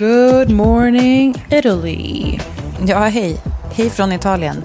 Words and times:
Good 0.00 0.50
morning 0.50 1.44
Italy. 1.50 2.38
Ja, 2.86 2.98
hej. 2.98 3.36
Hej 3.72 3.90
från 3.90 4.12
Italien. 4.12 4.64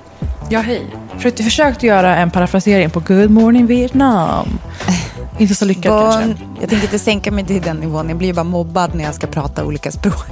Ja, 0.49 0.59
hej. 0.59 0.81
Försökte, 1.15 1.43
försökte 1.43 1.85
göra 1.85 2.15
en 2.15 2.31
parafrasering 2.31 2.89
på 2.89 2.99
Good 2.99 3.29
morning 3.29 3.65
Vietnam. 3.65 4.59
Inte 5.37 5.55
så 5.55 5.65
lyckat 5.65 5.91
Bon, 5.91 6.11
kanske. 6.11 6.45
jag 6.61 6.69
tänker 6.69 6.85
inte 6.85 6.99
sänka 6.99 7.31
mig 7.31 7.45
till 7.45 7.61
den 7.61 7.77
nivån. 7.77 8.09
Jag 8.09 8.17
blir 8.17 8.33
bara 8.33 8.43
mobbad 8.43 8.95
när 8.95 9.03
jag 9.03 9.15
ska 9.15 9.27
prata 9.27 9.65
olika 9.65 9.91
språk. 9.91 10.25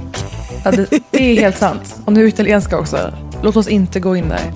Ja, 0.64 0.70
det, 0.70 0.86
det 1.10 1.32
är 1.36 1.40
helt 1.40 1.58
sant. 1.58 1.96
Och 2.04 2.12
nu 2.12 2.28
italienska 2.28 2.78
också. 2.78 3.12
Låt 3.42 3.56
oss 3.56 3.68
inte 3.68 4.00
gå 4.00 4.16
in 4.16 4.28
där. 4.28 4.52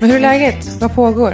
Men 0.00 0.10
hur 0.10 0.16
är 0.16 0.20
läget? 0.20 0.68
Vad 0.80 0.94
pågår? 0.94 1.32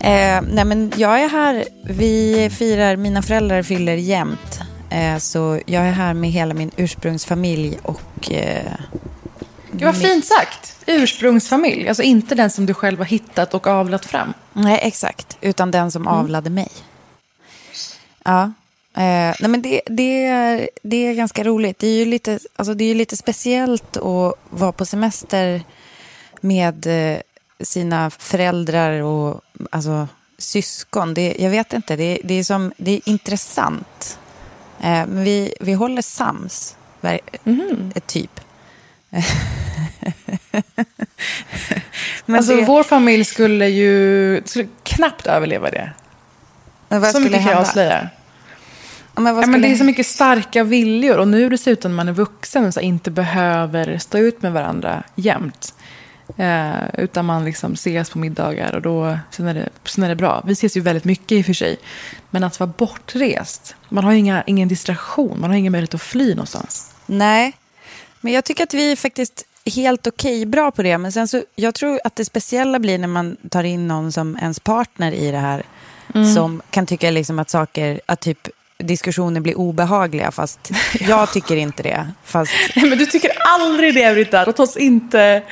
Eh, 0.00 0.40
nej, 0.50 0.64
men 0.64 0.92
jag 0.96 1.20
är 1.22 1.28
här. 1.28 1.64
Vi 1.84 2.50
firar, 2.58 2.96
mina 2.96 3.22
föräldrar 3.22 3.62
fyller 3.62 3.94
jämt. 3.94 4.60
Eh, 4.90 5.18
så 5.18 5.60
jag 5.66 5.82
är 5.86 5.92
här 5.92 6.14
med 6.14 6.30
hela 6.30 6.54
min 6.54 6.70
ursprungsfamilj 6.76 7.78
och... 7.82 8.32
Eh, 8.32 8.72
Det 9.72 9.84
var 9.84 9.92
fint 9.92 10.24
sagt. 10.24 10.74
Ursprungsfamilj. 10.86 11.88
Alltså 11.88 12.02
inte 12.02 12.34
den 12.34 12.50
som 12.50 12.66
du 12.66 12.74
själv 12.74 12.98
har 12.98 13.04
hittat 13.06 13.54
och 13.54 13.66
avlat 13.66 14.04
fram. 14.06 14.34
nej, 14.52 14.78
exakt. 14.82 15.36
Utan 15.40 15.70
den 15.70 15.90
som 15.90 16.06
avlade 16.06 16.50
mig. 16.50 16.68
Ja. 18.24 18.42
Eh, 18.96 19.34
nej, 19.40 19.48
men 19.48 19.62
det, 19.62 19.80
det, 19.86 20.24
är, 20.26 20.68
det 20.82 20.96
är 21.06 21.14
ganska 21.14 21.44
roligt. 21.44 21.78
Det 21.78 21.86
är 21.86 21.96
ju 21.98 22.04
lite, 22.04 22.38
alltså, 22.56 22.74
det 22.74 22.84
är 22.84 22.94
lite 22.94 23.16
speciellt 23.16 23.96
att 23.96 24.34
vara 24.50 24.72
på 24.72 24.84
semester 24.86 25.62
med 26.40 26.86
eh, 26.86 27.18
sina 27.60 28.10
föräldrar 28.10 29.02
och 29.02 29.40
alltså, 29.70 30.08
syskon. 30.38 31.14
Det, 31.14 31.36
jag 31.38 31.50
vet 31.50 31.72
inte, 31.72 31.96
det, 31.96 32.20
det, 32.24 32.34
är, 32.34 32.44
som, 32.44 32.72
det 32.76 32.90
är 32.90 33.00
intressant. 33.04 34.18
Eh, 34.80 35.06
men 35.06 35.24
vi, 35.24 35.54
vi 35.60 35.72
håller 35.72 36.02
sams, 36.02 36.76
eh, 37.02 37.18
typ. 38.06 38.40
men 42.26 42.36
Alltså 42.36 42.56
det, 42.56 42.64
vår 42.64 42.82
familj 42.82 43.24
skulle 43.24 43.68
ju 43.68 44.42
skulle 44.44 44.68
knappt 44.82 45.26
överleva 45.26 45.70
det. 45.70 45.92
men 46.88 47.00
vad 47.00 47.10
så 47.10 47.20
mycket 47.20 47.42
kan 47.42 47.52
jag 47.52 47.60
avslöja. 47.60 48.08
Ja, 49.14 49.20
men 49.20 49.36
Ja, 49.36 49.46
men 49.46 49.60
det 49.60 49.68
är 49.68 49.76
så 49.76 49.84
mycket 49.84 50.06
starka 50.06 50.64
viljor 50.64 51.18
och 51.18 51.28
nu 51.28 51.48
dessutom 51.48 51.90
när 51.90 51.96
man 51.96 52.08
är 52.08 52.12
vuxen 52.12 52.64
och 52.64 52.74
så 52.74 52.80
inte 52.80 53.10
behöver 53.10 53.98
stå 53.98 54.18
ut 54.18 54.42
med 54.42 54.52
varandra 54.52 55.02
jämt. 55.14 55.74
Eh, 56.36 56.88
utan 56.98 57.24
man 57.24 57.44
liksom 57.44 57.72
ses 57.72 58.10
på 58.10 58.18
middagar 58.18 58.74
och 58.74 58.82
då 58.82 59.18
sen 59.30 59.48
är, 59.48 59.54
det, 59.54 59.68
sen 59.84 60.04
är 60.04 60.08
det 60.08 60.16
bra. 60.16 60.42
Vi 60.46 60.52
ses 60.52 60.76
ju 60.76 60.80
väldigt 60.80 61.04
mycket 61.04 61.32
i 61.32 61.42
och 61.42 61.46
för 61.46 61.52
sig. 61.52 61.78
Men 62.30 62.44
att 62.44 62.60
vara 62.60 62.72
bortrest, 62.76 63.74
man 63.88 64.04
har 64.04 64.12
inga, 64.12 64.42
ingen 64.46 64.68
distraktion, 64.68 65.40
man 65.40 65.50
har 65.50 65.56
ingen 65.56 65.72
möjlighet 65.72 65.94
att 65.94 66.02
fly 66.02 66.30
någonstans. 66.30 66.94
Nej, 67.06 67.52
men 68.20 68.32
jag 68.32 68.44
tycker 68.44 68.64
att 68.64 68.74
vi 68.74 68.92
är 68.92 68.96
faktiskt 68.96 69.44
helt 69.76 70.06
okej 70.06 70.46
bra 70.46 70.70
på 70.70 70.82
det. 70.82 70.98
Men 70.98 71.12
sen 71.12 71.28
så, 71.28 71.42
jag 71.54 71.74
tror 71.74 72.00
att 72.04 72.16
det 72.16 72.24
speciella 72.24 72.78
blir 72.78 72.98
när 72.98 73.08
man 73.08 73.36
tar 73.50 73.64
in 73.64 73.88
någon 73.88 74.12
som 74.12 74.36
ens 74.36 74.60
partner 74.60 75.12
i 75.12 75.30
det 75.30 75.38
här. 75.38 75.62
Som 76.34 76.62
kan 76.70 76.86
tycka 76.86 77.10
liksom 77.10 77.38
att 77.38 77.50
saker, 77.50 78.00
att 78.06 78.20
typ 78.20 78.48
diskussioner 78.84 79.40
blir 79.40 79.58
obehagliga. 79.58 80.30
Fast 80.30 80.70
jag 81.00 81.32
tycker 81.32 81.56
inte 81.56 81.82
det. 81.82 82.08
Fast, 82.24 82.52
Nej, 82.76 82.88
men 82.88 82.98
du 82.98 83.06
tycker 83.06 83.30
aldrig 83.58 83.94
det, 83.94 84.14
Britta. 84.14 84.44
Låt 84.44 84.60
oss 84.60 84.76
inte 84.76 85.42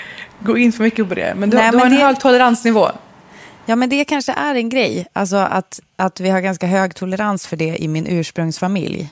gå 0.41 0.59
in 0.59 0.73
för 0.73 0.83
mycket 0.85 1.09
på 1.09 1.15
det. 1.15 1.35
Men 1.37 1.51
du, 1.51 1.57
Nej, 1.57 1.71
du 1.71 1.77
har 1.79 1.85
men 1.85 1.93
en 1.93 1.99
det- 1.99 2.05
hög 2.07 2.21
toleransnivå. 2.21 2.89
ja, 3.67 3.77
men 3.77 3.89
det 3.89 4.05
kanske 4.05 4.33
är 4.33 4.55
en 4.55 4.69
grej. 4.69 5.07
Alltså 5.13 5.37
att, 5.37 5.81
att 5.97 6.21
vi 6.21 6.29
har 6.31 6.41
ganska 6.41 6.67
hög 6.67 6.95
tolerans 6.95 7.47
för 7.47 7.57
det 7.57 7.77
i 7.83 7.89
min 7.89 8.07
ursprungsfamilj. 8.07 9.09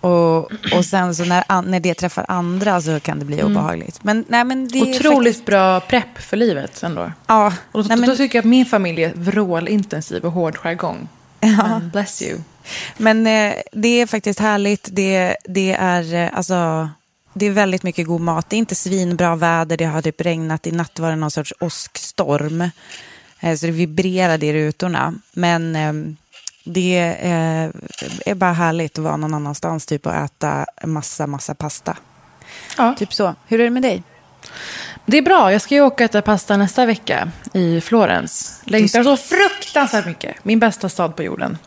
Och, 0.00 0.38
och 0.74 0.84
sen 0.84 1.14
så 1.14 1.24
när, 1.24 1.62
när 1.62 1.80
det 1.80 1.94
träffar 1.94 2.24
andra 2.28 2.80
så 2.82 3.00
kan 3.00 3.18
det 3.18 3.24
bli 3.24 3.42
obehagligt. 3.42 4.04
Men, 4.04 4.24
nej, 4.28 4.44
men 4.44 4.68
det 4.68 4.82
Otroligt 4.82 5.16
faktiskt- 5.16 5.44
bra 5.46 5.80
prepp 5.80 6.18
för 6.18 6.36
livet 6.36 6.82
ändå. 6.82 7.12
Ja, 7.26 7.52
Och 7.72 7.82
då, 7.82 7.88
nej, 7.88 7.98
men- 7.98 8.08
då 8.08 8.16
tycker 8.16 8.38
jag 8.38 8.42
att 8.42 8.48
min 8.48 8.66
familj 8.66 9.02
är 9.04 9.12
vrålintensiv 9.14 10.24
och 10.24 10.32
hård 10.32 10.56
jargong. 10.56 11.08
Men 11.40 11.90
bless 11.92 12.22
you. 12.22 12.38
Men 12.96 13.26
eh, 13.26 13.54
det 13.72 14.00
är 14.00 14.06
faktiskt 14.06 14.40
härligt. 14.40 14.88
Det, 14.92 15.36
det, 15.44 15.72
är, 15.72 16.14
eh, 16.14 16.30
alltså, 16.36 16.88
det 17.32 17.46
är 17.46 17.50
väldigt 17.50 17.82
mycket 17.82 18.06
god 18.06 18.20
mat. 18.20 18.50
Det 18.50 18.56
är 18.56 18.58
inte 18.58 18.74
svinbra 18.74 19.36
väder. 19.36 19.76
Det 19.76 19.84
har 19.84 20.02
typ 20.02 20.20
regnat. 20.20 20.66
I 20.66 20.72
natt 20.72 20.98
var 20.98 21.10
det 21.10 21.16
någon 21.16 21.30
sorts 21.30 21.52
åskstorm. 21.60 22.70
Eh, 23.40 23.56
så 23.56 23.66
det 23.66 23.72
vibrerade 23.72 24.46
i 24.46 24.52
rutorna. 24.52 25.14
Men 25.32 25.76
eh, 25.76 25.92
det 26.64 26.96
är 28.26 28.34
bara 28.34 28.52
härligt 28.52 28.98
att 28.98 29.04
vara 29.04 29.16
någon 29.16 29.34
annanstans 29.34 29.86
typ, 29.86 30.06
och 30.06 30.14
äta 30.14 30.66
massa, 30.84 31.26
massa 31.26 31.54
pasta. 31.54 31.96
Ja. 32.76 32.94
Typ 32.98 33.12
så. 33.12 33.34
Hur 33.46 33.60
är 33.60 33.64
det 33.64 33.70
med 33.70 33.82
dig? 33.82 34.02
Det 35.06 35.18
är 35.18 35.22
bra. 35.22 35.52
Jag 35.52 35.60
ska 35.60 35.74
ju 35.74 35.80
åka 35.80 35.94
och 35.94 36.00
äta 36.00 36.22
pasta 36.22 36.56
nästa 36.56 36.86
vecka 36.86 37.30
i 37.52 37.80
Florens. 37.80 38.62
Längtar 38.64 39.02
så 39.02 39.16
fruktansvärt 39.16 40.06
mycket. 40.06 40.44
Min 40.44 40.58
bästa 40.58 40.88
stad 40.88 41.16
på 41.16 41.22
jorden. 41.22 41.58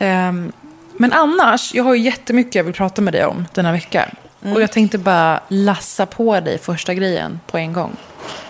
Ehm, 0.00 0.52
men 0.96 1.12
annars, 1.12 1.74
jag 1.74 1.84
har 1.84 1.94
ju 1.94 2.00
jättemycket 2.02 2.54
jag 2.54 2.64
vill 2.64 2.74
prata 2.74 3.02
med 3.02 3.14
dig 3.14 3.24
om 3.24 3.44
denna 3.54 3.72
vecka. 3.72 4.08
Och 4.40 4.62
jag 4.62 4.72
tänkte 4.72 4.98
bara 4.98 5.40
lassa 5.48 6.06
på 6.06 6.40
dig 6.40 6.58
första 6.58 6.94
grejen 6.94 7.40
på 7.46 7.58
en 7.58 7.72
gång. 7.72 7.96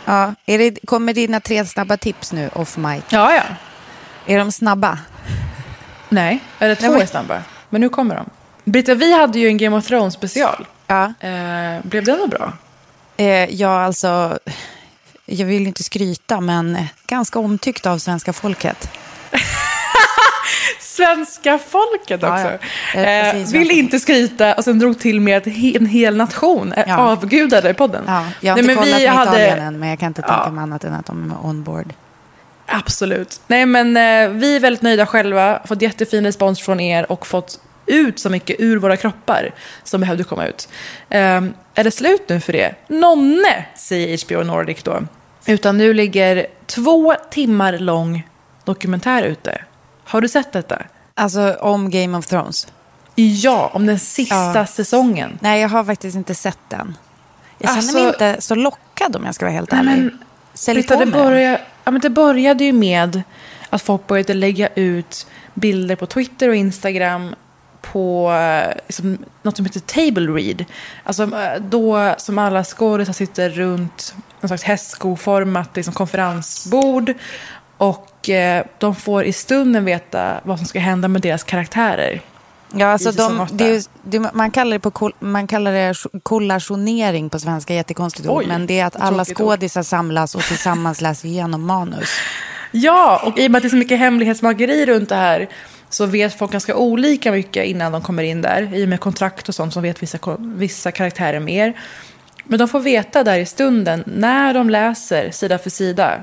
Ja, 0.05 0.35
är 0.47 0.59
det, 0.59 0.79
kommer 0.85 1.15
dina 1.15 1.41
tre 1.41 1.65
snabba 1.65 1.97
tips 1.97 2.33
nu 2.33 2.51
off 2.53 2.77
mic? 2.77 3.03
Ja, 3.09 3.35
ja. 3.35 3.43
Är 4.27 4.39
de 4.39 4.53
snabba? 4.53 4.99
Nej, 6.09 6.39
eller 6.59 6.75
två 6.75 6.93
men- 6.93 7.01
är 7.03 7.07
snabba. 7.07 7.43
Men 7.71 7.81
nu 7.81 7.89
kommer 7.89 8.15
de. 8.15 8.31
Britta, 8.65 8.95
vi 8.95 9.19
hade 9.19 9.39
ju 9.39 9.49
en 9.49 9.57
Game 9.57 9.77
of 9.77 9.87
Thrones 9.87 10.15
special. 10.15 10.67
Ja. 10.87 11.05
Eh, 11.21 11.81
blev 11.83 12.05
den 12.05 12.29
bra? 12.29 12.53
Eh, 13.17 13.27
ja, 13.55 13.85
alltså, 13.85 14.39
jag 15.27 15.47
vill 15.47 15.67
inte 15.67 15.83
skryta, 15.83 16.41
men 16.41 16.79
ganska 17.07 17.39
omtyckt 17.39 17.87
av 17.87 17.99
svenska 17.99 18.33
folket. 18.33 18.91
Svenska 21.07 21.59
folket 21.59 22.23
också. 22.23 22.35
Ja, 22.45 22.59
ja. 22.95 23.01
Eh, 23.01 23.27
Eh, 23.29 23.33
precis, 23.33 23.55
vill 23.55 23.71
inte 23.71 24.01
skryta 24.01 24.55
och 24.55 24.65
sen 24.65 24.79
drog 24.79 24.99
till 24.99 25.21
med 25.21 25.37
att 25.37 25.47
en 25.47 25.87
hel 25.87 26.17
nation 26.17 26.73
är 26.73 26.85
Ja. 26.89 26.97
avgudade 26.99 27.71
i 27.71 27.75
podden. 27.75 28.05
Ja, 28.07 28.25
jag 28.41 28.53
har 28.53 28.57
Nej, 28.57 28.61
inte 28.63 28.63
men 28.63 28.77
kollat 28.77 29.01
vi 29.01 29.05
med 29.07 29.13
hade- 29.15 29.31
Italien 29.47 29.59
än, 29.59 29.79
men 29.79 29.89
jag 29.89 29.99
kan 29.99 30.07
inte 30.07 30.23
tänka 30.23 30.51
mig 30.51 30.63
annat 30.63 30.85
än 30.85 30.95
att 30.95 31.07
de 31.07 31.31
är 31.31 31.47
on 31.47 31.63
board. 31.63 31.93
Absolut. 32.67 33.41
Nej, 33.47 33.67
men 33.67 33.97
eh, 33.97 34.31
vi 34.39 34.57
är 34.57 34.61
väldigt 34.61 34.83
nöjda 34.83 35.07
själva. 35.07 35.61
Fått 35.65 35.83
jättefin 35.83 36.25
respons 36.25 36.61
från 36.61 36.81
er 36.81 37.13
och 37.13 37.27
fått 37.27 37.61
ut 37.87 38.19
så 38.19 38.31
mycket 38.31 38.57
ur 38.59 38.77
våra 38.79 38.97
kroppar 38.97 39.51
som 39.85 40.01
behövde 40.01 40.25
komma 40.25 40.47
ut. 40.47 40.69
Ehm, 41.11 41.55
är 41.75 41.85
det 41.85 41.91
slut 41.91 42.29
nu 42.29 42.41
för 42.41 42.53
det? 42.53 42.75
Nonne, 42.89 43.65
säger 43.77 44.19
HBO 44.27 44.43
Nordic 44.45 44.83
då. 44.83 45.03
Utan 45.47 45.79
nu 45.79 45.95
ligger 45.95 46.47
två 46.67 47.15
timmar 47.31 47.79
lång 47.79 48.27
dokumentär 48.65 49.23
ute. 49.23 49.63
Har 50.09 50.21
du 50.21 50.29
sett 50.29 50.53
detta? 50.53 50.83
Alltså 51.15 51.55
om 51.61 51.91
Game 51.91 52.19
of 52.19 52.27
Thrones. 52.27 52.67
Ja, 53.15 53.71
om 53.75 53.87
den 53.87 53.99
sista 53.99 54.35
Ja. 54.55 54.67
säsongen. 54.67 55.39
Nej, 55.41 55.61
jag 55.61 55.69
har 55.69 55.85
faktiskt 55.85 56.17
inte 56.17 56.35
sett 56.35 56.59
den. 56.69 56.97
Jag 57.59 57.69
känner 57.69 57.79
Alltså- 57.83 57.99
mig 57.99 58.07
inte 58.09 58.37
så 58.41 58.55
lockad 58.55 59.17
om 59.17 59.25
jag 59.25 59.35
ska 59.35 59.45
vara 59.47 59.55
helt 59.55 59.73
Nej, 59.73 59.81
ärlig. 59.81 59.91
men, 60.03 60.19
Sälj 60.55 60.83
på 60.83 60.95
det, 60.95 61.07
började, 61.07 61.61
ja, 61.85 61.91
men 61.91 62.01
det 62.01 62.11
började 62.11 62.65
ju 62.65 62.73
med 62.73 63.23
att 63.71 63.83
folk 63.83 64.07
började 64.07 64.35
lägga 64.35 64.69
ut 64.75 65.27
bilder 65.55 65.97
på 65.97 66.07
Twitter 66.07 66.49
och 66.49 66.55
Instagram 66.55 67.35
på 67.81 68.33
liksom, 68.87 69.19
något 69.43 69.57
som 69.57 69.67
heter 69.67 69.81
table 69.81 70.33
read. 70.33 70.65
Alltså 71.05 71.23
eh, 71.23 71.61
då 71.61 72.15
som 72.19 72.39
alla 72.39 72.65
skådisar 72.65 73.13
sitter 73.13 73.51
runt 73.51 74.15
någon 74.41 74.49
slags 74.49 74.63
hästskoformat 74.63 75.77
liksom, 75.77 75.95
konferensbord 75.95 77.15
och 77.79 78.29
eh, 78.29 78.65
de 78.79 78.95
får 78.95 79.25
i 79.25 79.33
stunden 79.33 79.85
veta 79.85 80.41
vad 80.45 80.59
som 80.59 80.67
ska 80.67 80.79
hända 80.79 81.09
med 81.09 81.23
deras 81.23 81.45
karaktärer. 81.45 82.21
Ja, 82.73 82.87
alltså 82.87 83.13
de, 83.13 83.47
det 83.53 83.91
det, 84.03 84.35
man 84.35 84.51
kallar 84.51 84.79
det, 84.79 84.91
på, 84.91 85.13
man 85.19 85.47
kallar 85.47 85.73
det 85.73 85.95
kollationering 86.23 87.31
på 87.31 87.39
svenska, 87.39 87.75
jättekonstigt 87.75 88.29
ord. 88.29 88.45
Men 88.47 88.67
det 88.67 88.81
är 88.81 88.87
att 88.87 88.97
alla 88.97 89.25
skådisar 89.25 89.83
samlas 89.83 90.35
och 90.35 90.43
tillsammans 90.43 91.01
läser 91.01 91.29
igenom 91.29 91.67
manus. 91.67 92.11
Ja, 92.71 93.23
och 93.25 93.39
i 93.39 93.47
och 93.47 93.51
med 93.51 93.59
att 93.59 93.63
det 93.63 93.67
är 93.67 93.71
så 93.71 93.77
mycket 93.77 93.99
hemlighetsmakeri 93.99 94.87
runt 94.87 95.09
det 95.09 95.15
här 95.15 95.49
så 95.91 96.07
vet 96.07 96.39
folk 96.39 96.53
ganska 96.53 96.77
olika 96.77 97.33
mycket 97.33 97.67
innan 97.67 97.93
de 97.93 98.03
kommer 98.03 98.23
in 98.23 98.43
där. 98.43 98.75
I 98.75 98.85
och 98.85 98.89
med 98.89 99.01
kontrakt 99.01 99.49
och 99.49 99.55
sånt 99.55 99.73
som 99.73 99.83
vet 99.83 100.03
vissa, 100.03 100.19
vissa 100.39 100.93
karaktärer 100.93 101.41
mer. 101.41 101.75
Men 102.45 102.59
de 102.59 102.69
får 102.69 102.81
veta 102.81 103.25
där 103.25 103.39
i 103.39 103.47
stunden, 103.47 104.05
när 104.07 104.55
de 104.55 104.71
läser 104.71 105.31
sida 105.31 105.59
för 105.59 105.71
sida, 105.71 106.21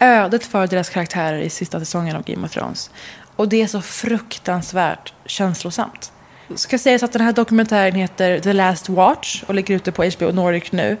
ödet 0.00 0.46
för 0.46 0.66
deras 0.66 0.88
karaktärer 0.88 1.38
i 1.38 1.50
sista 1.50 1.78
säsongen 1.78 2.16
av 2.16 2.24
Game 2.24 2.46
of 2.46 2.52
Thrones. 2.52 2.90
Och 3.36 3.48
det 3.48 3.62
är 3.62 3.66
så 3.66 3.80
fruktansvärt 3.80 5.12
känslosamt. 5.26 6.12
Ska 6.54 6.78
sägas 6.78 7.02
att 7.02 7.12
den 7.12 7.22
här 7.22 7.32
dokumentären 7.32 7.94
heter 7.94 8.38
The 8.38 8.52
Last 8.52 8.88
Watch 8.88 9.42
och 9.46 9.54
ligger 9.54 9.74
ute 9.74 9.92
på 9.92 10.04
HBO 10.04 10.32
Nordic 10.32 10.72
nu. 10.72 10.96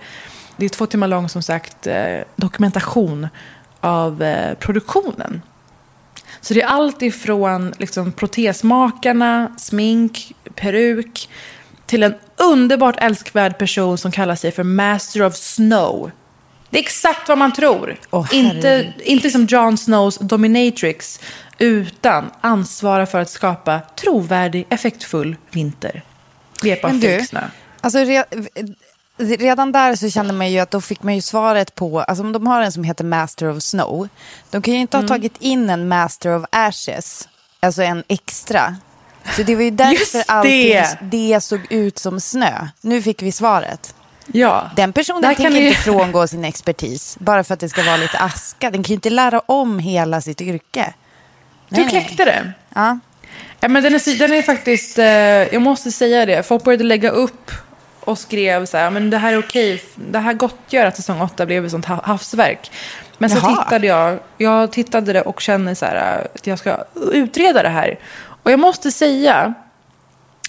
Det 0.56 0.64
är 0.64 0.68
två 0.68 0.86
timmar 0.86 1.08
lång 1.08 1.28
som 1.28 1.42
sagt 1.42 1.86
eh, 1.86 2.18
dokumentation 2.36 3.28
av 3.80 4.22
eh, 4.22 4.54
produktionen. 4.54 5.42
Så 6.40 6.54
det 6.54 6.62
är 6.62 6.66
allt 6.66 7.02
ifrån 7.02 7.74
liksom, 7.78 8.12
protesmakarna, 8.12 9.52
smink, 9.58 10.32
peruk 10.54 11.28
till 11.86 12.02
en 12.02 12.14
underbart 12.36 12.96
älskvärd 12.98 13.58
person 13.58 13.98
som 13.98 14.12
kallar 14.12 14.34
sig 14.34 14.52
för 14.52 14.62
Master 14.62 15.22
of 15.22 15.34
Snow. 15.34 16.10
Det 16.74 16.78
är 16.78 16.82
exakt 16.82 17.28
vad 17.28 17.38
man 17.38 17.52
tror. 17.52 17.96
Åh, 18.10 18.26
inte, 18.32 18.92
inte 19.04 19.30
som 19.30 19.46
Jon 19.46 19.78
Snows 19.78 20.18
dominatrix, 20.18 21.20
utan 21.58 22.30
ansvara 22.40 23.06
för 23.06 23.20
att 23.20 23.30
skapa 23.30 23.80
trovärdig, 24.00 24.66
effektfull 24.70 25.36
vinter. 25.50 26.02
Fake 26.82 27.24
snö. 27.26 27.40
Alltså, 27.80 27.98
re, 27.98 28.24
redan 29.18 29.72
där 29.72 29.96
så 29.96 30.10
kände 30.10 30.32
man 30.32 30.50
ju 30.52 30.58
att 30.58 30.70
då 30.70 30.80
fick 30.80 31.02
man 31.02 31.14
ju 31.14 31.20
svaret 31.22 31.74
på, 31.74 32.00
alltså 32.00 32.24
om 32.24 32.32
de 32.32 32.46
har 32.46 32.62
en 32.62 32.72
som 32.72 32.84
heter 32.84 33.04
Master 33.04 33.50
of 33.56 33.62
Snow, 33.62 34.08
de 34.50 34.62
kan 34.62 34.74
ju 34.74 34.80
inte 34.80 34.96
ha 34.96 35.00
Mm. 35.02 35.08
tagit 35.08 35.36
in 35.38 35.70
en 35.70 35.88
Master 35.88 36.36
of 36.36 36.44
Ashes, 36.52 37.28
alltså 37.60 37.82
en 37.82 38.04
extra. 38.08 38.76
Så 39.36 39.42
det 39.42 39.54
var 39.54 39.62
ju 39.62 39.70
därför 39.70 39.92
Just 40.00 40.30
allting 40.30 40.68
det. 40.70 40.98
det 41.02 41.40
såg 41.40 41.60
ut 41.72 41.98
som 41.98 42.20
snö. 42.20 42.68
Nu 42.80 43.02
fick 43.02 43.22
vi 43.22 43.32
svaret. 43.32 43.94
Ja. 44.26 44.70
Den 44.76 44.92
personen 44.92 45.22
Där 45.22 45.34
kan 45.34 45.44
tänker 45.44 45.60
vi- 45.60 45.68
inte 45.68 45.80
frångå 45.80 46.26
sin 46.26 46.44
expertis 46.44 47.16
bara 47.20 47.44
för 47.44 47.54
att 47.54 47.60
det 47.60 47.68
ska 47.68 47.82
vara 47.82 47.96
lite 47.96 48.18
aska. 48.18 48.70
Den 48.70 48.82
kan 48.82 48.88
ju 48.88 48.94
inte 48.94 49.10
lära 49.10 49.38
om 49.46 49.78
hela 49.78 50.20
sitt 50.20 50.40
yrke. 50.40 50.94
Du 51.68 51.76
Nej, 51.76 51.84
nej. 51.84 51.90
kläckte 51.90 52.24
det. 52.24 52.52
Ja. 52.74 52.98
Ja, 53.60 53.68
men 53.68 53.82
den, 53.82 53.94
är, 53.94 54.18
den 54.18 54.32
är 54.32 54.42
faktiskt, 54.42 54.98
eh, 54.98 55.04
jag 55.06 55.62
måste 55.62 55.92
säga 55.92 56.26
det, 56.26 56.42
folk 56.42 56.64
började 56.64 56.84
lägga 56.84 57.10
upp 57.10 57.50
och 58.00 58.18
skrev 58.18 58.66
så 58.66 58.76
här, 58.76 58.90
men 58.90 59.10
det 59.10 59.18
här 59.18 59.32
är 59.32 59.38
okej, 59.38 59.82
det 59.94 60.18
här 60.18 60.32
gottgör 60.32 60.86
att 60.86 60.96
säsong 60.96 61.20
8 61.20 61.46
blev 61.46 61.64
ett 61.64 61.70
sånt 61.70 61.86
ha- 61.86 62.02
havsverk. 62.04 62.70
Men 63.18 63.30
så 63.30 63.36
Jaha. 63.36 63.64
tittade 63.64 63.86
jag, 63.86 64.18
jag 64.38 64.72
tittade 64.72 65.12
det 65.12 65.22
och 65.22 65.40
kände 65.40 65.74
så 65.74 65.86
här, 65.86 66.18
eh, 66.20 66.24
att 66.34 66.46
jag 66.46 66.58
ska 66.58 66.84
utreda 67.12 67.62
det 67.62 67.68
här. 67.68 67.98
Och 68.42 68.50
jag 68.50 68.60
måste 68.60 68.90
säga 68.92 69.54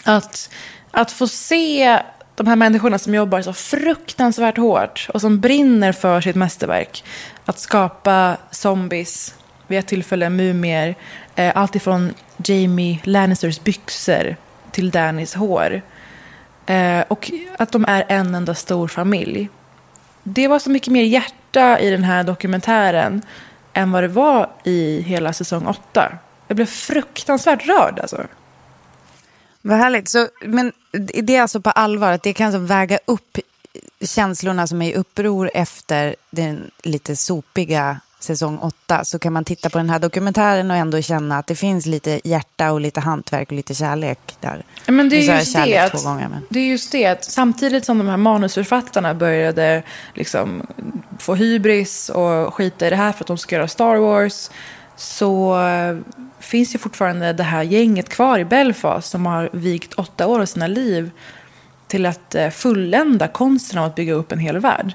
att, 0.03 0.49
att 0.91 1.11
få 1.11 1.27
se 1.27 1.99
de 2.35 2.47
här 2.47 2.55
människorna 2.55 2.99
som 2.99 3.13
jobbar 3.13 3.41
så 3.41 3.53
fruktansvärt 3.53 4.57
hårt 4.57 5.09
och 5.13 5.21
som 5.21 5.39
brinner 5.39 5.91
för 5.91 6.21
sitt 6.21 6.35
mästerverk. 6.35 7.03
Att 7.45 7.59
skapa 7.59 8.37
zombies, 8.51 9.35
vid 9.67 9.79
ett 9.79 9.87
tillfälle 9.87 10.29
mumier, 10.29 10.95
eh, 11.35 11.51
allt 11.55 11.75
ifrån 11.75 12.13
Jamie 12.37 12.99
Lannisters 13.03 13.59
byxor 13.59 14.35
till 14.71 14.89
Dannys 14.89 15.33
hår. 15.33 15.81
Eh, 16.65 17.01
och 17.07 17.31
att 17.57 17.71
de 17.71 17.85
är 17.87 18.05
en 18.07 18.35
enda 18.35 18.55
stor 18.55 18.87
familj. 18.87 19.49
Det 20.23 20.47
var 20.47 20.59
så 20.59 20.69
mycket 20.69 20.93
mer 20.93 21.03
hjärta 21.03 21.79
i 21.79 21.89
den 21.89 22.03
här 22.03 22.23
dokumentären 22.23 23.21
än 23.73 23.91
vad 23.91 24.03
det 24.03 24.07
var 24.07 24.49
i 24.63 25.01
hela 25.01 25.33
säsong 25.33 25.67
8. 25.67 26.17
Jag 26.47 26.55
blev 26.55 26.65
fruktansvärt 26.65 27.67
rörd 27.67 27.99
alltså. 27.99 28.21
Vad 29.67 29.77
härligt. 29.77 30.09
Så, 30.09 30.27
men 30.41 30.71
det 30.91 31.35
är 31.35 31.41
alltså 31.41 31.61
på 31.61 31.69
allvar 31.69 32.11
att 32.11 32.23
det 32.23 32.33
kan 32.33 32.47
alltså 32.47 32.59
väga 32.59 32.99
upp 33.05 33.37
känslorna 34.01 34.67
som 34.67 34.81
är 34.81 34.89
i 34.89 34.95
uppror 34.95 35.51
efter 35.53 36.15
den 36.31 36.71
lite 36.83 37.15
sopiga 37.15 37.99
säsong 38.19 38.57
8 38.57 39.05
så 39.05 39.19
kan 39.19 39.33
man 39.33 39.43
titta 39.45 39.69
på 39.69 39.77
den 39.77 39.89
här 39.89 39.99
dokumentären 39.99 40.71
och 40.71 40.77
ändå 40.77 41.01
känna 41.01 41.37
att 41.37 41.47
det 41.47 41.55
finns 41.55 41.85
lite 41.85 42.21
hjärta 42.23 42.71
och 42.71 42.81
lite 42.81 42.99
hantverk 42.99 43.49
och 43.49 43.55
lite 43.55 43.73
kärlek 43.73 44.19
där. 44.39 44.63
Men 44.87 45.09
det 45.09 45.15
är 45.15 45.27
jag 45.27 45.39
just 45.39 45.55
det, 45.55 45.77
att, 45.77 46.03
gånger, 46.03 46.29
men- 46.29 46.41
det 46.49 46.59
är 46.59 46.67
just 46.67 46.91
det 46.91 47.05
att 47.05 47.23
samtidigt 47.23 47.85
som 47.85 47.97
de 47.97 48.07
här 48.07 48.17
manusförfattarna 48.17 49.13
började 49.13 49.83
liksom 50.13 50.67
få 51.19 51.35
hybris 51.35 52.09
och 52.09 52.53
skita 52.53 52.87
i 52.87 52.89
det 52.89 52.95
här 52.95 53.11
för 53.11 53.23
att 53.23 53.27
de 53.27 53.37
ska 53.37 53.55
göra 53.55 53.67
Star 53.67 53.95
Wars 53.95 54.49
så 54.95 55.57
finns 56.45 56.75
ju 56.75 56.79
fortfarande 56.79 57.33
det 57.33 57.43
här 57.43 57.63
gänget 57.63 58.09
kvar 58.09 58.39
i 58.39 58.45
Belfast 58.45 59.11
som 59.11 59.25
har 59.25 59.49
vigt 59.53 59.93
åtta 59.93 60.27
år 60.27 60.39
av 60.41 60.45
sina 60.45 60.67
liv 60.67 61.11
till 61.87 62.05
att 62.05 62.35
eh, 62.35 62.49
fullända 62.49 63.27
konsten 63.27 63.79
av 63.79 63.85
att 63.85 63.95
bygga 63.95 64.13
upp 64.13 64.31
en 64.31 64.39
hel 64.39 64.59
värld. 64.59 64.93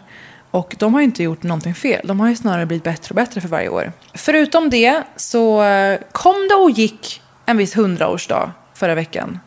Och 0.50 0.76
de 0.78 0.94
har 0.94 1.00
ju 1.00 1.04
inte 1.04 1.22
gjort 1.22 1.42
någonting 1.42 1.74
fel. 1.74 2.06
De 2.06 2.20
har 2.20 2.28
ju 2.28 2.36
snarare 2.36 2.66
blivit 2.66 2.84
bättre 2.84 3.10
och 3.10 3.16
bättre 3.16 3.40
för 3.40 3.48
varje 3.48 3.68
år. 3.68 3.92
Förutom 4.14 4.70
det 4.70 5.02
så 5.16 5.62
eh, 5.62 6.00
kom 6.12 6.48
det 6.48 6.54
och 6.54 6.70
gick 6.70 7.22
en 7.46 7.56
viss 7.56 7.76
hundraårsdag 7.76 8.52
förra 8.74 8.94
veckan. 8.94 9.40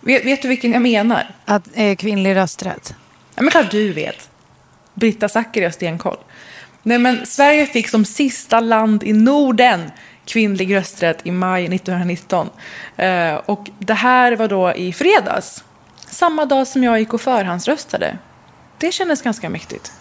Vet, 0.00 0.24
vet 0.24 0.42
du 0.42 0.48
vilken 0.48 0.72
jag 0.72 0.82
menar? 0.82 1.30
Att 1.44 1.68
eh, 1.74 1.96
kvinnlig 1.96 2.36
rösträtt. 2.36 2.94
Ja, 3.34 3.42
men 3.42 3.50
klart 3.50 3.70
du 3.70 3.92
vet. 3.92 4.30
Britta 4.94 5.28
Zackari 5.28 5.64
har 5.64 5.70
stenkoll. 5.70 6.16
Nej, 6.82 6.98
men 6.98 7.26
Sverige 7.26 7.66
fick 7.66 7.88
som 7.88 8.04
sista 8.04 8.60
land 8.60 9.02
i 9.02 9.12
Norden 9.12 9.90
kvinnlig 10.24 10.74
rösträtt 10.74 11.18
i 11.26 11.30
maj 11.30 11.64
1919. 11.64 12.50
Eh, 12.96 13.34
och 13.34 13.70
det 13.78 13.94
här 13.94 14.36
var 14.36 14.48
då 14.48 14.72
i 14.74 14.92
fredags. 14.92 15.64
Samma 16.06 16.44
dag 16.44 16.66
som 16.66 16.84
jag 16.84 16.98
gick 16.98 17.14
och 17.14 17.20
förhandsröstade. 17.20 18.18
Det 18.78 18.92
kändes 18.92 19.22
ganska 19.22 19.48
mäktigt. 19.50 19.92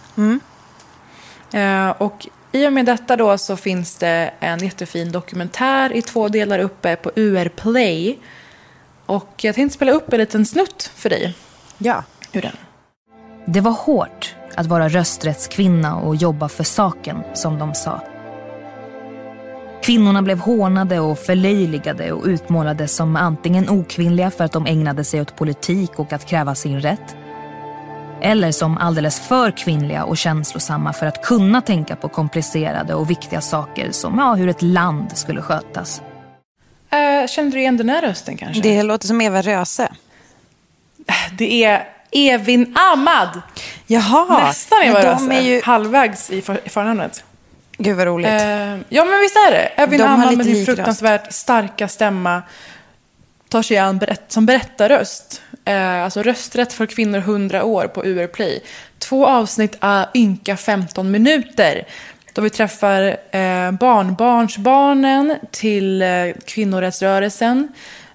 Eh, 1.54 1.90
och 1.90 2.28
i 2.52 2.68
och 2.68 2.74
med 2.74 2.86
detta 2.86 3.16
då 3.16 3.38
så 3.38 3.58
finns 3.58 3.96
det 3.96 4.32
en 4.40 4.60
jättefin 4.60 5.12
dokumentär 5.12 5.94
i 5.94 6.02
två 6.02 6.28
delar 6.28 6.60
uppe 6.60 6.96
på 6.96 7.12
UR 7.16 7.50
Play. 7.50 8.20
Och 9.06 9.34
jag 9.38 9.56
tänkte 9.56 9.76
spela 9.76 9.92
upp 9.92 10.14
en 10.14 10.20
liten 10.20 10.46
snutt 10.46 10.92
för 10.96 11.10
dig 11.10 11.34
Ja. 11.78 12.04
ur 12.32 12.42
den. 12.42 12.56
Det 13.46 13.62
var 13.62 13.72
hårt 13.72 14.36
att 14.56 14.66
vara 14.66 14.90
rösträttskvinna 14.90 15.96
och 15.96 16.16
jobba 16.16 16.50
för 16.50 16.64
saken, 16.64 17.24
som 17.34 17.60
de 17.60 17.74
sa. 17.74 18.02
Kvinnorna 19.84 20.22
blev 20.22 20.40
hånade 20.40 21.00
och 21.00 21.20
förlöjligade 21.20 22.12
och 22.12 22.26
utmålade 22.26 22.88
som 22.88 23.16
antingen 23.16 23.70
okvinnliga 23.70 24.32
för 24.32 24.44
att 24.44 24.52
de 24.52 24.66
ägnade 24.66 25.04
sig 25.04 25.22
åt 25.22 25.36
politik 25.36 26.00
och 26.00 26.14
att 26.14 26.26
kräva 26.26 26.56
sin 26.56 26.80
rätt. 26.80 27.16
Eller 28.22 28.52
som 28.52 28.78
alldeles 28.78 29.20
för 29.20 29.52
kvinnliga 29.52 30.04
och 30.04 30.18
känslosamma 30.18 30.94
för 30.94 31.06
att 31.06 31.26
kunna 31.26 31.62
tänka 31.62 31.96
på 31.96 32.10
komplicerade 32.10 32.94
och 32.94 33.10
viktiga 33.10 33.42
saker 33.42 33.92
som 33.92 34.18
ja, 34.18 34.34
hur 34.34 34.48
ett 34.48 34.62
land 34.62 35.18
skulle 35.18 35.42
skötas. 35.42 36.02
Uh, 36.94 37.28
kände 37.28 37.52
du 37.52 37.60
igen 37.60 37.78
den 37.78 37.90
här 37.90 38.02
rösten 38.02 38.38
kanske? 38.38 38.62
Det, 38.62 38.76
Det 38.76 38.84
låter 38.84 39.08
som 39.08 39.22
Eva 39.22 39.42
Röse. 39.42 39.92
är 41.40 41.88
Evin 42.12 42.76
Ahmad. 42.78 43.42
Jaha, 43.88 44.48
Nästan 44.48 44.84
Eva 44.84 45.00
Röse. 45.00 45.28
de 45.28 45.32
är 45.32 45.42
ju... 45.42 45.62
Halvvägs 45.64 46.30
i, 46.30 46.42
för, 46.42 46.60
i 46.64 46.70
förnamnet. 46.70 47.24
Gud 47.84 47.98
vad 47.98 48.08
roligt. 48.08 48.28
Eh, 48.28 48.78
ja, 48.90 49.06
men 49.06 49.20
visst 49.22 49.36
är 49.36 49.52
det. 49.52 49.66
Evin 49.76 50.00
De 50.00 50.22
lite 50.22 50.36
med 50.36 50.46
sin 50.46 50.56
röst. 50.56 50.66
fruktansvärt 50.66 51.34
starka 51.34 51.88
stämma 51.88 52.42
tar 53.50 53.62
sig 53.62 53.78
an 53.78 53.98
berätt, 53.98 54.24
som 54.28 54.46
berättarröst. 54.46 55.42
Eh, 55.66 56.04
alltså 56.04 56.24
rösträtt 56.24 56.74
för 56.74 56.86
kvinnor 56.86 57.20
100 57.20 57.64
år 57.64 57.88
på 57.88 58.06
UR 58.06 58.28
Play. 58.28 58.64
Två 59.00 59.28
avsnitt 59.28 59.78
är 59.82 60.08
ynka 60.14 60.58
15 60.58 61.12
minuter. 61.12 61.88
Då 62.34 62.42
vi 62.42 62.50
träffar 62.50 63.02
eh, 63.32 63.72
barnbarnsbarnen 63.72 65.36
till 65.52 66.02
eh, 66.02 66.08
kvinnorättsrörelsen. 66.46 67.68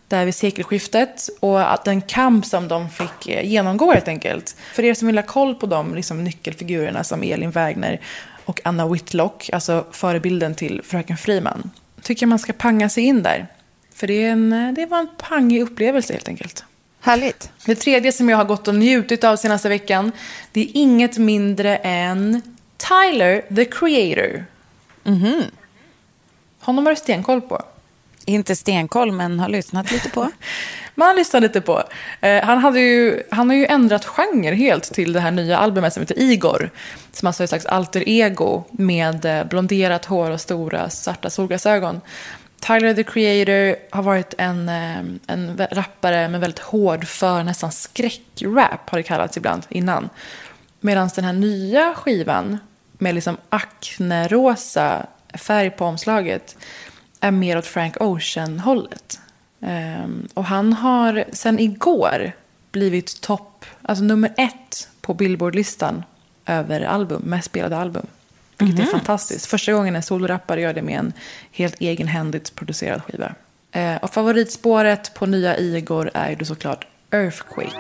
där 0.09 0.25
vid 0.25 0.35
sekelskiftet 0.35 1.29
och 1.41 1.73
att 1.73 1.85
den 1.85 2.01
kamp 2.01 2.47
som 2.47 2.69
de 2.69 2.91
fick 2.91 3.29
eh, 3.29 3.45
genomgå 3.47 3.93
helt 3.93 4.09
enkelt. 4.09 4.57
För 4.73 4.85
er 4.85 4.95
som 4.95 5.07
vill 5.07 5.19
ha 5.19 5.23
koll 5.23 5.55
på 5.55 5.67
de 5.67 5.95
liksom, 5.95 6.25
nyckelfigurerna 6.25 7.05
som 7.05 7.23
Elin 7.23 7.51
Wägner 7.51 8.01
och 8.49 8.61
Anna 8.65 8.89
Whitlock, 8.89 9.51
alltså 9.53 9.85
förebilden 9.91 10.55
till 10.55 10.83
Fröken 10.85 11.17
Friman, 11.17 11.71
tycker 12.03 12.27
man 12.27 12.39
ska 12.39 12.53
panga 12.53 12.89
sig 12.89 13.05
in 13.05 13.23
där. 13.23 13.47
För 13.95 14.07
det, 14.07 14.25
är 14.25 14.31
en, 14.31 14.75
det 14.77 14.87
var 14.87 14.99
en 14.99 15.09
pangig 15.19 15.63
upplevelse 15.63 16.13
helt 16.13 16.29
enkelt. 16.29 16.65
Härligt. 17.01 17.51
Det 17.67 17.75
tredje 17.75 18.13
som 18.13 18.29
jag 18.29 18.37
har 18.37 18.45
gått 18.45 18.69
och 18.69 18.75
njutit 18.75 19.25
av 19.25 19.37
senaste 19.37 19.69
veckan, 19.69 20.13
det 20.53 20.61
är 20.61 20.69
inget 20.75 21.19
mindre 21.19 21.77
än 21.77 22.43
Tyler, 22.77 23.57
the 23.57 23.65
creator. 23.65 24.45
Mhm. 25.05 25.43
Honom 26.61 26.87
har 26.87 26.93
du 26.93 26.97
stenkoll 26.97 27.41
på. 27.41 27.63
Inte 28.29 28.57
stenkoll, 28.57 29.13
men 29.13 29.41
har 29.41 29.49
lyssnat 29.49 29.91
lite 29.91 30.11
på. 30.11 30.31
Man 30.95 31.17
lyssnar 31.17 31.41
lite 31.41 31.61
på. 31.61 31.83
Eh, 32.21 32.45
han, 32.45 32.59
hade 32.59 32.81
ju, 32.81 33.23
han 33.31 33.49
har 33.49 33.57
ju 33.57 33.67
ändrat 33.67 34.05
genre 34.05 34.55
helt 34.55 34.85
till 34.95 35.13
det 35.13 35.21
här 35.21 35.31
nya 35.31 35.59
albumet 35.59 35.93
som 35.93 36.01
heter 36.01 36.19
Igor. 36.19 36.71
Som 37.13 37.27
alltså 37.27 37.43
är 37.43 37.45
ett 37.45 37.49
slags 37.49 37.67
alter 37.67 38.09
ego 38.09 38.65
med 38.71 39.25
eh, 39.25 39.45
blonderat 39.45 40.05
hår 40.05 40.31
och 40.31 40.41
stora 40.41 40.91
svarta 40.91 41.31
solglasögon. 41.31 42.01
Tyler 42.61 42.95
the 42.95 43.05
Creator 43.05 43.77
har 43.97 44.03
varit 44.03 44.35
en, 44.39 44.69
eh, 44.69 44.99
en 45.27 45.67
rappare 45.71 46.29
med 46.29 46.41
väldigt 46.41 46.59
hård 46.59 47.07
för 47.07 47.43
nästan 47.43 47.73
skräckrap 47.73 48.91
har 48.91 48.99
det 48.99 49.03
kallats 49.03 49.37
ibland 49.37 49.67
innan. 49.69 50.09
Medan 50.81 51.11
den 51.15 51.25
här 51.25 51.33
nya 51.33 51.95
skivan 51.95 52.59
med 52.93 53.15
liksom 53.15 53.37
aknerosa 53.49 55.07
färg 55.35 55.71
på 55.71 55.85
omslaget 55.85 56.57
är 57.21 57.31
mer 57.31 57.59
åt 57.59 57.67
Frank 57.67 57.97
Ocean-hållet. 58.01 59.21
Ehm, 59.61 60.29
och 60.35 60.45
han 60.45 60.73
har 60.73 61.25
sen 61.33 61.59
igår 61.59 62.33
blivit 62.73 63.21
topp, 63.21 63.65
alltså 63.83 64.05
nummer 64.05 64.35
ett 64.37 64.89
på 65.01 65.15
Billboard-listan 65.15 66.05
över 66.47 66.81
album, 66.81 67.23
mest 67.25 67.47
spelade 67.47 67.77
album. 67.77 68.07
Vilket 68.59 68.87
är 68.87 68.91
fantastiskt. 68.91 69.47
Första 69.47 69.73
gången 69.73 69.97
en 69.97 70.03
solorappare 70.03 70.61
gör 70.61 70.73
det 70.73 70.83
med 70.83 70.99
en 70.99 71.13
helt 71.53 71.81
egenhändigt 71.81 72.55
producerad 72.55 73.03
skiva. 73.03 73.35
Eh, 73.73 73.97
och 73.97 74.11
favoritspåret 74.11 75.15
på 75.15 75.27
nya 75.27 75.59
Igor 75.59 76.11
är 76.15 76.31
ju 76.31 76.45
såklart 76.45 76.87
Earthquake. 77.11 77.73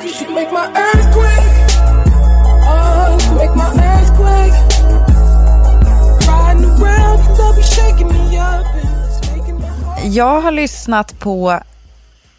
Jag 10.04 10.40
har 10.40 10.52
lyssnat 10.52 11.18
på 11.18 11.60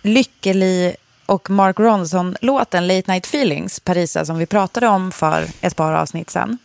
Lykkeli 0.01 0.96
och 1.25 1.50
Mark 1.50 1.80
Ronson-låten 1.80 2.88
Late 2.88 3.12
Night 3.12 3.25
Feelings, 3.25 3.80
Parisa, 3.80 4.25
som 4.25 4.38
vi 4.38 4.46
pratade 4.46 4.88
om 4.88 5.12
för 5.12 5.46
ett 5.62 5.75
par 5.75 5.94
avsnitt 5.94 6.30
sedan. 6.30 6.58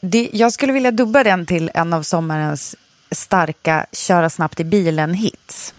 Det, 0.00 0.30
jag 0.32 0.52
skulle 0.52 0.72
vilja 0.72 0.90
dubba 0.90 1.24
den 1.24 1.46
till 1.46 1.70
en 1.74 1.92
av 1.92 2.02
sommarens 2.02 2.76
starka 3.10 3.86
köra 3.92 4.30
snabbt 4.30 4.60
i 4.60 4.64
bilen-hits. 4.64 5.74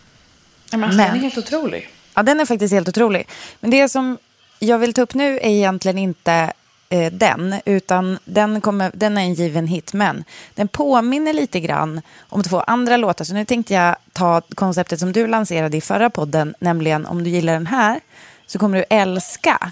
Men 0.72 0.84
alltså, 0.84 0.98
Men- 0.98 1.08
Den 1.08 1.18
är 1.18 1.22
helt 1.22 1.38
otrolig. 1.38 1.90
Ja, 2.14 2.24
den 2.24 2.40
är 2.40 2.46
faktiskt 2.46 2.74
helt 2.74 2.90
otrolig. 2.90 3.28
Men 3.60 3.72
det 3.72 3.90
som 3.90 4.18
jag 4.60 4.78
vill 4.80 4.94
ta 4.94 5.02
upp 5.02 5.14
nu 5.14 5.36
är 5.40 5.50
egentligen 5.50 5.98
inte 5.98 6.54
eh, 6.92 7.12
den, 7.12 7.56
utan 7.66 8.20
den, 8.26 8.62
kommer, 8.62 8.92
den 8.94 9.18
är 9.18 9.22
en 9.22 9.34
given 9.34 9.68
hit. 9.68 9.94
Men 9.94 10.24
den 10.56 10.68
påminner 10.68 11.34
lite 11.34 11.60
grann 11.60 12.02
om 12.20 12.44
två 12.44 12.60
andra 12.60 12.98
låtar. 12.98 13.26
Så 13.26 13.34
nu 13.34 13.46
tänkte 13.46 13.74
jag 13.74 13.96
ta 14.14 14.42
konceptet 14.56 15.00
som 15.00 15.12
du 15.12 15.28
lanserade 15.28 15.78
i 15.78 15.82
förra 15.82 16.10
podden, 16.10 16.56
nämligen 16.60 17.06
om 17.06 17.24
du 17.24 17.30
gillar 17.30 17.54
den 17.54 17.68
här 17.68 18.00
så 18.48 18.60
kommer 18.60 18.78
du 18.78 18.86
älska 18.90 19.72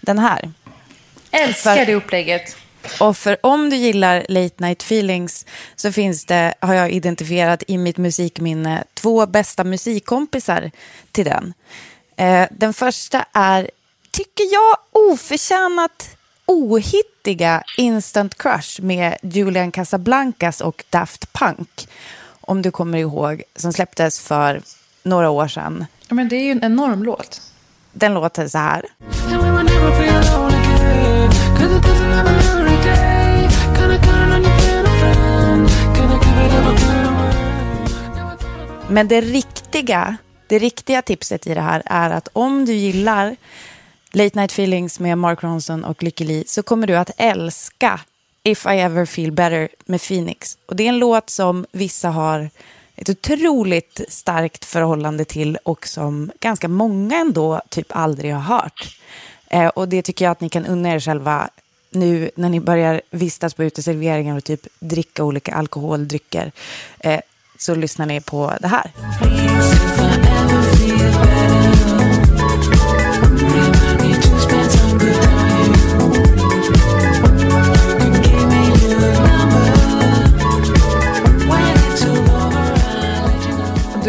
den 0.00 0.18
här. 0.18 0.52
Älskar 1.30 1.76
För- 1.76 1.86
det 1.86 1.94
upplägget. 1.94 2.56
Och 3.00 3.16
för 3.16 3.36
om 3.42 3.70
du 3.70 3.76
gillar 3.76 4.26
Late 4.28 4.54
Night 4.64 4.82
Feelings 4.82 5.46
så 5.76 5.92
finns 5.92 6.24
det, 6.24 6.54
har 6.60 6.74
jag 6.74 6.90
identifierat 6.90 7.62
i 7.66 7.78
mitt 7.78 7.96
musikminne, 7.96 8.84
två 8.94 9.26
bästa 9.26 9.64
musikkompisar 9.64 10.70
till 11.12 11.24
den. 11.24 11.54
Eh, 12.16 12.48
den 12.50 12.74
första 12.74 13.24
är, 13.32 13.70
tycker 14.10 14.44
jag, 14.52 14.76
oförtjänat 14.92 16.16
ohittiga 16.50 17.62
Instant 17.76 18.38
Crush 18.38 18.82
med 18.82 19.16
Julian 19.22 19.72
Casablancas 19.72 20.60
och 20.60 20.84
Daft 20.90 21.32
Punk. 21.32 21.88
Om 22.40 22.62
du 22.62 22.70
kommer 22.70 22.98
ihåg, 22.98 23.42
som 23.56 23.72
släpptes 23.72 24.20
för 24.20 24.60
några 25.02 25.30
år 25.30 25.48
sedan. 25.48 25.86
Ja, 26.08 26.14
men 26.14 26.28
det 26.28 26.36
är 26.36 26.42
ju 26.42 26.50
en 26.50 26.64
enorm 26.64 27.02
låt. 27.02 27.42
Den 27.92 28.14
låter 28.14 28.48
så 28.48 28.58
här. 28.58 28.86
Men 38.88 39.08
det 39.08 39.20
riktiga, 39.20 40.16
det 40.46 40.58
riktiga 40.58 41.02
tipset 41.02 41.46
i 41.46 41.54
det 41.54 41.60
här 41.60 41.82
är 41.84 42.10
att 42.10 42.28
om 42.32 42.64
du 42.64 42.72
gillar 42.72 43.36
Late 44.12 44.40
Night 44.40 44.52
Feelings 44.52 45.00
med 45.00 45.18
Mark 45.18 45.42
Ronson 45.42 45.84
och 45.84 46.02
Lykke 46.02 46.24
Li 46.24 46.44
så 46.46 46.62
kommer 46.62 46.86
du 46.86 46.96
att 46.96 47.10
älska 47.16 48.00
If 48.42 48.66
I 48.66 48.68
Ever 48.68 49.06
Feel 49.06 49.32
Better 49.32 49.68
med 49.86 50.00
Phoenix. 50.00 50.58
Och 50.66 50.76
det 50.76 50.84
är 50.84 50.88
en 50.88 50.98
låt 50.98 51.30
som 51.30 51.66
vissa 51.72 52.10
har 52.10 52.50
ett 52.96 53.08
otroligt 53.08 54.00
starkt 54.08 54.64
förhållande 54.64 55.24
till 55.24 55.56
och 55.56 55.86
som 55.86 56.30
ganska 56.40 56.68
många 56.68 57.16
ändå 57.16 57.60
typ 57.68 57.86
aldrig 57.90 58.34
har 58.34 58.40
hört. 58.40 58.98
Eh, 59.50 59.68
och 59.68 59.88
det 59.88 60.02
tycker 60.02 60.24
jag 60.24 60.32
att 60.32 60.40
ni 60.40 60.48
kan 60.48 60.66
unna 60.66 60.94
er 60.94 61.00
själva 61.00 61.48
nu 61.90 62.30
när 62.34 62.48
ni 62.48 62.60
börjar 62.60 63.02
vistas 63.10 63.54
på 63.54 63.64
uteserveringar 63.64 64.36
och 64.36 64.44
typ 64.44 64.66
dricka 64.78 65.24
olika 65.24 65.54
alkoholdrycker. 65.54 66.52
Eh, 66.98 67.20
så 67.58 67.74
lyssnar 67.74 68.06
ni 68.06 68.20
på 68.20 68.52
det 68.60 68.68
här. 68.68 68.90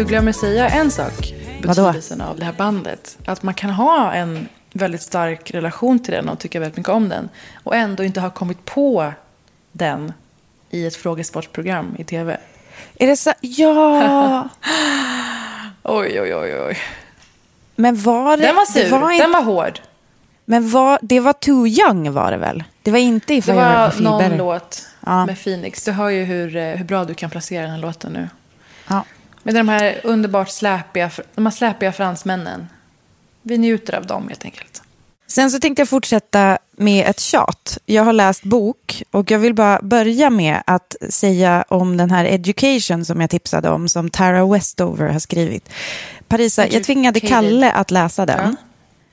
Du 0.02 0.08
glömmer 0.08 0.32
säga 0.32 0.68
en 0.68 0.90
sak. 0.90 1.34
Vadå? 1.64 1.82
Betydelsen 1.86 2.20
av 2.20 2.38
det 2.38 2.44
här 2.44 2.52
bandet. 2.52 3.18
Att 3.26 3.42
man 3.42 3.54
kan 3.54 3.70
ha 3.70 4.12
en 4.12 4.48
väldigt 4.72 5.02
stark 5.02 5.50
relation 5.50 5.98
till 5.98 6.14
den 6.14 6.28
och 6.28 6.38
tycka 6.38 6.60
väldigt 6.60 6.76
mycket 6.76 6.92
om 6.92 7.08
den. 7.08 7.28
Och 7.62 7.76
ändå 7.76 8.04
inte 8.04 8.20
ha 8.20 8.30
kommit 8.30 8.64
på 8.64 9.12
den 9.72 10.12
i 10.70 10.86
ett 10.86 10.96
frågesportprogram 10.96 11.96
i 11.98 12.04
tv. 12.04 12.36
Är 12.94 13.06
det 13.06 13.16
så? 13.16 13.32
Ja! 13.40 14.48
Oj, 15.82 16.20
oj, 16.20 16.34
oj, 16.34 16.60
oj. 16.60 16.78
Men 17.76 18.02
var 18.02 18.36
det... 18.36 18.42
Den 18.46 18.56
var 18.56 18.64
sur. 18.64 18.84
Det 18.84 18.90
var 18.98 19.10
inte, 19.10 19.24
Den 19.24 19.32
var 19.32 19.42
hård. 19.42 19.80
Men 20.44 20.70
var, 20.70 20.98
det 21.02 21.20
var 21.20 21.32
Too 21.32 21.66
Young 21.66 22.12
var 22.12 22.30
det 22.30 22.38
väl? 22.38 22.64
Det 22.82 22.90
var 22.90 22.98
inte 22.98 23.34
If 23.34 23.46
Det 23.46 23.52
var 23.52 24.00
någon 24.00 24.36
låt 24.36 24.88
Ja. 25.00 25.26
med 25.26 25.42
Phoenix. 25.44 25.84
Du 25.84 25.92
hör 25.92 26.08
ju 26.08 26.24
hur, 26.24 26.56
eh, 26.56 26.76
hur 26.76 26.84
bra 26.84 27.04
du 27.04 27.14
kan 27.14 27.30
placera 27.30 27.62
den 27.62 27.70
här 27.70 27.78
låten 27.78 28.12
nu. 28.12 28.28
Ja. 28.88 29.04
Med 29.42 29.54
de 29.54 29.68
här 29.68 30.00
underbart 30.04 30.48
släpiga, 30.48 31.10
de 31.34 31.46
här 31.46 31.52
släpiga 31.52 31.92
fransmännen. 31.92 32.68
Vi 33.42 33.58
njuter 33.58 33.94
av 33.94 34.06
dem 34.06 34.28
helt 34.28 34.44
enkelt. 34.44 34.82
Sen 35.26 35.50
så 35.50 35.58
tänkte 35.58 35.80
jag 35.80 35.88
fortsätta 35.88 36.58
med 36.76 37.06
ett 37.06 37.20
tjat. 37.20 37.78
Jag 37.86 38.04
har 38.04 38.12
läst 38.12 38.42
bok 38.42 39.02
och 39.10 39.30
jag 39.30 39.38
vill 39.38 39.54
bara 39.54 39.80
börja 39.82 40.30
med 40.30 40.62
att 40.66 40.96
säga 41.08 41.64
om 41.68 41.96
den 41.96 42.10
här 42.10 42.24
Education 42.24 43.04
som 43.04 43.20
jag 43.20 43.30
tipsade 43.30 43.70
om, 43.70 43.88
som 43.88 44.10
Tara 44.10 44.46
Westover 44.46 45.08
har 45.08 45.18
skrivit. 45.18 45.68
Parisa, 46.28 46.68
jag 46.68 46.84
tvingade. 46.84 47.20
Kalle 47.20 47.72
att 47.72 47.90
läsa 47.90 48.26
den. 48.26 48.56
Ja. 48.60 48.71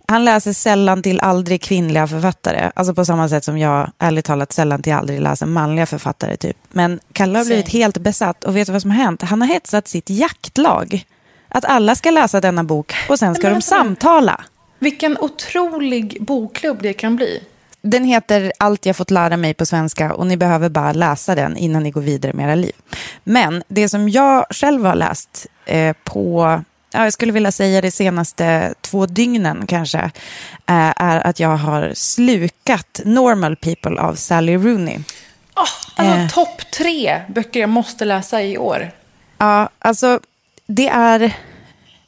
Han 0.09 0.25
läser 0.25 0.53
sällan 0.53 1.01
till 1.01 1.19
aldrig 1.19 1.61
kvinnliga 1.61 2.07
författare. 2.07 2.71
Alltså 2.75 2.93
på 2.93 3.05
samma 3.05 3.29
sätt 3.29 3.43
som 3.43 3.57
jag, 3.57 3.91
ärligt 3.99 4.25
talat, 4.25 4.51
sällan 4.51 4.81
till 4.81 4.93
aldrig 4.93 5.21
läser 5.21 5.45
manliga 5.45 5.85
författare. 5.85 6.37
typ. 6.37 6.57
Men 6.69 6.99
Kalle 7.13 7.37
har 7.37 7.45
blivit 7.45 7.69
helt 7.69 7.97
besatt. 7.97 8.43
Och 8.43 8.55
vet 8.55 8.67
du 8.67 8.71
vad 8.71 8.81
som 8.81 8.91
har 8.91 8.97
hänt? 8.97 9.21
Han 9.21 9.41
har 9.41 9.47
hetsat 9.47 9.87
sitt 9.87 10.09
jaktlag. 10.09 11.05
Att 11.47 11.65
alla 11.65 11.95
ska 11.95 12.11
läsa 12.11 12.41
denna 12.41 12.63
bok 12.63 12.93
och 13.09 13.19
sen 13.19 13.35
ska 13.35 13.47
Men 13.47 13.53
de 13.53 13.61
samtala. 13.61 14.43
Vilken 14.79 15.17
otrolig 15.17 16.17
bokklubb 16.23 16.81
det 16.81 16.93
kan 16.93 17.15
bli. 17.15 17.43
Den 17.81 18.03
heter 18.03 18.51
Allt 18.59 18.85
jag 18.85 18.95
fått 18.95 19.11
lära 19.11 19.37
mig 19.37 19.53
på 19.53 19.65
svenska 19.65 20.13
och 20.13 20.27
ni 20.27 20.37
behöver 20.37 20.69
bara 20.69 20.93
läsa 20.93 21.35
den 21.35 21.57
innan 21.57 21.83
ni 21.83 21.91
går 21.91 22.01
vidare 22.01 22.33
med 22.33 22.45
era 22.45 22.55
liv. 22.55 22.75
Men 23.23 23.63
det 23.67 23.89
som 23.89 24.09
jag 24.09 24.45
själv 24.49 24.85
har 24.85 24.95
läst 24.95 25.47
eh, 25.65 25.95
på, 26.03 26.61
ja, 26.91 27.03
jag 27.03 27.13
skulle 27.13 27.31
vilja 27.31 27.51
säga 27.51 27.81
de 27.81 27.91
senaste 27.91 28.73
två 28.81 29.05
dygnen 29.05 29.67
kanske, 29.67 29.99
eh, 29.99 30.93
är 30.95 31.27
att 31.27 31.39
jag 31.39 31.57
har 31.57 31.91
slukat 31.93 32.99
Normal 33.05 33.55
People 33.55 34.01
av 34.01 34.15
Sally 34.15 34.57
Rooney. 34.57 34.95
Oh, 35.55 35.63
alltså 35.95 36.17
Eh. 36.17 36.27
topp 36.29 36.71
tre 36.71 37.21
böcker 37.27 37.59
jag 37.59 37.69
måste 37.69 38.05
läsa 38.05 38.41
i 38.43 38.57
år. 38.57 38.91
Ja, 39.37 39.69
alltså 39.79 40.19
det 40.67 40.87
är... 40.87 41.33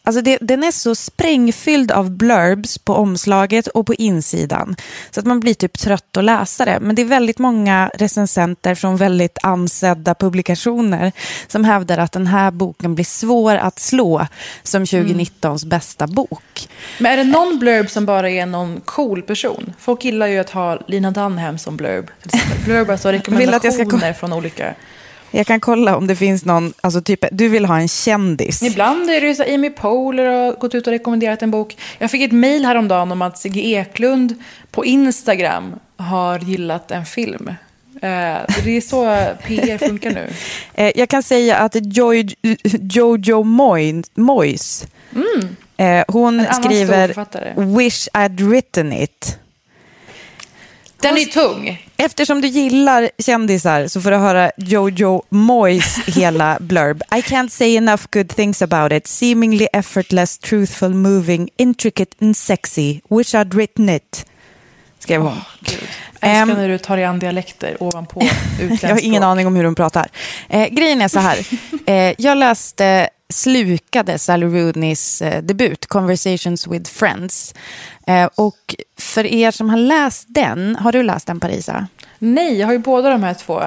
Alltså 0.04 0.22
det, 0.22 0.38
den 0.42 0.64
är 0.64 0.72
så 0.72 0.96
sprängfylld 0.96 1.92
av 1.92 2.12
blurbs 2.12 2.78
på 2.78 2.94
omslaget 2.94 3.68
och 3.68 3.86
på 3.86 3.94
insidan. 3.94 4.76
Så 5.12 5.20
att 5.20 5.26
man 5.26 5.40
blir 5.40 5.54
typ 5.54 5.78
trött 5.78 6.18
att 6.18 6.24
läsa 6.24 6.66
det. 6.66 6.80
Men 6.82 6.96
det 6.96 7.02
är 7.02 7.06
väldigt 7.06 7.40
många 7.40 7.92
recensenter 7.94 8.76
från 8.76 8.98
väldigt 8.98 9.38
ansedda 9.44 10.16
publikationer 10.16 11.12
som 11.48 11.64
hävdar 11.64 11.98
att 11.98 12.12
den 12.12 12.28
här 12.28 12.52
boken 12.52 12.96
blir 12.96 13.06
svår 13.06 13.56
att 13.56 13.80
slå 13.80 14.28
som 14.64 14.84
2019s 14.84 15.68
bästa 15.68 16.08
bok. 16.08 16.70
Men 17.00 17.12
är 17.12 17.18
det 17.18 17.24
någon 17.24 17.60
blurb 17.60 17.90
som 17.90 18.06
bara 18.06 18.30
är 18.30 18.46
någon 18.46 18.82
cool 18.86 19.22
person? 19.22 19.74
Folk 19.80 20.06
gillar 20.06 20.28
ju 20.28 20.40
att 20.40 20.50
ha 20.50 20.80
Lina 20.88 21.12
Dunham 21.12 21.58
som 21.58 21.78
blurb. 21.78 22.12
till 22.22 22.36
exempel. 22.36 22.66
Blurb, 22.66 22.90
alltså 22.90 23.12
Vill 23.12 23.54
att 23.54 23.64
jag 23.64 23.74
ska 23.74 23.84
rekommendationer 23.84 24.14
från 24.14 24.34
olika... 24.34 24.76
Jag 25.32 25.48
kan 25.48 25.60
kolla 25.60 25.96
om 25.98 26.08
det 26.08 26.16
finns 26.16 26.46
någon, 26.46 26.74
alltså 26.82 27.02
typ, 27.02 27.26
du 27.32 27.48
vill 27.48 27.66
ha 27.66 27.80
en 27.80 27.88
kändis. 27.88 28.64
Ibland 28.64 29.10
är 29.10 29.22
det 29.22 29.28
ju 29.28 29.36
så 29.36 29.44
Amy 29.44 29.70
Poehler 29.70 30.26
har 30.26 30.54
gått 30.54 30.76
ut 30.76 30.88
och 30.88 30.94
rekommenderat 30.94 31.42
en 31.42 31.52
bok. 31.52 31.78
Jag 32.00 32.12
fick 32.12 32.22
ett 32.22 32.32
mejl 32.32 32.66
häromdagen 32.66 33.12
om 33.12 33.22
att 33.22 33.38
Sigge 33.38 33.60
Eklund 33.62 34.36
på 34.72 34.86
Instagram 34.86 35.76
har 35.98 36.40
gillat 36.40 36.92
en 36.92 37.06
film. 37.06 37.48
Eh, 38.02 38.38
det 38.64 38.78
är 38.78 38.82
så 38.82 39.04
PR 39.48 39.78
funkar 39.78 40.12
nu. 40.12 40.30
Eh, 40.74 40.92
jag 40.96 41.10
kan 41.10 41.24
säga 41.24 41.58
att 41.58 41.76
Jojo 42.96 43.44
Moy, 43.44 44.04
Moyes, 44.16 44.88
eh, 45.78 46.04
hon 46.08 46.46
skriver. 46.52 47.08
Wish 47.78 48.08
I'd 48.14 48.50
written 48.50 48.94
it. 48.94 49.38
Den 51.02 51.18
är 51.18 51.26
tung. 51.26 51.88
Eftersom 51.98 52.42
du 52.42 52.48
gillar 52.48 53.10
kändisar 53.18 53.88
så 53.88 54.02
får 54.02 54.12
du 54.12 54.18
höra 54.18 54.52
Jojo 54.58 55.24
Moyes 55.30 56.00
hela 56.08 56.58
blurb. 56.62 57.04
I 57.16 57.22
can't 57.22 57.50
say 57.50 57.76
enough 57.76 58.02
good 58.12 58.30
things 58.30 58.62
about 58.62 58.92
it. 58.92 59.08
Seemingly 59.08 59.68
effortless, 59.74 60.38
truthful, 60.38 60.94
moving, 60.94 61.50
intricate 61.58 62.16
and 62.22 62.38
sexy. 62.38 63.02
Wish 63.10 63.36
I'd 63.36 63.54
written 63.54 63.90
it. 63.90 64.26
Skrev 65.00 65.22
hon. 65.22 65.38
Jag 66.20 66.32
älskar 66.32 66.56
när 66.58 66.70
du 66.70 66.78
tar 66.78 66.98
igen 66.98 67.20
dialekter 67.20 67.84
ovanpå 67.84 68.22
utländskt 68.60 68.84
Jag 68.84 68.90
har 68.90 69.00
ingen 69.06 69.24
aning 69.24 69.48
om 69.48 69.56
hur 69.56 69.64
hon 69.64 69.76
pratar. 69.76 70.10
Eh, 70.50 70.68
grejen 70.68 71.02
är 71.02 71.08
så 71.08 71.20
här. 71.20 71.38
Eh, 71.86 72.14
jag 72.18 72.38
läste, 72.38 73.10
slukade 73.30 74.20
Sally 74.20 74.46
Rooney's 74.46 75.26
eh, 75.26 75.42
debut, 75.42 75.86
Conversations 75.88 76.68
with 76.68 76.92
Friends. 76.92 77.54
Eh, 78.08 78.30
och 78.36 78.76
för 78.98 79.26
er 79.26 79.52
som 79.52 79.70
har 79.70 79.78
läst 79.78 80.26
den, 80.30 80.76
har 80.76 80.92
du 80.92 81.04
läst 81.04 81.28
den 81.28 81.40
Parisa? 81.40 81.88
Nej, 82.20 82.60
jag 82.60 82.68
har 82.68 82.74
ju 82.74 82.80
båda 82.80 83.10
de 83.10 83.24
här 83.24 83.34
två 83.34 83.62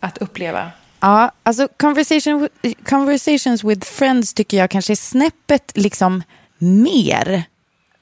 att 0.00 0.18
uppleva. 0.18 0.70
Ja, 1.00 1.32
alltså 1.42 1.68
conversation, 1.76 2.48
Conversations 2.88 3.64
with 3.64 3.86
Friends 3.86 4.34
tycker 4.34 4.56
jag 4.56 4.70
kanske 4.70 4.92
är 4.92 4.96
snäppet 4.96 5.72
liksom 5.74 6.22
mer 6.58 7.42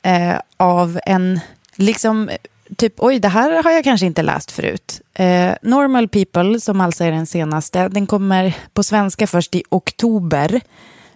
eh, 0.03 0.41
av 0.57 1.01
en, 1.07 1.41
liksom, 1.77 2.31
typ 2.77 2.95
oj, 2.97 3.19
det 3.19 3.29
här 3.29 3.63
har 3.63 3.71
jag 3.71 3.85
kanske 3.85 4.07
inte 4.07 4.23
läst 4.23 4.53
förut. 4.53 5.01
Eh, 5.15 5.53
Normal 5.63 6.09
People, 6.09 6.61
som 6.61 6.81
alltså 6.81 7.05
är 7.05 7.13
den 7.13 7.27
senaste, 7.27 7.89
den 7.89 8.07
kommer 8.07 8.57
på 8.73 8.83
svenska 8.83 9.27
först 9.27 9.55
i 9.55 9.63
oktober. 9.69 10.61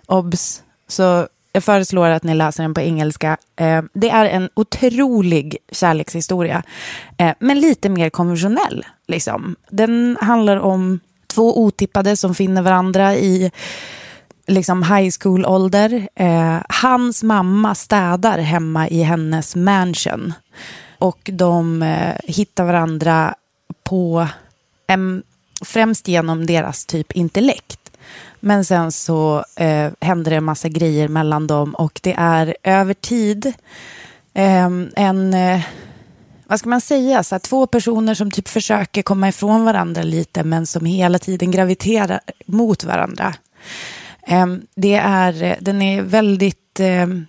Obs! 0.07 0.63
Så 0.89 1.29
jag 1.53 1.65
föreslår 1.65 2.09
att 2.09 2.23
ni 2.23 2.35
läser 2.35 2.63
den 2.63 2.75
på 2.75 2.81
engelska. 2.81 3.37
Eh, 3.57 3.83
det 3.93 4.11
är 4.11 4.27
en 4.27 4.49
otrolig 4.55 5.57
kärlekshistoria, 5.73 6.63
eh, 7.17 7.35
men 7.39 7.61
lite 7.61 7.89
mer 7.89 8.11
konventionell. 8.11 8.85
Liksom. 9.09 9.57
Den 9.71 10.17
handlar 10.21 10.57
om 10.57 11.01
två 11.27 11.63
otippade 11.63 12.17
som 12.17 12.35
finner 12.35 12.63
varandra 12.63 13.15
i 13.15 13.51
liksom 14.47 14.83
high 14.83 15.11
school-ålder. 15.21 16.09
Eh, 16.15 16.59
hans 16.69 17.23
mamma 17.23 17.75
städar 17.75 18.39
hemma 18.39 18.89
i 18.89 19.03
hennes 19.03 19.57
mansion. 19.57 20.33
Och 20.99 21.31
de 21.33 21.83
eh, 21.83 22.15
hittar 22.25 22.65
varandra 22.65 23.35
på, 23.85 24.29
främst 25.65 26.09
genom 26.09 26.47
deras 26.47 26.87
typ 26.87 27.13
intellekt. 27.13 27.80
Men 28.41 28.65
sen 28.65 28.93
så 28.93 29.45
eh, 29.57 29.93
händer 30.01 30.31
det 30.31 30.37
en 30.37 30.45
massa 30.45 30.69
grejer 30.69 31.09
mellan 31.09 31.47
dem 31.47 31.75
och 31.75 32.01
det 32.03 32.15
är 32.19 32.57
över 32.63 32.95
tid. 32.95 33.47
Eh, 34.35 34.69
en, 34.97 35.35
eh, 35.35 35.61
vad 36.47 36.59
ska 36.59 36.69
man 36.69 36.81
säga, 36.81 37.23
så 37.23 37.35
här, 37.35 37.41
två 37.41 37.67
personer 37.67 38.15
som 38.15 38.31
typ 38.31 38.49
försöker 38.49 39.03
komma 39.03 39.29
ifrån 39.29 39.65
varandra 39.65 40.03
lite 40.03 40.45
men 40.45 40.67
som 40.67 40.87
hela 40.87 41.19
tiden 41.19 41.51
graviterar 41.51 42.21
mot 42.47 42.85
varandra. 42.85 43.35
Ehm, 44.27 44.63
det 44.75 44.95
är, 44.95 45.57
den 45.61 45.83
är 45.83 46.03
väldigt, 46.03 46.81
ehm, 46.81 47.27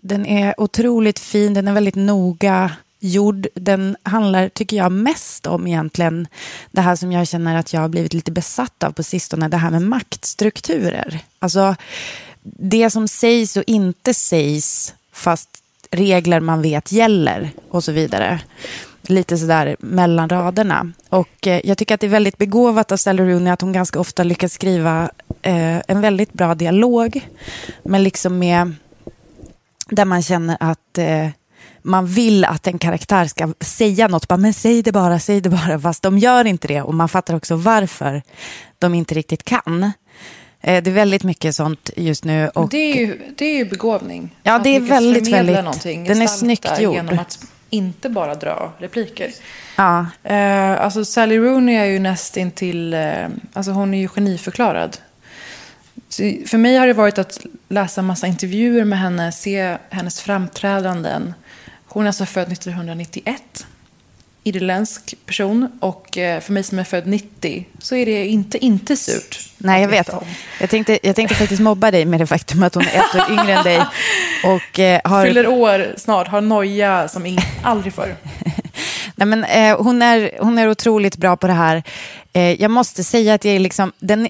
den 0.00 0.26
är 0.26 0.60
otroligt 0.60 1.18
fin, 1.18 1.54
den 1.54 1.68
är 1.68 1.72
väldigt 1.72 1.94
noga 1.94 2.70
gjord. 3.00 3.46
Den 3.54 3.96
handlar, 4.02 4.48
tycker 4.48 4.76
jag, 4.76 4.92
mest 4.92 5.46
om 5.46 5.66
egentligen 5.66 6.28
det 6.70 6.80
här 6.80 6.96
som 6.96 7.12
jag 7.12 7.28
känner 7.28 7.56
att 7.56 7.72
jag 7.72 7.80
har 7.80 7.88
blivit 7.88 8.14
lite 8.14 8.32
besatt 8.32 8.82
av 8.82 8.92
på 8.92 9.02
sistone, 9.02 9.48
det 9.48 9.56
här 9.56 9.70
med 9.70 9.82
maktstrukturer. 9.82 11.20
Alltså, 11.38 11.76
det 12.42 12.90
som 12.90 13.08
sägs 13.08 13.56
och 13.56 13.64
inte 13.66 14.14
sägs, 14.14 14.94
fast 15.12 15.48
regler 15.90 16.40
man 16.40 16.62
vet 16.62 16.92
gäller 16.92 17.50
och 17.70 17.84
så 17.84 17.92
vidare. 17.92 18.40
Lite 19.02 19.38
sådär 19.38 19.76
mellan 19.78 20.28
raderna. 20.28 20.92
Och 21.08 21.46
eh, 21.46 21.60
jag 21.64 21.78
tycker 21.78 21.94
att 21.94 22.00
det 22.00 22.06
är 22.06 22.10
väldigt 22.10 22.38
begåvat 22.38 22.92
av 22.92 22.96
Sally 22.96 23.22
Rooney 23.22 23.52
att 23.52 23.60
hon 23.60 23.72
ganska 23.72 24.00
ofta 24.00 24.22
lyckas 24.22 24.52
skriva 24.52 25.10
eh, 25.42 25.78
en 25.88 26.00
väldigt 26.00 26.32
bra 26.32 26.54
dialog. 26.54 27.28
Men 27.82 28.02
liksom 28.02 28.38
med, 28.38 28.74
där 29.86 30.04
man 30.04 30.22
känner 30.22 30.56
att 30.60 30.98
eh, 30.98 31.28
man 31.88 32.06
vill 32.06 32.44
att 32.44 32.66
en 32.66 32.78
karaktär 32.78 33.26
ska 33.26 33.54
säga 33.60 34.08
något. 34.08 34.28
Bara, 34.28 34.36
men 34.36 34.54
säg 34.54 34.82
det 34.82 34.92
bara, 34.92 35.18
säg 35.18 35.40
det 35.40 35.50
bara. 35.50 35.80
Fast 35.80 36.02
de 36.02 36.18
gör 36.18 36.44
inte 36.44 36.68
det. 36.68 36.82
Och 36.82 36.94
man 36.94 37.08
fattar 37.08 37.34
också 37.34 37.56
varför 37.56 38.22
de 38.78 38.94
inte 38.94 39.14
riktigt 39.14 39.44
kan. 39.44 39.92
Eh, 40.60 40.82
det 40.82 40.90
är 40.90 40.94
väldigt 40.94 41.22
mycket 41.24 41.54
sånt 41.54 41.90
just 41.96 42.24
nu. 42.24 42.48
Och, 42.48 42.68
det, 42.68 42.76
är 42.92 42.96
ju, 42.96 43.20
det 43.36 43.44
är 43.44 43.56
ju 43.56 43.64
begåvning. 43.64 44.34
Ja, 44.42 44.58
det 44.64 44.76
är 44.76 44.80
väldigt, 44.80 45.28
väldigt- 45.28 45.56
någonting, 45.56 46.04
den 46.04 46.22
är 46.22 46.26
snyggt 46.26 46.80
gjord. 46.80 46.94
Genom 46.94 47.18
att 47.18 47.38
inte 47.70 48.08
bara 48.08 48.34
dra 48.34 48.72
repliker. 48.78 49.30
ja, 49.76 50.06
Eh, 50.22 50.80
alltså 50.80 51.04
Sally 51.04 51.38
Rooney 51.38 51.74
är 51.74 51.84
ju 51.84 51.98
nästintill, 51.98 52.94
eh, 52.94 53.26
alltså 53.52 53.72
hon 53.72 53.94
är 53.94 53.98
ju 53.98 54.08
geniförklarad. 54.08 54.96
Så 56.08 56.22
för 56.46 56.58
mig 56.58 56.76
har 56.76 56.86
det 56.86 56.92
varit 56.92 57.18
att 57.18 57.40
läsa 57.68 58.02
massa 58.02 58.26
intervjuer 58.26 58.84
med 58.84 58.98
henne, 58.98 59.32
se 59.32 59.76
hennes 59.90 60.20
framträdanden. 60.20 61.34
Hon 61.88 62.02
är 62.02 62.06
alltså 62.06 62.26
född 62.26 62.52
1991, 62.52 63.66
irländsk 64.44 65.14
person. 65.26 65.68
Och 65.80 66.18
eh, 66.18 66.40
för 66.40 66.52
mig 66.52 66.62
som 66.62 66.78
är 66.78 66.84
född 66.84 67.06
90 67.06 67.66
så 67.78 67.96
är 67.96 68.06
det 68.06 68.26
inte, 68.26 68.64
inte 68.64 68.96
surt. 68.96 69.38
nej 69.58 69.82
jag 69.82 69.88
vet. 69.88 70.08
om. 70.08 70.24
Jag 70.60 70.70
tänkte, 70.70 70.98
jag 71.02 71.16
tänkte 71.16 71.34
faktiskt 71.34 71.62
mobba 71.62 71.90
dig 71.90 72.04
med 72.04 72.20
det 72.20 72.26
faktum 72.26 72.62
att 72.62 72.74
hon 72.74 72.84
är 72.84 72.96
ett 72.96 73.14
år 73.14 73.32
yngre 73.32 73.52
än 73.52 73.64
dig. 73.64 73.82
Och 74.44 74.78
eh, 74.78 75.00
har... 75.04 75.26
Fyller 75.26 75.46
år 75.46 75.86
snart, 75.96 76.28
har 76.28 76.40
noja 76.40 77.08
som 77.08 77.26
ing- 77.26 77.44
aldrig 77.62 77.92
förr. 77.94 78.16
Nej, 79.14 79.26
men, 79.28 79.44
eh, 79.44 79.82
hon, 79.82 80.02
är, 80.02 80.32
hon 80.40 80.58
är 80.58 80.68
otroligt 80.70 81.16
bra 81.16 81.36
på 81.36 81.46
det 81.46 81.52
här. 81.52 81.82
Eh, 82.32 82.62
jag 82.62 82.70
måste 82.70 83.04
säga 83.04 83.34
att 83.34 83.44
jag 83.44 83.54
är 83.54 83.58
liksom, 83.58 83.92
den, 83.98 84.28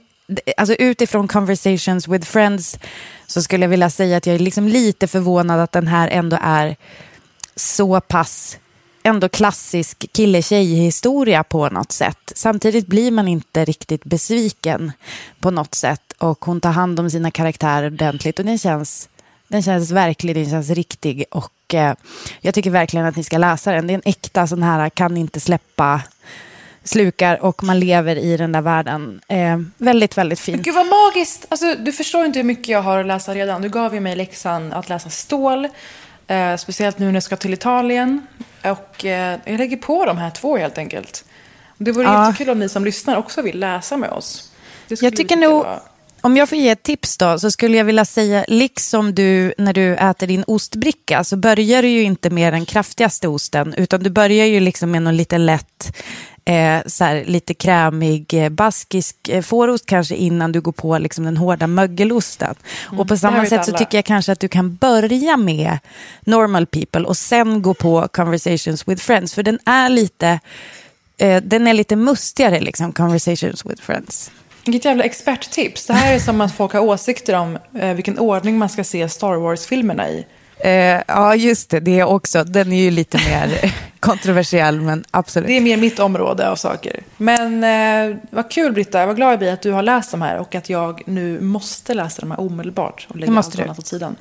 alltså 0.56 0.74
utifrån 0.74 1.28
conversations 1.28 2.08
with 2.08 2.26
friends 2.26 2.78
så 3.26 3.42
skulle 3.42 3.64
jag 3.64 3.70
vilja 3.70 3.90
säga 3.90 4.16
att 4.16 4.26
jag 4.26 4.34
är 4.34 4.38
liksom 4.38 4.68
lite 4.68 5.06
förvånad 5.08 5.60
att 5.60 5.72
den 5.72 5.86
här 5.86 6.08
ändå 6.08 6.38
är 6.42 6.76
så 7.60 8.00
pass 8.00 8.58
ändå 9.02 9.28
klassisk 9.28 10.12
kille-tjej-historia 10.12 11.44
på 11.44 11.68
något 11.68 11.92
sätt. 11.92 12.32
Samtidigt 12.34 12.86
blir 12.86 13.10
man 13.10 13.28
inte 13.28 13.64
riktigt 13.64 14.04
besviken 14.04 14.92
på 15.40 15.50
något 15.50 15.74
sätt 15.74 16.12
och 16.18 16.44
hon 16.44 16.60
tar 16.60 16.72
hand 16.72 17.00
om 17.00 17.10
sina 17.10 17.30
karaktärer 17.30 17.86
ordentligt 17.86 18.38
och 18.38 18.44
den 18.44 18.58
känns, 18.58 19.08
den 19.48 19.62
känns 19.62 19.90
verklig, 19.90 20.36
den 20.36 20.50
känns 20.50 20.70
riktig 20.70 21.24
och 21.30 21.74
eh, 21.74 21.94
jag 22.40 22.54
tycker 22.54 22.70
verkligen 22.70 23.06
att 23.06 23.16
ni 23.16 23.24
ska 23.24 23.38
läsa 23.38 23.72
den. 23.72 23.86
Det 23.86 23.92
är 23.92 23.94
en 23.94 24.02
äkta 24.04 24.46
sån 24.46 24.62
här 24.62 24.90
kan 24.90 25.16
inte 25.16 25.40
släppa 25.40 26.02
slukar 26.84 27.42
och 27.42 27.64
man 27.64 27.80
lever 27.80 28.16
i 28.16 28.36
den 28.36 28.52
där 28.52 28.60
världen. 28.60 29.20
Eh, 29.28 29.58
väldigt, 29.78 30.18
väldigt 30.18 30.40
fint. 30.40 30.62
Gud 30.62 30.74
vad 30.74 30.86
magiskt! 30.86 31.46
Alltså, 31.48 31.74
du 31.74 31.92
förstår 31.92 32.24
inte 32.24 32.38
hur 32.38 32.44
mycket 32.44 32.68
jag 32.68 32.82
har 32.82 33.00
att 33.00 33.06
läsa 33.06 33.34
redan. 33.34 33.62
Du 33.62 33.68
gav 33.68 33.94
ju 33.94 34.00
mig 34.00 34.16
läxan 34.16 34.72
att 34.72 34.88
läsa 34.88 35.10
Stål. 35.10 35.68
Eh, 36.28 36.56
speciellt 36.56 36.98
nu 36.98 37.06
när 37.06 37.14
jag 37.14 37.22
ska 37.22 37.36
till 37.36 37.52
Italien. 37.54 38.26
Och 38.64 39.04
eh, 39.04 39.38
jag 39.44 39.58
lägger 39.58 39.76
på 39.76 40.04
de 40.04 40.18
här 40.18 40.30
två 40.30 40.56
helt 40.56 40.78
enkelt. 40.78 41.24
Det 41.78 41.92
vore 41.92 42.04
Ja. 42.04 42.26
jättekul 42.26 42.50
om 42.50 42.58
ni 42.58 42.68
som 42.68 42.84
lyssnar 42.84 43.16
också 43.16 43.42
vill 43.42 43.60
läsa 43.60 43.96
med 43.96 44.10
oss. 44.10 44.52
Jag 44.88 45.16
tycker 45.16 45.36
nog- 45.36 45.64
vara 45.64 45.80
Om 46.20 46.36
jag 46.36 46.48
får 46.48 46.58
ge 46.58 46.68
ett 46.68 46.82
tips 46.82 47.16
då, 47.16 47.38
så 47.38 47.50
skulle 47.50 47.76
jag 47.76 47.84
vilja 47.84 48.04
säga, 48.04 48.44
liksom 48.48 49.14
du 49.14 49.54
när 49.58 49.72
du 49.72 49.94
äter 49.96 50.26
din 50.26 50.44
ostbricka, 50.46 51.24
så 51.24 51.36
börjar 51.36 51.82
du 51.82 51.88
ju 51.88 52.02
inte 52.02 52.30
med 52.30 52.52
den 52.52 52.66
kraftigaste 52.66 53.28
osten, 53.28 53.74
utan 53.74 54.02
du 54.02 54.10
börjar 54.10 54.46
ju 54.46 54.60
liksom 54.60 54.90
med 54.90 55.02
någon 55.02 55.16
lite 55.16 55.38
lätt, 55.38 55.96
eh, 56.44 56.78
så 56.86 57.04
här, 57.04 57.24
lite 57.24 57.54
krämig 57.54 58.34
eh, 58.34 58.48
baskisk 58.48 59.28
eh, 59.28 59.42
fårost 59.42 59.86
kanske 59.86 60.14
innan 60.14 60.52
du 60.52 60.60
går 60.60 60.72
på 60.72 60.98
liksom 60.98 61.24
den 61.24 61.36
hårda 61.36 61.66
mögelosten. 61.66 62.54
och 62.98 63.08
på 63.08 63.16
samma 63.16 63.46
sätt 63.46 63.64
så 63.64 63.72
tycker 63.72 63.98
jag 63.98 64.04
kanske 64.04 64.32
att 64.32 64.40
du 64.40 64.48
kan 64.48 64.74
börja 64.74 65.36
med 65.36 65.78
normal 66.20 66.66
people 66.66 67.04
och 67.04 67.16
sen 67.16 67.62
gå 67.62 67.74
på 67.74 68.08
conversations 68.12 68.88
with 68.88 69.02
friends, 69.02 69.34
för 69.34 69.42
den 69.42 69.58
är 69.64 69.88
lite, 69.88 70.40
eh, 71.18 71.42
den 71.42 71.66
är 71.66 71.74
lite 71.74 71.96
mustigare, 71.96 72.60
liksom, 72.60 72.92
conversations 72.92 73.66
with 73.66 73.82
friends. 73.82 74.30
Vilket 74.68 74.84
jävla 74.84 75.04
experttips. 75.04 75.86
Det 75.86 75.92
här 75.92 76.14
är 76.14 76.18
som 76.18 76.40
att 76.40 76.52
folk 76.52 76.72
har 76.72 76.80
åsikter 76.80 77.34
om 77.34 77.58
eh, 77.74 77.94
vilken 77.94 78.18
ordning 78.18 78.58
man 78.58 78.68
ska 78.68 78.84
se 78.84 79.08
Star 79.08 79.34
Wars-filmerna 79.34 80.08
i. 80.08 80.26
Eh, 80.60 81.02
ja, 81.06 81.34
just 81.34 81.70
det. 81.70 81.80
Det 81.80 82.00
är 82.00 82.04
också. 82.04 82.44
Den 82.44 82.72
är 82.72 82.82
ju 82.82 82.90
lite 82.90 83.18
mer 83.18 83.74
kontroversiell, 84.00 84.80
men 84.80 85.04
absolut. 85.10 85.46
Det 85.46 85.56
är 85.56 85.60
mer 85.60 85.76
mitt 85.76 85.98
område 85.98 86.50
av 86.50 86.56
saker. 86.56 87.02
Men 87.16 87.64
eh, 87.64 88.16
vad 88.30 88.50
kul 88.50 88.72
Britta, 88.72 89.06
vad 89.06 89.16
glad 89.16 89.32
jag 89.32 89.38
blir 89.38 89.52
att 89.52 89.62
du 89.62 89.72
har 89.72 89.82
läst 89.82 90.10
de 90.10 90.22
här 90.22 90.38
och 90.38 90.54
att 90.54 90.70
jag 90.70 91.02
nu 91.06 91.40
måste 91.40 91.94
läsa 91.94 92.20
de 92.20 92.30
här 92.30 92.40
omedelbart 92.40 93.06
och 93.10 93.16
lägga 93.16 93.36
allt 93.36 93.58
annat 93.58 93.78
åt 93.78 93.86
sidan. 93.86 94.16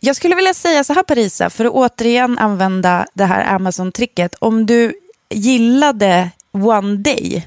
Jag 0.00 0.16
skulle 0.16 0.34
vilja 0.34 0.54
säga 0.54 0.84
så 0.84 0.92
här, 0.92 1.02
Parisa, 1.02 1.50
för 1.50 1.64
att 1.64 1.72
återigen 1.72 2.38
använda 2.38 3.06
det 3.14 3.24
här 3.24 3.54
Amazon-tricket. 3.54 4.34
Om 4.38 4.66
du 4.66 4.94
gillade 5.30 6.30
One 6.52 6.96
Day 6.96 7.46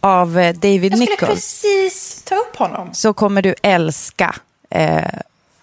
av 0.00 0.38
eh, 0.38 0.54
David 0.54 0.92
Jag 0.92 0.98
skulle 0.98 1.10
Nichols 1.10 1.28
precis 1.28 2.22
ta 2.24 2.34
upp 2.34 2.56
honom. 2.56 2.88
så 2.94 3.12
kommer 3.12 3.42
du 3.42 3.54
älska 3.62 4.34
eh, 4.70 5.02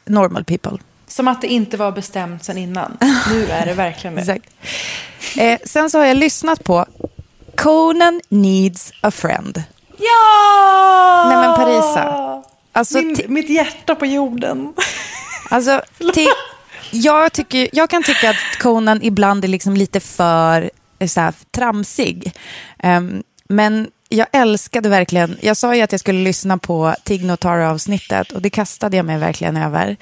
Normal 0.05 0.43
People. 0.43 0.77
Som 1.07 1.27
att 1.27 1.41
det 1.41 1.47
inte 1.47 1.77
var 1.77 1.91
bestämt 1.91 2.43
sen 2.43 2.57
innan. 2.57 2.97
Nu 3.31 3.45
är 3.51 3.65
det 3.65 3.73
verkligen 3.73 4.15
det. 4.15 4.21
Exakt. 4.21 4.49
Eh, 5.37 5.59
sen 5.65 5.89
så 5.89 5.97
har 5.97 6.05
jag 6.05 6.17
lyssnat 6.17 6.63
på 6.63 6.85
Conan 7.55 8.21
Needs 8.29 8.91
a 9.01 9.11
Friend. 9.11 9.63
Ja! 9.97 11.25
Nej, 11.29 11.37
men 11.37 11.55
Parisa. 11.55 12.43
Alltså, 12.71 12.97
Min, 12.97 13.17
mitt 13.27 13.49
hjärta 13.49 13.95
på 13.95 14.05
jorden. 14.05 14.73
Alltså, 15.49 15.81
jag, 16.91 17.33
tycker, 17.33 17.69
jag 17.73 17.89
kan 17.89 18.03
tycka 18.03 18.29
att 18.29 18.59
Conan 18.59 18.99
ibland 19.03 19.43
är 19.43 19.47
liksom 19.47 19.73
lite 19.75 19.99
för 19.99 20.71
eh, 20.99 21.07
så 21.07 21.21
här, 21.21 21.33
tramsig. 21.51 22.31
Ehm, 22.79 23.23
men 23.49 23.87
jag 24.09 24.27
älskade 24.31 24.89
verkligen, 24.89 25.37
jag 25.41 25.57
sa 25.57 25.75
ju 25.75 25.81
att 25.81 25.91
jag 25.91 25.99
skulle 25.99 26.19
lyssna 26.19 26.57
på 26.57 26.95
Tig 27.03 27.39
Tara-avsnittet 27.39 28.31
och 28.31 28.41
det 28.41 28.49
kastade 28.49 28.97
jag 28.97 29.05
mig 29.05 29.17
verkligen 29.17 29.57
över. 29.57 29.97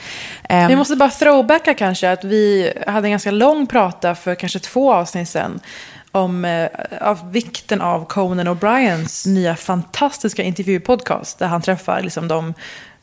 Um, 0.49 0.67
Vi 0.67 0.75
måste 0.75 0.95
bara 0.95 1.09
throwbacka 1.09 1.73
kanske 1.73 2.11
att 2.11 2.23
vi 2.23 2.73
hade 2.87 3.07
en 3.07 3.11
ganska 3.11 3.31
lång 3.31 3.67
prata 3.67 4.15
för 4.15 4.35
kanske 4.35 4.59
två 4.59 4.93
avsnitt 4.93 5.29
sedan 5.29 5.59
om 6.11 6.45
eh, 6.45 6.69
av 7.01 7.31
vikten 7.31 7.81
av 7.81 8.05
Conan 8.05 8.47
O'Briens 8.47 9.27
nya 9.27 9.55
fantastiska 9.55 10.43
intervjupodcast 10.43 11.39
där 11.39 11.47
han 11.47 11.61
träffar 11.61 12.01
liksom 12.01 12.27
de 12.27 12.53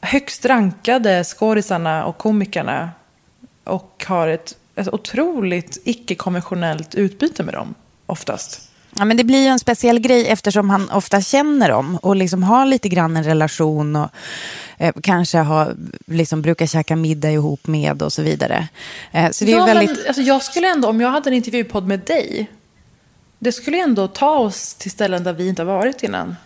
högst 0.01 0.45
rankade 0.45 1.25
skådisarna 1.25 2.05
och 2.05 2.19
komikerna 2.19 2.91
och 3.65 4.05
har 4.09 4.29
ett, 4.29 4.57
ett 4.77 4.95
otroligt 4.95 5.83
icke-konventionellt 5.85 6.95
utbyte 6.95 7.43
med 7.43 7.55
dem 7.55 7.75
oftast. 8.07 8.70
Ja, 8.99 9.05
men 9.05 9.17
det 9.17 9.25
blir 9.25 9.39
ju 9.43 9.47
en 9.47 9.59
speciell 9.59 9.99
grej 9.99 10.29
eftersom 10.29 10.71
han 10.71 10.91
ofta 10.91 11.21
känner 11.21 11.69
dem 11.69 11.97
och 11.97 12.17
liksom 12.17 12.43
har 12.43 12.67
lite 12.67 12.89
grann 12.89 13.17
en 13.17 13.25
relation 13.25 13.97
och 13.97 14.09
eh, 14.79 14.95
kanske 15.03 15.39
har, 15.39 15.77
liksom, 16.07 16.43
brukar 16.43 16.67
käka 16.67 16.97
middag 16.97 17.31
ihop 17.31 17.67
med 17.67 18.03
och 18.03 18.13
så 18.13 18.23
vidare. 18.23 18.69
Eh, 19.13 19.31
så 19.31 19.45
det 19.45 19.53
är 19.53 19.57
ja, 19.57 19.65
väldigt... 19.65 19.91
men, 19.91 20.07
alltså, 20.07 20.23
jag 20.23 20.43
skulle 20.43 20.69
ändå, 20.71 20.89
om 20.89 21.01
jag 21.01 21.11
hade 21.11 21.31
en 21.31 21.35
intervjupodd 21.35 21.87
med 21.87 22.01
dig, 22.01 22.51
det 23.39 23.53
skulle 23.53 23.79
ändå 23.83 24.09
ta 24.09 24.31
oss 24.39 24.75
till 24.75 24.91
ställen 24.91 25.25
där 25.25 25.33
vi 25.33 25.49
inte 25.49 25.63
har 25.63 25.67
varit 25.67 26.03
innan. 26.03 26.37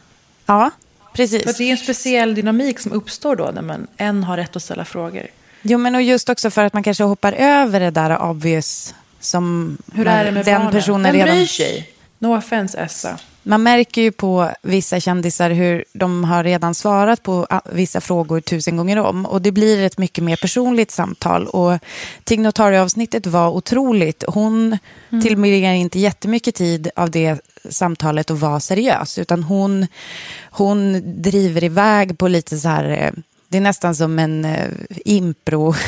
Ja, 0.47 0.71
För 1.11 1.17
precis. 1.17 1.47
att 1.47 1.59
det 1.59 1.65
är 1.65 1.71
en 1.71 1.77
speciell 1.77 2.35
dynamik 2.35 2.81
som 2.81 2.93
uppstår 2.93 3.37
då 3.37 3.51
när 3.55 3.63
man 3.63 3.87
en 3.97 4.25
har 4.25 4.37
rätt 4.37 4.57
att 4.57 4.63
ställa 4.63 4.85
frågor. 4.85 5.27
Jo, 5.63 5.79
men 5.79 5.95
och 5.95 6.03
just 6.03 6.29
också 6.29 6.51
för 6.51 6.65
att 6.65 6.73
man 6.73 6.83
kanske 6.83 7.05
hoppar 7.05 7.33
över 7.33 7.81
det 7.81 7.91
där 7.91 8.23
obvious 8.23 8.95
som 9.21 9.77
Hur 9.93 10.07
är 10.07 10.25
det 10.25 10.31
med 10.31 10.45
den 10.45 10.55
barnen? 10.55 10.73
personen 10.73 11.03
Vem 11.03 11.15
redan... 11.15 11.37
bryr 11.37 11.47
sig? 11.47 11.94
No 12.19 12.37
offense 12.37 12.79
Essa. 12.79 13.19
Man 13.43 13.63
märker 13.63 14.03
ju 14.03 14.13
på 14.13 14.51
vissa 14.63 15.01
kändisar 15.01 15.51
hur 15.51 15.85
de 15.93 16.25
har 16.25 16.45
redan 16.45 16.75
svarat 16.75 17.23
på 17.23 17.47
ah, 17.51 17.61
vissa 17.73 18.01
frågor 18.01 18.41
tusen 18.41 18.77
gånger 18.77 18.97
om. 18.99 19.27
Och 19.27 19.43
det 19.43 19.53
blir 19.53 19.83
ett 19.83 19.99
mycket 19.99 20.25
mer 20.25 20.37
personligt 20.37 20.91
samtal. 20.91 21.47
Och 21.47 21.79
Tig 22.25 22.41
Notaro-avsnittet 22.41 23.27
var 23.27 23.49
otroligt. 23.51 24.25
Hon 24.29 24.79
Mm. 25.11 25.23
tillbringar 25.23 25.75
inte 25.75 25.99
jättemycket 25.99 26.55
tid 26.55 26.91
av 26.97 27.11
det 27.11 27.41
samtalet 27.71 28.31
att 28.31 28.39
vara 28.39 28.61
seriös. 28.61 29.19
Utan 29.19 29.43
hon, 29.43 29.87
hon 30.51 31.03
driver 31.23 31.65
iväg 31.65 32.19
på 32.19 32.29
lite 32.29 32.59
så 32.59 32.69
här... 32.69 33.13
Det 33.55 33.59
är 33.59 33.63
nästan 33.63 33.95
som 33.95 34.19
en 34.19 34.45
eh, 34.45 34.71
improövning 35.05 35.79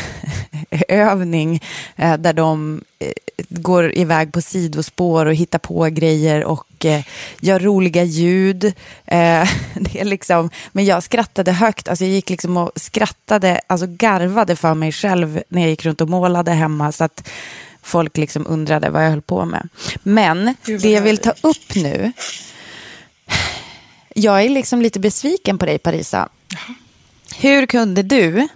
eh, 1.97 2.17
där 2.17 2.33
de 2.33 2.81
eh, 2.99 3.13
går 3.49 3.99
iväg 3.99 4.33
på 4.33 4.41
sidospår 4.41 5.27
och 5.27 5.35
hittar 5.35 5.59
på 5.59 5.85
grejer 5.85 6.45
och 6.45 6.85
eh, 6.85 7.05
gör 7.41 7.61
roliga 7.61 8.03
ljud. 8.05 8.65
Eh, 8.65 8.73
det 9.75 10.01
är 10.01 10.05
liksom, 10.05 10.51
men 10.73 10.85
jag 10.85 11.03
skrattade 11.03 11.53
högt, 11.53 11.89
alltså 11.89 12.05
jag 12.05 12.13
gick 12.13 12.31
liksom 12.31 12.57
och 12.57 12.73
skrattade, 12.77 13.61
alltså 13.67 13.87
garvade 13.87 14.57
för 14.57 14.75
mig 14.75 14.93
själv 14.93 15.43
när 15.49 15.61
jag 15.63 15.71
gick 15.71 15.85
runt 15.85 16.01
och 16.01 16.09
målade 16.09 16.51
hemma 16.51 16.93
så 16.93 17.05
att 17.05 17.29
folk 17.83 18.17
liksom 18.17 18.47
undrade 18.47 18.91
vad 18.91 19.05
jag 19.05 19.11
höll 19.11 19.23
på 19.23 19.45
med. 19.45 19.69
Men 20.03 20.55
det 20.65 20.91
jag 20.91 21.03
vill 21.03 21.19
ta 21.19 21.33
upp 21.43 21.75
nu, 21.75 22.13
jag 24.15 24.45
är 24.45 24.49
liksom 24.49 24.83
lite 24.83 25.01
besviken 25.01 25.59
på 25.59 25.67
dig 25.67 25.79
Parisa. 25.79 26.29
Hur 27.35 27.67
kunde 27.67 28.03
du 28.03 28.49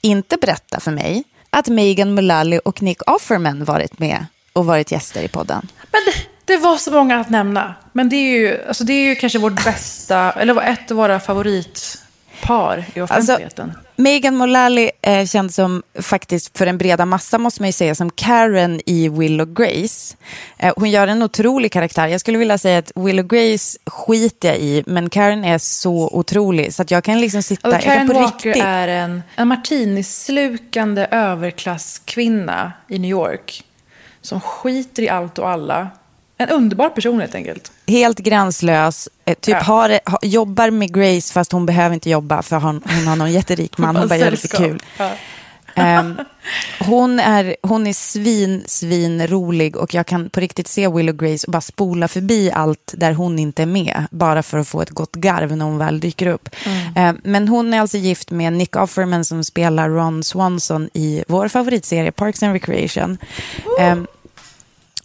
inte 0.00 0.36
berätta 0.36 0.80
för 0.80 0.90
mig 0.90 1.24
att 1.50 1.68
Megan 1.68 2.14
Mullally 2.14 2.58
och 2.58 2.82
Nick 2.82 3.10
Offerman 3.10 3.64
varit 3.64 3.98
med 3.98 4.26
och 4.52 4.66
varit 4.66 4.92
gäster 4.92 5.22
i 5.22 5.28
podden? 5.28 5.68
Men 5.92 6.00
det, 6.06 6.14
det 6.44 6.56
var 6.56 6.76
så 6.76 6.90
många 6.90 7.20
att 7.20 7.30
nämna. 7.30 7.74
Men 7.92 8.08
det 8.08 8.16
är 8.16 8.38
ju, 8.38 8.64
alltså 8.68 8.84
det 8.84 8.92
är 8.92 9.04
ju 9.08 9.14
kanske 9.14 9.38
vårt 9.38 9.64
bästa, 9.64 10.32
eller 10.32 10.62
ett 10.62 10.90
av 10.90 10.96
våra 10.96 11.20
favoritpar 11.20 12.84
i 12.94 13.00
offentligheten. 13.00 13.72
Megan 14.02 14.36
Mullally 14.36 14.90
är 15.02 15.26
känd 15.26 15.54
som, 15.54 15.82
faktiskt 16.00 16.58
för 16.58 16.66
en 16.66 16.78
breda 16.78 17.06
massa 17.06 17.38
måste 17.38 17.62
man 17.62 17.68
ju 17.68 17.72
säga, 17.72 17.94
som 17.94 18.10
Karen 18.10 18.80
i 18.86 19.08
Will 19.08 19.40
och 19.40 19.56
Grace. 19.56 20.16
Eh, 20.58 20.72
Hon 20.76 20.90
gör 20.90 21.06
en 21.06 21.22
otrolig 21.22 21.72
karaktär. 21.72 22.08
Jag 22.08 22.20
skulle 22.20 22.38
vilja 22.38 22.58
säga 22.58 22.78
att 22.78 22.92
Will 22.94 23.18
och 23.18 23.30
Grace 23.30 23.78
skiter 23.86 24.48
jag 24.48 24.58
i, 24.58 24.84
men 24.86 25.10
Karen 25.10 25.44
är 25.44 25.58
så 25.58 26.10
otrolig 26.12 26.74
så 26.74 26.82
att 26.82 26.90
jag 26.90 27.04
kan 27.04 27.20
liksom 27.20 27.42
sitta, 27.42 27.70
jag 27.70 27.82
Karen 27.82 28.08
på 28.08 28.14
Walker 28.14 28.48
riktigt. 28.48 28.64
är 28.64 28.88
en, 28.88 29.22
en 29.36 29.48
martinislukande 29.48 31.06
överklasskvinna 31.10 32.72
i 32.88 32.98
New 32.98 33.10
York. 33.10 33.64
Som 34.20 34.40
skiter 34.40 35.02
i 35.02 35.08
allt 35.08 35.38
och 35.38 35.48
alla. 35.48 35.88
En 36.42 36.48
underbar 36.56 36.88
person 36.88 37.20
helt 37.20 37.34
enkelt. 37.34 37.72
Helt 37.86 38.18
gränslös, 38.18 39.08
eh, 39.24 39.34
typ 39.34 39.54
Ja. 39.54 39.62
har, 39.62 40.00
ha, 40.10 40.18
jobbar 40.22 40.70
med 40.70 40.94
Grace 40.94 41.32
fast 41.32 41.52
hon 41.52 41.66
behöver 41.66 41.94
inte 41.94 42.10
jobba 42.10 42.42
för 42.42 42.56
hon, 42.56 42.82
hon 42.84 43.06
har 43.06 43.16
någon 43.16 43.32
jätterik 43.32 43.78
man, 43.78 43.96
hon 43.96 44.08
bara 44.08 44.18
gör 44.18 44.30
det 44.30 44.36
för 44.36 44.48
kul. 44.48 44.82
Ja. 44.98 45.10
Ehm, 45.74 46.18
hon, 46.80 47.20
är, 47.20 47.56
hon 47.62 47.86
är 47.86 47.92
svin, 47.92 48.62
svin 48.66 49.26
rolig 49.26 49.76
och 49.76 49.94
jag 49.94 50.06
kan 50.06 50.30
på 50.30 50.40
riktigt 50.40 50.68
se 50.68 50.88
Will 50.88 51.08
och 51.08 51.18
Grace 51.18 51.46
och 51.46 51.52
bara 51.52 51.60
spola 51.60 52.08
förbi 52.08 52.50
allt 52.54 52.94
där 52.96 53.12
hon 53.12 53.38
inte 53.38 53.62
är 53.62 53.66
med. 53.66 54.06
Bara 54.10 54.42
för 54.42 54.58
att 54.58 54.68
få 54.68 54.82
ett 54.82 54.90
gott 54.90 55.16
garv 55.16 55.56
när 55.56 55.64
hon 55.64 55.78
väl 55.78 56.00
dyker 56.00 56.26
upp. 56.26 56.48
Ehm, 56.96 57.20
men 57.24 57.48
hon 57.48 57.74
är 57.74 57.80
alltså 57.80 57.96
gift 57.96 58.30
med 58.30 58.52
Nick 58.52 58.76
Offerman 58.76 59.24
som 59.24 59.44
spelar 59.44 59.88
Ron 59.88 60.24
Swanson 60.24 60.88
i 60.94 61.24
vår 61.28 61.48
favoritserie 61.48 62.12
Parks 62.12 62.42
and 62.42 62.52
Recreation. 62.52 63.18
Ehm, 63.80 64.06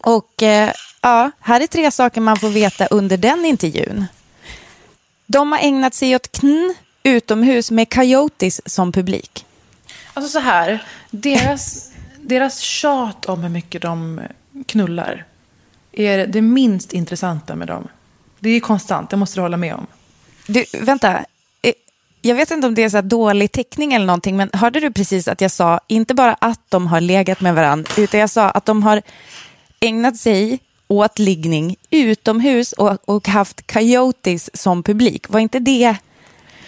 och 0.08 0.44
eh, 0.44 0.72
ja, 1.02 1.32
här 1.40 1.62
är 1.62 1.68
tre 1.68 1.92
saker 1.92 2.22
man 2.22 2.38
får 2.38 2.50
veta 2.50 2.86
under 2.86 3.18
den 3.18 3.46
intervjun. 3.46 4.06
De 5.26 5.52
har 5.52 5.60
ägnat 5.60 5.94
sig 5.94 6.16
åt 6.16 6.32
kn 6.32 6.76
utomhus 7.04 7.72
med 7.72 7.94
coyotes 7.94 8.62
som 8.66 8.92
publik. 8.92 9.46
Alltså 10.14 10.32
så 10.32 10.40
här, 10.40 10.84
deras, 11.12 11.92
deras 12.22 12.60
tjat 12.60 13.26
om 13.26 13.44
hur 13.44 13.50
mycket 13.50 13.82
de 13.82 14.22
knullar 14.68 15.26
är 15.92 16.28
det 16.28 16.42
minst 16.42 16.94
intressanta 16.94 17.56
med 17.56 17.68
dem. 17.68 17.88
Det 18.40 18.50
är 18.50 18.60
konstant, 18.60 19.10
det 19.10 19.18
måste 19.18 19.38
du 19.38 19.42
hålla 19.42 19.58
med 19.58 19.74
om. 19.74 19.88
Du, 20.48 20.66
vänta. 20.82 21.18
Eh, 21.62 21.74
Jag 22.22 22.36
vet 22.36 22.52
inte 22.52 22.68
om 22.68 22.76
det 22.76 22.84
är 22.84 22.90
så 22.90 23.02
dålig 23.02 23.52
teckning 23.52 23.94
eller 23.94 24.06
någonting, 24.06 24.38
men 24.38 24.50
hörde 24.54 24.80
du 24.80 24.92
precis 24.92 25.28
att 25.28 25.42
jag 25.42 25.52
sa 25.52 25.80
inte 25.88 26.14
bara 26.14 26.34
att 26.34 26.62
de 26.70 26.88
har 26.88 27.02
legat 27.02 27.42
med 27.42 27.56
varandra, 27.56 27.92
utan 27.98 28.20
jag 28.20 28.30
sa 28.30 28.50
att 28.50 28.66
de 28.66 28.84
har 28.84 29.02
ägnat 29.80 30.18
sig 30.18 30.60
åt 30.88 31.20
liggning 31.20 31.76
utomhus 31.90 32.74
och, 32.74 33.10
och 33.10 33.28
haft 33.28 33.74
coyotes 33.74 34.62
som 34.62 34.84
publik. 34.84 35.30
Var 35.30 35.40
inte 35.40 35.60
det... 35.60 35.96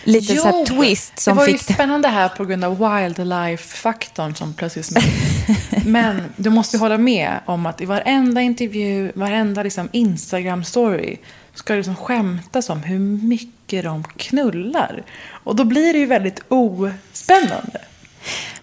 lite 0.04 0.36
så 0.36 0.48
här 0.48 0.66
twist 0.66 1.20
som 1.20 1.34
det 1.34 1.38
var 1.38 1.48
ju 1.48 1.58
fick... 1.58 1.74
spännande 1.74 2.08
här 2.08 2.30
på 2.30 2.46
grund 2.46 2.64
av 2.64 2.78
wildlife-faktorn 2.78 4.36
som 4.36 4.54
plötsligt 4.54 4.86
smällde. 4.86 5.12
Men 5.86 6.22
du 6.36 6.50
måste 6.50 6.78
ju 6.78 6.80
hålla 6.80 6.98
med 6.98 7.40
om 7.46 7.66
att 7.66 7.82
i 7.82 7.86
varenda 7.86 8.42
intervju, 8.42 9.12
varenda 9.16 9.64
liksom 9.64 9.90
Instagram-story 9.90 11.18
ska 11.54 11.74
det 11.74 11.78
liksom 11.78 11.96
skämtas 11.96 12.70
om 12.70 12.84
hur 12.84 13.00
mycket 13.00 13.84
de 13.84 14.04
knullar. 14.04 15.04
Och 15.44 15.56
då 15.56 15.64
blir 15.64 15.94
det 15.94 16.00
ju 16.00 16.06
väldigt 16.06 16.42
ospännande. 16.48 17.82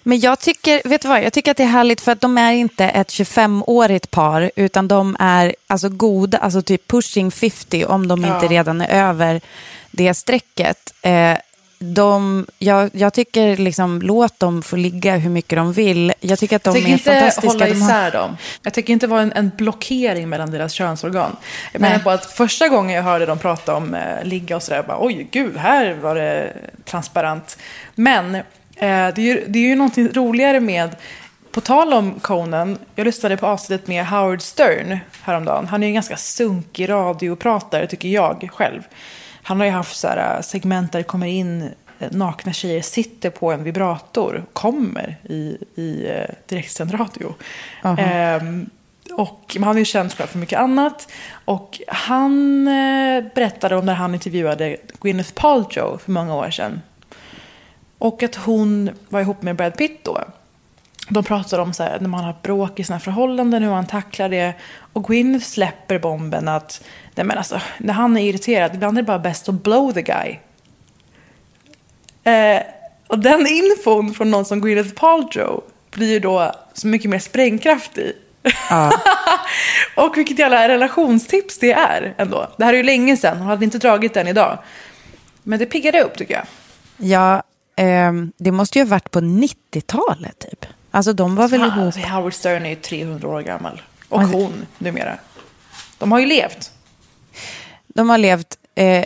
Men 0.09 0.21
jag 0.21 0.40
tycker, 0.40 0.88
vet 0.88 1.03
du 1.03 1.09
vad, 1.09 1.23
jag 1.23 1.33
tycker 1.33 1.51
att 1.51 1.57
det 1.57 1.62
är 1.62 1.66
härligt 1.66 2.01
för 2.01 2.12
att 2.12 2.21
de 2.21 2.38
är 2.38 2.53
inte 2.53 2.85
ett 2.85 3.09
25-årigt 3.09 4.11
par 4.11 4.51
utan 4.57 4.88
de 4.88 5.16
är 5.19 5.55
alltså 5.66 5.88
goda, 5.88 6.38
alltså 6.38 6.62
typ 6.62 6.88
pushing 6.88 7.31
50 7.31 7.85
om 7.85 8.09
de 8.09 8.25
inte 8.25 8.47
redan 8.47 8.81
är 8.81 9.09
över 9.09 9.40
det 9.90 10.14
strecket. 10.14 10.92
Eh, 11.03 11.33
de, 11.79 12.47
jag, 12.59 12.90
jag 12.92 13.12
tycker 13.12 13.57
liksom, 13.57 14.03
låt 14.03 14.40
dem 14.40 14.62
få 14.62 14.77
ligga 14.77 15.16
hur 15.16 15.31
mycket 15.31 15.57
de 15.57 15.73
vill. 15.73 16.12
Jag 16.21 16.38
tycker 16.38 16.57
att 16.57 16.64
de 16.64 16.69
Jag 16.77 16.85
tänker 16.85 16.90
är 16.90 17.14
inte 17.16 17.21
fantastiska. 17.21 17.49
hålla 17.49 17.66
De 17.66 17.81
har- 17.83 17.88
isär 17.90 18.11
dem. 18.11 18.37
Jag 18.62 18.73
tänker 18.75 18.92
inte 18.92 19.07
vara 19.07 19.21
en, 19.23 19.33
en 19.33 19.51
blockering 19.57 20.29
mellan 20.29 20.51
deras 20.51 20.73
könsorgan. 20.73 21.37
Jag 21.73 21.81
menar 21.81 21.99
på 21.99 22.11
att 22.11 22.27
första 22.27 22.69
gången 22.69 22.97
jag 22.97 23.03
hörde 23.03 23.27
dem 23.27 23.38
prata 23.38 23.75
om 23.75 23.95
eh, 23.95 24.25
ligga 24.25 24.57
och 24.57 24.62
sådär, 24.62 24.83
bara, 24.83 24.99
oj 25.01 25.29
gud, 25.31 25.57
här 25.57 25.95
var 25.95 26.14
det 26.14 26.53
transparent. 26.85 27.59
Men 27.95 28.38
det, 28.79 29.19
är 29.19 29.19
ju, 29.19 29.45
det 29.49 29.59
är 29.59 29.69
ju 29.69 29.75
någonting 29.75 30.09
roligare 30.09 30.61
med, 30.61 30.97
på 31.51 31.61
tal 31.61 31.93
om 31.93 32.21
Conan, 32.21 32.79
jag 32.95 33.05
lyssnade 33.05 33.37
på 33.37 33.47
avsnittet 33.47 33.89
med 33.89 34.07
Howard 34.07 34.43
Stern 34.43 34.99
häromdagen. 35.23 35.67
Han 35.67 35.83
är 35.83 35.87
ju 35.87 35.91
en 35.91 35.95
ganska 35.95 36.17
sunkig 36.17 36.89
radiopratare, 36.89 37.87
tycker 37.87 38.09
jag 38.09 38.49
själv. 38.53 38.83
Han 39.43 39.61
har 39.61 39.67
ju 39.67 39.73
haft 39.73 39.97
så 39.97 40.09
här, 40.09 40.37
eh, 40.37 40.41
segment 40.43 40.93
där 40.93 40.99
det 40.99 41.05
kommer 41.05 41.27
in 41.27 41.62
eh, 41.99 42.11
nakna 42.11 42.53
tjejer 42.53 42.83
sitter 42.83 43.31
på 43.31 43.53
en 43.53 43.65
vibrator, 43.65 44.45
kommer 44.53 45.17
i, 45.23 45.59
i 45.75 46.07
eh, 46.09 46.35
direktsänd 46.47 47.01
radio. 47.01 47.35
Ehm, 47.83 48.71
och 49.12 49.57
han 49.61 49.77
är 49.77 49.79
ju 49.79 49.85
känd 49.85 50.11
såklart 50.11 50.29
för 50.29 50.39
mycket 50.39 50.59
annat. 50.59 51.12
Och 51.45 51.81
han 51.89 52.69
eh, 52.69 53.25
berättade 53.35 53.77
om 53.77 53.87
när 53.87 53.95
han 53.95 54.15
intervjuade 54.15 54.77
Gwyneth 55.01 55.33
Paltrow 55.35 55.99
för 56.05 56.12
många 56.12 56.35
år 56.35 56.51
sedan. 56.51 56.81
Och 57.99 58.23
att 58.23 58.35
hon 58.35 58.91
var 59.09 59.21
ihop 59.21 59.43
med 59.43 59.57
Brad 59.57 59.77
Pitt 59.77 60.05
då. 60.05 60.25
De 61.09 61.25
pratar 61.25 61.59
om 61.59 61.73
så 61.73 61.83
här, 61.83 62.01
när 62.01 62.09
man 62.09 62.25
har 62.25 62.35
bråk 62.43 62.81
i 62.81 62.85
sina 62.85 63.01
förhållanden, 63.01 63.63
hur 63.63 63.71
man 63.71 63.87
tacklar 63.87 64.29
det. 64.29 64.55
Och 64.93 65.05
Gwyneth 65.05 65.47
släpper 65.47 65.99
bomben 65.99 66.49
att, 66.49 66.85
nej 67.15 67.27
men 67.27 67.39
alltså, 67.39 67.61
när 67.79 67.95
han 67.95 68.17
är 68.17 68.23
irriterad, 68.23 68.75
ibland 68.75 68.99
är 68.99 69.03
det 69.03 69.07
bara 69.07 69.19
bäst 69.19 69.49
att 69.49 69.63
blow 69.63 69.93
the 69.93 70.03
guy. 70.03 70.39
Eh, 72.25 72.63
och 73.07 73.19
den 73.19 73.47
infon 73.47 74.15
från 74.15 74.31
någon 74.31 74.45
som 74.45 74.61
Gwyneth 74.61 74.95
Paltrow 74.95 75.65
blir 75.91 76.13
ju 76.13 76.21
då 76.21 76.53
så 76.73 76.87
mycket 76.87 77.11
mer 77.11 77.19
sprängkraftig. 77.19 78.13
och 79.97 80.19
vilket 80.19 80.39
jävla 80.39 80.69
relationstips 80.69 81.59
det 81.59 81.73
är 81.73 82.15
ändå. 82.19 82.51
Det 82.57 82.65
här 82.65 82.73
är 82.73 82.77
ju 82.77 82.83
länge 82.83 83.17
sedan, 83.17 83.39
hon 83.39 83.47
hade 83.47 83.65
inte 83.65 83.79
dragit 83.79 84.15
den 84.15 84.29
idag. 84.29 84.59
Men 85.43 85.59
det 85.59 85.67
piggade 85.67 86.03
upp 86.03 86.19
tycker 86.19 86.35
jag. 86.35 86.47
Ja, 86.97 87.43
ehm, 87.77 88.33
det 88.37 88.53
måste 88.53 88.79
ju 88.79 88.85
ha 88.85 88.91
varit 88.91 89.11
på 89.11 89.21
90-talet 89.21 90.39
typ. 90.39 90.67
Alltså 90.91 91.12
de 91.12 91.35
var 91.35 91.49
väl 91.49 91.61
ihop. 91.61 91.77
Alltså, 91.77 92.01
Howard 92.01 92.35
Stern 92.35 92.67
är 92.67 92.71
ju 92.71 92.77
300 92.77 93.29
år 93.29 93.41
gammal. 93.43 93.83
Och 94.09 94.23
hon 94.23 94.67
numera. 94.79 95.19
De 95.99 96.12
har 96.12 96.19
ju 96.19 96.27
levt. 96.27 96.71
De 97.87 98.11
har 98.11 98.19
levt 98.19 98.59
eh, 98.75 99.05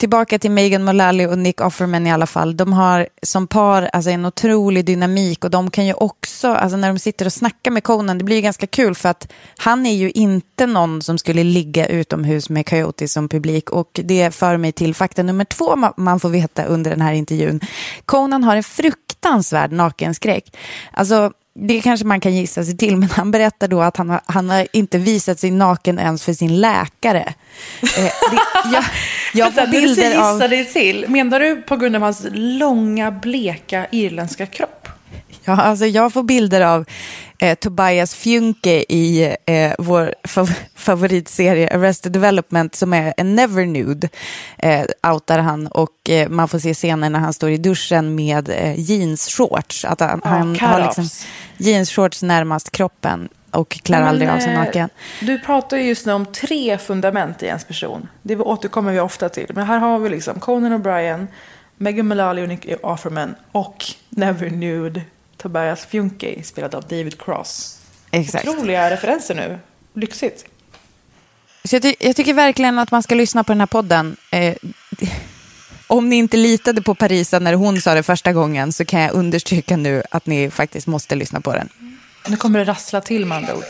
tillbaka 0.00 0.38
till 0.38 0.50
Megan 0.50 0.84
Mullally 0.84 1.26
och 1.26 1.38
Nick 1.38 1.60
Offerman 1.60 2.06
i 2.06 2.12
alla 2.12 2.26
fall. 2.26 2.56
De 2.56 2.72
har 2.72 3.08
som 3.22 3.46
par 3.46 3.82
alltså, 3.82 4.10
en 4.10 4.24
otrolig 4.24 4.84
dynamik 4.84 5.44
och 5.44 5.50
de 5.50 5.70
kan 5.70 5.86
ju 5.86 5.94
också, 5.94 6.48
alltså 6.48 6.76
när 6.76 6.88
de 6.88 6.98
sitter 6.98 7.26
och 7.26 7.32
snackar 7.32 7.70
med 7.70 7.84
Conan, 7.84 8.18
det 8.18 8.24
blir 8.24 8.36
ju 8.36 8.42
ganska 8.42 8.66
kul 8.66 8.94
för 8.94 9.08
att 9.08 9.32
han 9.56 9.86
är 9.86 9.94
ju 9.94 10.10
inte 10.10 10.66
någon 10.66 11.02
som 11.02 11.18
skulle 11.18 11.44
ligga 11.44 11.86
utomhus 11.86 12.50
med 12.50 12.68
Coyote 12.68 13.08
som 13.08 13.28
publik 13.28 13.70
och 13.70 14.00
det 14.04 14.34
för 14.34 14.56
mig 14.56 14.72
till 14.72 14.94
fakta 14.94 15.22
nummer 15.22 15.44
två 15.44 15.76
man 15.96 16.20
får 16.20 16.28
veta 16.28 16.64
under 16.64 16.90
den 16.90 17.00
här 17.00 17.12
intervjun. 17.12 17.60
Conan 18.04 18.44
har 18.44 18.56
en 18.56 18.62
fruktansvärd 18.62 19.72
nakenskräck. 19.72 20.56
Alltså, 20.92 21.32
det 21.54 21.80
kanske 21.80 22.06
man 22.06 22.20
kan 22.20 22.34
gissa 22.34 22.64
sig 22.64 22.76
till, 22.76 22.96
men 22.96 23.10
han 23.10 23.30
berättar 23.30 23.68
då 23.68 23.80
att 23.80 23.96
han 23.96 24.10
har, 24.10 24.20
han 24.26 24.50
har 24.50 24.66
inte 24.72 24.98
visat 24.98 25.40
sig 25.40 25.50
naken 25.50 25.98
ens 25.98 26.22
för 26.22 26.32
sin 26.32 26.60
läkare. 26.60 27.34
Eh, 27.82 28.04
det, 28.04 28.38
jag, 28.72 28.84
jag 29.32 29.54
får 29.54 29.66
bilder 29.66 30.18
av... 30.18 30.34
gissa 30.34 30.48
dig 30.48 30.64
till, 30.64 31.04
menar 31.08 31.40
du 31.40 31.56
på 31.56 31.76
grund 31.76 31.96
av 31.96 32.02
hans 32.02 32.26
långa, 32.32 33.10
bleka 33.10 33.86
irländska 33.90 34.46
kropp? 34.46 34.88
Ja, 35.44 35.56
alltså 35.56 35.86
jag 35.86 36.12
får 36.12 36.22
bilder 36.22 36.60
av 36.60 36.84
eh, 37.38 37.54
Tobias 37.54 38.14
Fjunke 38.14 38.84
i 38.88 39.36
eh, 39.46 39.72
vår 39.78 40.14
fav 40.24 40.50
favoritserie 40.74 41.74
Arrested 41.74 42.12
Development 42.12 42.74
som 42.74 42.92
är 42.92 43.14
en 43.16 43.34
never 43.34 43.66
nude. 43.66 44.08
Eh, 44.58 44.84
outar 45.12 45.38
han 45.38 45.66
och 45.66 46.10
eh, 46.10 46.28
man 46.28 46.48
får 46.48 46.58
se 46.58 46.74
scener 46.74 47.10
när 47.10 47.18
han 47.18 47.32
står 47.32 47.50
i 47.50 47.56
duschen 47.56 48.14
med 48.14 48.48
eh, 48.48 48.80
jeansshorts. 48.80 49.84
Att 49.84 50.00
han, 50.00 50.20
Ja, 50.24 50.30
han 50.30 50.58
har 50.60 50.80
liksom 50.80 51.08
jeansshorts 51.56 52.22
närmast 52.22 52.70
kroppen 52.70 53.28
och 53.50 53.68
klär 53.68 54.02
aldrig 54.02 54.28
Men, 54.28 54.36
av 54.36 54.40
sig 54.40 54.52
eh, 54.52 54.58
naken. 54.58 54.88
Du 55.20 55.38
pratar 55.38 55.76
ju 55.76 55.82
just 55.82 56.06
nu 56.06 56.12
om 56.12 56.26
tre 56.26 56.78
fundament 56.78 57.42
i 57.42 57.46
ens 57.46 57.64
person. 57.64 58.08
Det 58.22 58.36
återkommer 58.36 58.92
vi 58.92 59.00
ofta 59.00 59.28
till. 59.28 59.46
Men 59.54 59.66
här 59.66 59.78
har 59.78 59.98
vi 59.98 60.08
liksom 60.08 60.40
Conan 60.40 60.82
O'Brien, 60.82 61.26
Megan 61.76 62.08
Mullally 62.08 62.42
och 62.42 62.48
Nick 62.48 62.66
Offerman 62.82 63.34
och 63.52 63.84
Never 64.08 64.50
Nude 64.50 65.02
Tobias 65.36 65.86
Fjunke 65.86 66.42
spelad 66.42 66.74
av 66.74 66.82
David 66.82 67.22
Cross. 67.22 67.80
Exakt. 68.10 68.48
Otroliga 68.48 68.90
referenser 68.90 69.34
nu. 69.34 69.58
Lyxigt. 69.94 70.44
Så 71.64 71.74
jag, 71.76 71.82
ty 71.82 71.94
jag 72.00 72.16
tycker 72.16 72.34
verkligen 72.34 72.78
att 72.78 72.90
man 72.90 73.02
ska 73.02 73.14
lyssna 73.14 73.44
på 73.44 73.52
den 73.52 73.60
här 73.60 73.66
podden. 73.66 74.16
Eh, 74.30 74.54
om 75.86 76.08
ni 76.08 76.16
inte 76.16 76.36
litade 76.36 76.82
på 76.82 76.94
Parisa 76.94 77.38
när 77.38 77.54
hon 77.54 77.80
sa 77.80 77.94
det 77.94 78.02
första 78.02 78.32
gången 78.32 78.72
så 78.72 78.84
kan 78.84 79.00
jag 79.00 79.12
understryka 79.12 79.76
nu 79.76 80.02
att 80.10 80.26
ni 80.26 80.50
faktiskt 80.50 80.86
måste 80.86 81.14
lyssna 81.14 81.40
på 81.40 81.52
den. 81.52 81.68
Nu 82.28 82.36
kommer 82.36 82.58
det 82.58 82.64
rassla 82.64 83.00
till 83.00 83.26
med 83.26 83.38
andra 83.38 83.54
ord. 83.54 83.64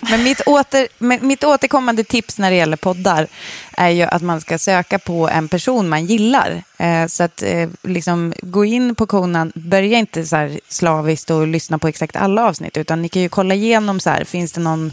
Men 0.10 0.22
mitt, 0.22 0.40
åter, 0.40 0.88
mitt 1.24 1.44
återkommande 1.44 2.04
tips 2.04 2.38
när 2.38 2.50
det 2.50 2.56
gäller 2.56 2.76
poddar 2.76 3.26
är 3.72 3.88
ju 3.88 4.02
att 4.02 4.22
man 4.22 4.40
ska 4.40 4.58
söka 4.58 4.98
på 4.98 5.28
en 5.28 5.48
person 5.48 5.88
man 5.88 6.06
gillar. 6.06 6.62
Eh, 6.78 7.06
så 7.06 7.22
att 7.22 7.42
eh, 7.42 7.68
liksom 7.82 8.34
gå 8.42 8.64
in 8.64 8.94
på 8.94 9.06
Konan. 9.06 9.52
börja 9.54 9.98
inte 9.98 10.26
så 10.26 10.36
här 10.36 10.60
slaviskt 10.68 11.30
och 11.30 11.46
lyssna 11.46 11.78
på 11.78 11.88
exakt 11.88 12.16
alla 12.16 12.44
avsnitt, 12.44 12.76
utan 12.76 13.02
ni 13.02 13.08
kan 13.08 13.22
ju 13.22 13.28
kolla 13.28 13.54
igenom 13.54 14.00
så 14.00 14.10
här, 14.10 14.24
finns 14.24 14.52
det 14.52 14.60
någon 14.60 14.92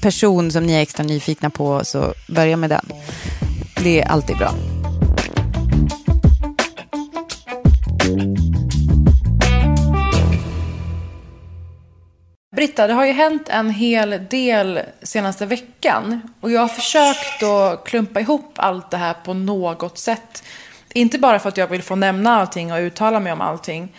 person 0.00 0.52
som 0.52 0.66
ni 0.66 0.72
är 0.72 0.80
extra 0.80 1.04
nyfikna 1.04 1.50
på, 1.50 1.84
så 1.84 2.14
börja 2.28 2.56
med 2.56 2.70
den. 2.70 2.86
Det 3.82 4.00
är 4.00 4.08
alltid 4.08 4.36
bra. 4.36 4.54
Britta, 12.56 12.86
det 12.86 12.92
har 12.92 13.06
ju 13.06 13.12
hänt 13.12 13.48
en 13.48 13.70
hel 13.70 14.20
del 14.30 14.80
senaste 15.02 15.46
veckan. 15.46 16.20
Och 16.40 16.50
jag 16.50 16.60
har 16.60 16.68
försökt 16.68 17.42
att 17.42 17.84
klumpa 17.84 18.20
ihop 18.20 18.52
allt 18.56 18.90
det 18.90 18.96
här 18.96 19.14
på 19.24 19.34
något 19.34 19.98
sätt. 19.98 20.42
Inte 20.92 21.18
bara 21.18 21.38
för 21.38 21.48
att 21.48 21.56
jag 21.56 21.66
vill 21.66 21.82
få 21.82 21.96
nämna 21.96 22.36
allting 22.40 22.72
och 22.72 22.78
uttala 22.78 23.20
mig 23.20 23.32
om 23.32 23.40
allting. 23.40 23.96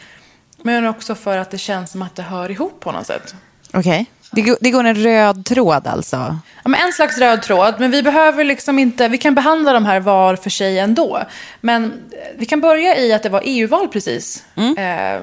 Men 0.62 0.88
också 0.88 1.16
för 1.16 1.38
att 1.38 1.52
det 1.52 1.58
känns 1.58 1.92
som 1.92 2.02
att 2.02 2.16
det 2.16 2.22
hör 2.24 2.52
ihop 2.52 2.80
på 2.80 2.92
något 2.92 3.08
sätt. 3.08 3.36
Okej. 3.74 4.06
Det, 4.32 4.42
går- 4.42 4.58
det 4.62 4.72
går 4.72 4.84
en 4.84 4.96
röd 4.96 5.46
tråd 5.46 5.88
alltså? 5.88 6.16
Ja, 6.64 6.70
men 6.70 6.82
en 6.82 6.94
slags 6.94 7.18
röd 7.18 7.42
tråd, 7.42 7.76
men 7.80 7.92
vi 7.92 8.04
behöver 8.04 8.44
liksom 8.44 8.80
inte, 8.80 9.08
vi 9.08 9.18
kan 9.18 9.36
behandla 9.36 9.74
de 9.74 9.86
här 9.86 10.00
var 10.00 10.36
för 10.36 10.50
sig 10.50 10.80
ändå. 10.80 11.20
Men 11.62 12.04
vi 12.38 12.46
kan 12.46 12.62
börja 12.62 12.98
i 12.98 13.14
att 13.14 13.24
det 13.24 13.30
var 13.30 13.42
EU-val 13.46 13.88
precis. 13.88 14.44
Eh, 14.78 15.22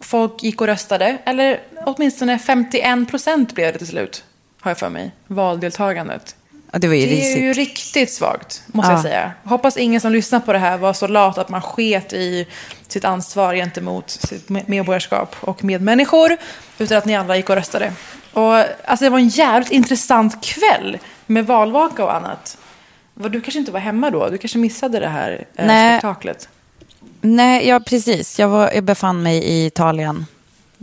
folk 0.00 0.42
gick 0.42 0.60
och 0.60 0.66
röstade, 0.66 1.18
eller 1.24 1.60
åtminstone 1.86 2.38
51 2.38 3.10
procent 3.10 3.54
blev 3.54 3.72
det 3.72 3.78
till 3.78 3.86
slut, 3.88 4.24
har 4.60 4.70
jag 4.70 4.78
för 4.78 4.88
mig, 4.88 5.10
valdeltagandet. 5.26 6.36
Ja, 6.72 6.78
det 6.78 6.88
Det 6.88 7.32
är 7.34 7.38
ju 7.42 7.52
riktigt 7.52 8.12
svagt, 8.12 8.62
måste 8.66 8.90
Ja. 8.92 8.96
jag 8.96 9.02
säga. 9.02 9.32
Hoppas 9.44 9.76
ingen 9.76 10.00
som 10.00 10.12
lyssnar 10.12 10.40
på 10.40 10.52
det 10.52 10.58
här 10.58 10.78
var 10.78 10.92
så 10.92 11.06
lat 11.06 11.38
att 11.38 11.48
man 11.48 11.62
sket 11.62 12.12
i 12.12 12.46
sitt 12.88 13.04
ansvar 13.04 13.54
gentemot 13.54 14.10
sitt 14.10 14.48
me- 14.48 14.62
medborgarskap 14.66 15.36
och 15.40 15.64
medmänniskor, 15.64 16.36
utan 16.78 16.98
att 16.98 17.04
ni 17.04 17.16
alla 17.16 17.36
gick 17.36 17.50
och 17.50 17.56
röstade. 17.56 17.92
Och, 18.32 18.54
alltså, 18.54 19.04
det 19.04 19.10
var 19.10 19.18
en 19.18 19.28
jävligt 19.28 19.70
intressant 19.72 20.44
kväll 20.44 20.98
med 21.26 21.46
valvaka 21.46 22.04
och 22.04 22.14
annat. 22.14 22.58
Du 23.14 23.40
kanske 23.40 23.58
inte 23.58 23.72
var 23.72 23.80
hemma 23.80 24.10
då? 24.10 24.28
Du 24.28 24.38
kanske 24.38 24.58
missade 24.58 25.00
det 25.00 25.08
här 25.08 25.46
eh, 25.56 25.66
Nej. 25.66 25.92
spektaklet? 25.98 26.48
Nej, 27.20 27.68
ja 27.68 27.80
precis. 27.80 28.38
Jag, 28.38 28.48
var, 28.48 28.70
jag 28.74 28.84
befann 28.84 29.22
mig 29.22 29.44
i 29.44 29.66
Italien. 29.66 30.26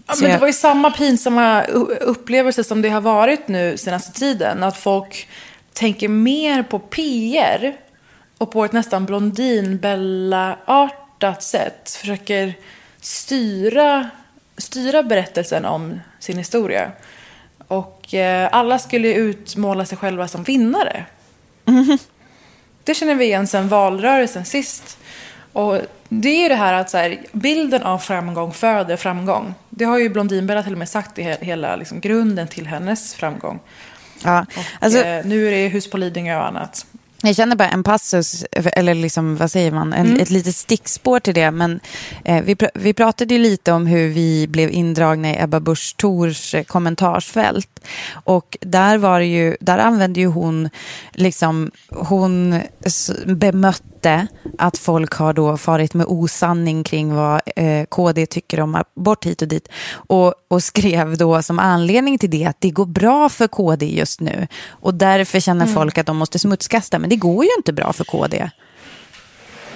Ja, 0.07 0.13
men 0.21 0.31
det 0.31 0.37
var 0.37 0.47
ju 0.47 0.53
samma 0.53 0.91
pinsamma 0.91 1.63
upplevelse 2.01 2.63
som 2.63 2.81
det 2.81 2.89
har 2.89 3.01
varit 3.01 3.47
nu 3.47 3.77
senaste 3.77 4.19
tiden. 4.19 4.63
Att 4.63 4.77
folk 4.77 5.29
tänker 5.73 6.07
mer 6.07 6.63
på 6.63 6.79
PR 6.79 7.77
och 8.37 8.51
på 8.51 8.65
ett 8.65 8.71
nästan 8.71 9.05
blondinbella-artat 9.05 11.43
sätt 11.43 11.97
försöker 12.01 12.53
styra, 13.01 14.09
styra 14.57 15.03
berättelsen 15.03 15.65
om 15.65 15.99
sin 16.19 16.37
historia. 16.37 16.91
Och 17.67 18.13
eh, 18.13 18.49
alla 18.51 18.79
skulle 18.79 19.13
utmåla 19.13 19.85
sig 19.85 19.97
själva 19.97 20.27
som 20.27 20.43
vinnare. 20.43 21.05
Det 22.83 22.93
känner 22.93 23.15
vi 23.15 23.25
igen 23.25 23.47
sedan 23.47 23.67
valrörelsen 23.67 24.45
sist. 24.45 24.96
Och 25.57 25.81
det 26.09 26.29
är 26.29 26.41
ju 26.43 26.49
det 26.49 26.55
här 26.55 26.73
att 26.73 26.89
så 26.89 26.97
här, 26.97 27.17
bilden 27.31 27.83
av 27.83 27.97
framgång 27.97 28.53
föder 28.53 28.95
framgång. 28.97 29.53
Det 29.69 29.85
har 29.85 29.97
ju 29.97 30.09
Blondinbella 30.09 30.63
till 30.63 30.71
och 30.71 30.77
med 30.77 30.89
sagt 30.89 31.19
i 31.19 31.21
he- 31.21 31.43
hela 31.43 31.75
liksom, 31.75 31.99
grunden 31.99 32.47
till 32.47 32.67
hennes 32.67 33.13
framgång. 33.13 33.59
Ja, 34.23 34.45
Och, 34.55 34.63
alltså, 34.79 34.99
eh, 34.99 35.25
nu 35.25 35.47
är 35.47 35.51
det 35.51 35.67
hus 35.67 35.89
på 35.89 35.97
Lidingö 35.97 36.37
och 36.37 36.47
annat. 36.47 36.85
Jag 37.21 37.35
känner 37.35 37.55
bara 37.55 37.69
en 37.69 37.83
passus, 37.83 38.45
eller 38.51 38.93
liksom, 38.93 39.37
vad 39.37 39.51
säger 39.51 39.71
man, 39.71 39.93
en, 39.93 40.19
ett 40.19 40.29
litet 40.29 40.55
stickspår 40.55 41.19
till 41.19 41.33
det. 41.33 41.51
Men 41.51 41.79
eh, 42.25 42.43
vi, 42.43 42.55
pr- 42.55 42.69
vi 42.73 42.93
pratade 42.93 43.33
ju 43.33 43.39
lite 43.39 43.71
om 43.71 43.87
hur 43.87 44.09
vi 44.09 44.47
blev 44.47 44.71
indragna 44.71 45.29
i 45.31 45.41
Ebba 45.41 45.59
Busch 45.59 45.95
Thors 45.97 46.55
eh, 46.55 46.63
kommentarsfält. 46.63 47.76
Och 48.23 48.57
där 48.61 48.97
var 48.97 49.19
det 49.19 49.25
ju, 49.25 49.57
där 49.59 49.77
använde 49.77 50.19
ju 50.19 50.27
hon, 50.27 50.69
liksom, 51.13 51.71
hon 51.89 52.61
bemötte 53.25 54.27
att 54.57 54.77
folk 54.77 55.13
har 55.13 55.33
då 55.33 55.57
farit 55.57 55.93
med 55.93 56.05
osanning 56.05 56.83
kring 56.83 57.15
vad 57.15 57.41
eh, 57.55 57.85
KD 57.85 58.25
tycker 58.25 58.59
om 58.59 58.75
abort 58.75 59.25
hit 59.25 59.41
och 59.41 59.47
dit. 59.47 59.67
Och, 59.91 60.33
och 60.47 60.63
skrev 60.63 61.17
då 61.17 61.41
som 61.41 61.59
anledning 61.59 62.17
till 62.17 62.29
det 62.29 62.45
att 62.45 62.61
det 62.61 62.69
går 62.69 62.85
bra 62.85 63.29
för 63.29 63.47
KD 63.47 63.85
just 63.85 64.21
nu. 64.21 64.47
Och 64.69 64.93
därför 64.93 65.39
känner 65.39 65.65
folk 65.65 65.97
att 65.97 66.05
de 66.05 66.17
måste 66.17 66.39
smutskasta. 66.39 66.99
Men 66.99 67.09
det 67.09 67.15
går 67.15 67.45
ju 67.45 67.51
inte 67.57 67.73
bra 67.73 67.93
för 67.93 68.03
KD. 68.03 68.49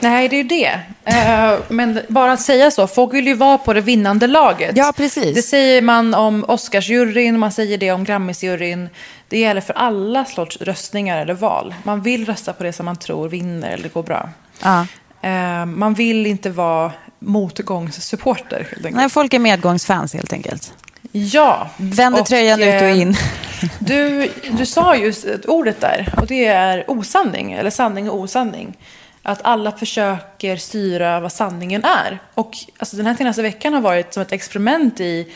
Nej, 0.02 0.28
det 0.28 0.36
är 0.36 0.38
ju 0.38 0.44
det. 0.44 0.80
Eh, 1.06 1.60
men 1.68 2.00
bara 2.08 2.32
att 2.32 2.42
säga 2.42 2.72
så, 2.72 2.88
folk 2.88 3.14
vill 3.14 3.28
ju 3.28 3.34
vara 3.34 3.58
på 3.58 3.74
det 3.74 3.82
vinnande 3.82 4.28
laget. 4.28 4.78
Ja, 4.78 4.94
precis. 4.98 5.36
Det 5.36 5.42
säger 5.42 5.82
man 5.82 6.14
om 6.14 6.46
Oscarsjuryn, 6.48 7.40
man 7.40 7.52
säger 7.52 7.78
det 7.78 7.92
om 7.92 8.04
Grammisjuryn. 8.04 8.90
Det 9.28 9.40
gäller 9.40 9.62
för 9.62 9.74
alla 9.74 10.26
sorts 10.26 10.58
röstningar 10.62 11.22
eller 11.22 11.34
val. 11.34 11.76
Man 11.84 12.02
vill 12.02 12.26
rösta 12.26 12.54
på 12.54 12.64
det 12.64 12.74
som 12.74 12.86
man 12.86 12.96
tror 12.96 13.30
vinner 13.30 13.72
eller 13.72 13.90
går 13.90 14.04
bra. 14.04 14.30
Ja. 14.64 14.86
Eh, 15.22 15.66
man 15.66 15.94
vill 15.94 16.26
inte 16.26 16.50
vara 16.50 16.92
motgångssupporter. 17.20 18.68
Nej, 18.92 19.10
folk 19.10 19.34
är 19.34 19.40
medgångsfans 19.40 20.14
helt 20.14 20.34
enkelt. 20.34 20.74
Ja. 21.12 21.70
Vänder 21.78 22.22
Och, 22.22 22.28
tröjan 22.28 22.60
ut 22.60 22.82
och 22.82 22.88
eh, 22.88 23.02
in. 23.02 23.16
Du, 23.80 24.32
du 24.52 24.66
sa 24.66 24.96
just 24.96 25.26
ordet 25.48 25.82
där 25.82 26.14
och 26.18 26.28
det 26.28 26.46
är 26.46 26.92
osanning, 26.92 27.52
eller 27.52 27.70
sanning 27.70 28.10
och 28.10 28.20
osanning. 28.20 28.78
Att 29.24 29.42
alla 29.42 29.72
försöker 29.72 30.58
styra 30.58 31.20
vad 31.20 31.32
sanningen 31.32 31.84
är. 31.84 32.20
Och 32.34 32.58
alltså, 32.78 32.98
den 32.98 33.06
här 33.06 33.16
senaste 33.16 33.42
veckan 33.42 33.74
har 33.74 33.82
varit 33.82 34.14
som 34.14 34.22
ett 34.22 34.32
experiment 34.32 35.00
i 35.00 35.34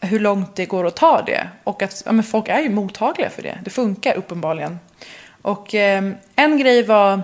hur 0.00 0.20
långt 0.20 0.56
det 0.56 0.66
går 0.66 0.86
att 0.86 0.96
ta 0.96 1.22
det. 1.22 1.48
Och 1.64 1.82
att 1.82 2.02
ja, 2.06 2.12
men 2.12 2.24
folk 2.24 2.48
är 2.48 2.60
ju 2.60 2.70
mottagliga 2.70 3.30
för 3.30 3.42
det. 3.42 3.58
Det 3.64 3.70
funkar 3.70 4.16
uppenbarligen. 4.16 4.78
Och 5.42 5.74
eh, 5.74 6.10
en 6.36 6.58
grej 6.58 6.82
var 6.82 7.22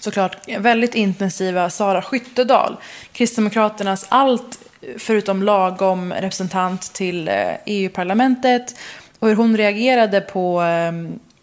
såklart 0.00 0.48
väldigt 0.58 0.94
intensiva 0.94 1.70
Sara 1.70 2.02
Skyttedal. 2.02 2.76
Kristdemokraternas 3.12 4.06
allt 4.08 4.58
eh, 4.82 4.88
förutom 4.98 5.42
lagom 5.42 6.12
representant 6.12 6.92
till 6.92 7.28
eh, 7.28 7.54
EU-parlamentet. 7.66 8.78
Och 9.18 9.28
hur 9.28 9.34
hon 9.34 9.56
reagerade 9.56 10.20
på, 10.20 10.62
eh, 10.62 10.92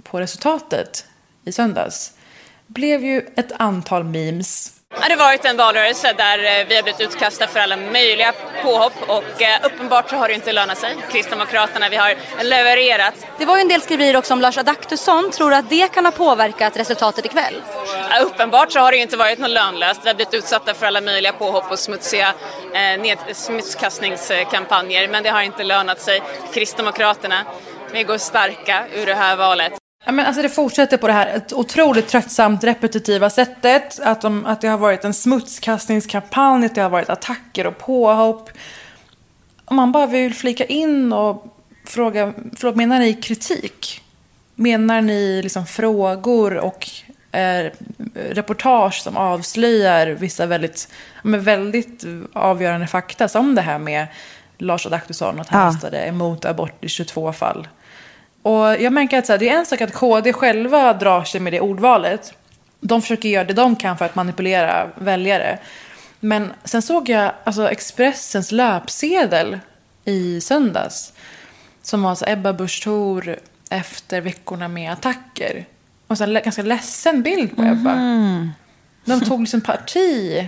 på 0.04 0.19
resultatet 0.19 1.06
i 1.45 1.52
söndags. 1.52 2.14
Blev 2.67 3.04
ju 3.06 3.19
ett 3.36 3.51
antal 3.60 4.04
memes. 4.04 4.71
Det 4.89 5.12
har 5.13 5.17
varit 5.17 5.45
en 5.45 5.58
valrörelse 5.58 6.13
där 6.17 6.38
eh, 6.60 6.67
vi 6.67 6.75
har 6.75 6.84
blivit 6.84 7.01
utkastade 7.01 7.51
för 7.51 7.60
alla 7.60 7.78
möjliga 7.78 8.34
påhopp 8.63 8.93
och 9.08 9.41
eh, 9.41 9.60
uppenbart 9.63 10.10
så 10.10 10.15
har 10.15 10.28
det 10.28 10.34
inte 10.34 10.51
lönat 10.54 10.78
sig. 10.78 10.95
Kristdemokraterna, 11.12 11.89
vi 11.89 11.95
har 11.95 12.15
levererat. 12.43 13.13
Det 13.38 13.45
var 13.45 13.56
ju 13.58 13.62
en 13.62 13.67
del 13.67 13.82
skriverier 13.82 14.15
också 14.17 14.34
om 14.34 14.41
Lars 14.41 14.58
Adaktusson. 14.58 15.32
Tror 15.32 15.49
du 15.49 15.56
att 15.56 15.69
det 15.69 15.93
kan 15.93 16.06
ha 16.06 16.12
påverkat 16.12 16.78
resultatet 16.78 17.25
ikväll? 17.25 17.62
Uppenbart 18.21 18.71
så 18.71 18.80
har 18.80 18.91
det 18.91 18.97
inte 18.97 19.17
varit 19.17 19.39
något 19.39 19.49
lönlöst. 19.49 20.01
Vi 20.04 20.08
har 20.08 20.15
blivit 20.15 20.34
utsatta 20.34 20.73
för 20.73 20.86
alla 20.86 21.01
möjliga 21.01 21.34
påhopp 21.34 21.71
och 21.71 21.80
smutsiga 21.80 22.34
eh, 22.73 22.80
ned- 22.80 23.34
smutskastningskampanjer 23.34 25.08
men 25.08 25.23
det 25.23 25.30
har 25.30 25.41
inte 25.41 25.63
lönat 25.63 26.01
sig. 26.01 26.21
Kristdemokraterna, 26.54 27.45
vi 27.91 28.04
går 28.04 28.17
starka 28.17 28.86
ur 28.93 29.06
det 29.06 29.15
här 29.15 29.36
valet. 29.36 29.73
Ja, 30.05 30.11
men 30.11 30.25
alltså 30.25 30.41
det 30.41 30.49
fortsätter 30.49 30.97
på 30.97 31.07
det 31.07 31.13
här 31.13 31.27
ett 31.27 31.53
otroligt 31.53 32.07
tröttsamt 32.07 32.63
repetitiva 32.63 33.29
sättet. 33.29 33.99
Att, 34.03 34.21
de, 34.21 34.45
att 34.45 34.61
det 34.61 34.67
har 34.67 34.77
varit 34.77 35.05
en 35.05 35.13
smutskastningskampanj, 35.13 36.65
att 36.65 36.75
det 36.75 36.81
har 36.81 36.89
varit 36.89 37.09
attacker 37.09 37.67
och 37.67 37.77
påhopp. 37.77 38.49
Och 39.65 39.75
man 39.75 39.91
bara 39.91 40.05
vill 40.05 40.33
flika 40.33 40.65
in 40.65 41.13
och 41.13 41.45
fråga, 41.85 42.33
förlåt, 42.57 42.75
menar 42.75 42.99
ni 42.99 43.13
kritik? 43.13 44.01
Menar 44.55 45.01
ni 45.01 45.41
liksom 45.43 45.65
frågor 45.65 46.57
och 46.57 46.87
eh, 47.31 47.71
reportage 48.29 49.01
som 49.01 49.17
avslöjar 49.17 50.07
vissa 50.07 50.45
väldigt, 50.45 50.87
men 51.23 51.43
väldigt 51.43 52.03
avgörande 52.33 52.87
fakta 52.87 53.27
som 53.27 53.55
det 53.55 53.61
här 53.61 53.79
med 53.79 54.07
Lars 54.57 54.85
Adaktusson, 54.85 55.39
att 55.39 55.49
han 55.49 55.61
Ja. 55.61 55.67
röstade 55.67 56.05
emot 56.05 56.45
abort 56.45 56.83
i 56.83 56.89
22 56.89 57.33
fall. 57.33 57.67
Och 58.45 58.81
jag 58.81 58.93
märker 58.93 59.19
att 59.19 59.25
så 59.25 59.34
här, 59.34 59.39
det 59.39 59.49
är 59.49 59.58
en 59.58 59.65
sak 59.65 59.81
att 59.81 59.93
KD 59.93 60.34
själva 60.34 60.93
drar 60.93 61.23
sig 61.23 61.41
med 61.41 61.53
det 61.53 61.62
ordvalet. 61.62 62.34
De 62.79 63.01
försöker 63.01 63.29
göra 63.29 63.43
det 63.43 63.53
de 63.53 63.75
kan 63.75 63.97
för 63.97 64.05
att 64.05 64.15
manipulera 64.15 64.89
väljare. 64.95 65.60
Men 66.19 66.53
sen 66.63 66.81
såg 66.81 67.10
jag 67.10 67.31
alltså, 67.43 67.69
Expressens 67.69 68.51
löpsedel 68.51 69.60
i 70.05 70.41
söndags. 70.41 71.13
Som 71.81 72.03
var 72.03 72.15
så 72.15 72.25
Ebba 72.27 72.53
Busch 72.53 72.84
Thor 72.84 73.36
efter 73.69 74.21
veckorna 74.21 74.67
med 74.67 74.91
attacker. 74.91 75.65
Och 76.08 76.17
så 76.17 76.23
en 76.23 76.34
ganska 76.34 76.62
ledsen 76.62 77.21
bild 77.21 77.55
på 77.55 77.63
Ebba. 77.63 77.95
De 79.05 79.21
tog 79.21 79.39
liksom 79.39 79.62
parti 79.62 80.47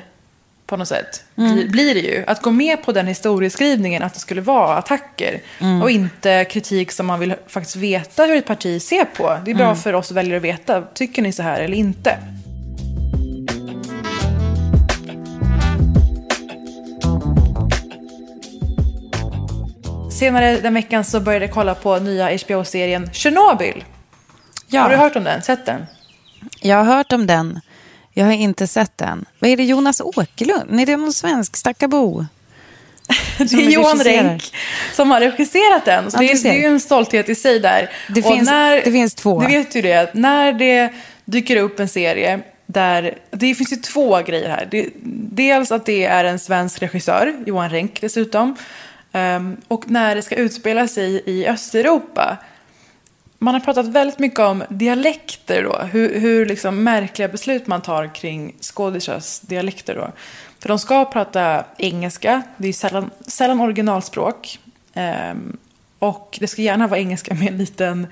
på 0.67 0.77
något 0.77 0.87
sätt. 0.87 1.23
Bli- 1.35 1.67
Blir 1.69 1.93
det 1.93 1.99
ju. 1.99 2.23
Att 2.27 2.41
gå 2.41 2.51
med 2.51 2.83
på 2.83 2.91
den 2.91 3.07
historieskrivningen 3.07 4.03
att 4.03 4.13
det 4.13 4.19
skulle 4.19 4.41
vara 4.41 4.75
attacker. 4.77 5.41
Och 5.83 5.91
inte 5.91 6.45
kritik 6.45 6.91
som 6.91 7.05
man 7.05 7.19
vill 7.19 7.33
faktiskt 7.47 7.75
veta 7.75 8.23
hur 8.25 8.35
ett 8.37 8.45
parti 8.47 8.81
ser 8.81 9.05
på. 9.05 9.37
Det 9.45 9.51
är 9.51 9.55
bra 9.55 9.75
för 9.75 9.93
oss 9.93 10.11
väljare 10.11 10.37
att 10.37 10.43
veta. 10.43 10.81
Tycker 10.81 11.21
ni 11.21 11.31
så 11.31 11.43
här 11.43 11.59
eller 11.61 11.77
inte? 11.77 12.17
Senare 20.11 20.57
den 20.61 20.73
veckan 20.73 21.03
så 21.03 21.19
började 21.19 21.45
jag 21.45 21.53
kolla 21.53 21.75
på 21.75 21.99
nya 21.99 22.37
HBO-serien 22.37 23.09
Chernobyl. 23.13 23.83
Ja. 24.67 24.81
Har 24.81 24.89
du 24.89 24.95
hört 24.95 25.15
om 25.15 25.23
den? 25.23 25.41
Sett 25.41 25.65
den? 25.65 25.85
Jag 26.61 26.77
har 26.77 26.83
hört 26.97 27.11
om 27.13 27.27
den. 27.27 27.59
Jag 28.17 28.25
har 28.25 28.33
inte 28.33 28.67
sett 28.67 28.97
den. 28.97 29.25
Vad 29.39 29.49
är 29.51 29.57
det 29.57 29.63
Jonas 29.63 30.01
Åkerlund? 30.01 30.63
Nej, 30.69 30.85
det 30.85 30.91
är 30.91 30.97
någon 30.97 31.13
svensk 31.13 31.55
stackabo. 31.57 32.25
Det 33.37 33.53
är 33.53 33.69
Johan. 33.69 33.99
Renck 34.03 34.53
som 34.93 35.11
har 35.11 35.19
regisserat 35.19 35.85
den. 35.85 36.11
Så 36.11 36.17
Ja, 36.17 36.19
det, 36.21 36.31
är, 36.31 36.43
det 36.43 36.49
är 36.49 36.59
ju 36.59 36.65
en 36.65 36.79
stolthet 36.79 37.29
i 37.29 37.35
sig 37.35 37.59
där. 37.59 37.91
Det 38.09 38.21
Och 38.25 38.33
finns- 38.33 38.49
det 38.85 38.91
finns 38.91 39.13
två. 39.15 39.41
Du 39.41 39.47
vet 39.47 39.75
ju 39.75 39.81
det, 39.81 40.13
när 40.13 40.53
det 40.53 40.93
dyker 41.25 41.55
upp 41.55 41.79
en 41.79 41.87
serie 41.87 42.39
där... 42.65 43.17
Det 43.31 43.55
finns 43.55 43.71
ju 43.73 43.75
två 43.75 44.21
grejer 44.21 44.49
här. 44.49 44.67
Det, 44.71 44.89
dels 45.31 45.71
att 45.71 45.85
det 45.85 46.05
är 46.05 46.23
en 46.23 46.39
svensk 46.39 46.81
regissör, 46.81 47.35
Johan 47.45 47.69
Renck 47.69 48.01
dessutom. 48.01 48.55
Ehm, 49.11 49.57
och 49.67 49.89
när 49.89 50.15
det 50.15 50.21
ska 50.21 50.35
utspela 50.35 50.87
sig 50.87 51.23
i 51.25 51.47
Östeuropa. 51.47 52.37
Man 53.39 53.53
har 53.53 53.61
pratat 53.61 53.85
väldigt 53.85 54.19
mycket 54.19 54.39
om 54.39 54.63
dialekter 54.69 55.63
då. 55.63 55.77
Hur, 55.77 56.19
hur 56.19 56.45
liksom 56.45 56.83
märkliga 56.83 57.27
beslut 57.27 57.67
man 57.67 57.81
tar 57.81 58.15
kring 58.15 58.55
skådisars 58.61 59.39
dialekter 59.39 59.95
då. 59.95 60.11
För 60.59 60.69
de 60.69 60.79
ska 60.79 61.05
prata 61.05 61.65
engelska. 61.77 62.41
Det 62.57 62.67
är 62.67 62.73
sällan, 62.73 63.09
sällan 63.27 63.61
originalspråk. 63.61 64.59
Ehm, 64.93 65.57
och 65.99 66.37
det 66.41 66.47
ska 66.47 66.61
gärna 66.61 66.87
vara 66.87 66.99
engelska 66.99 67.33
med 67.33 67.47
en 67.47 67.57
liten, 67.57 68.07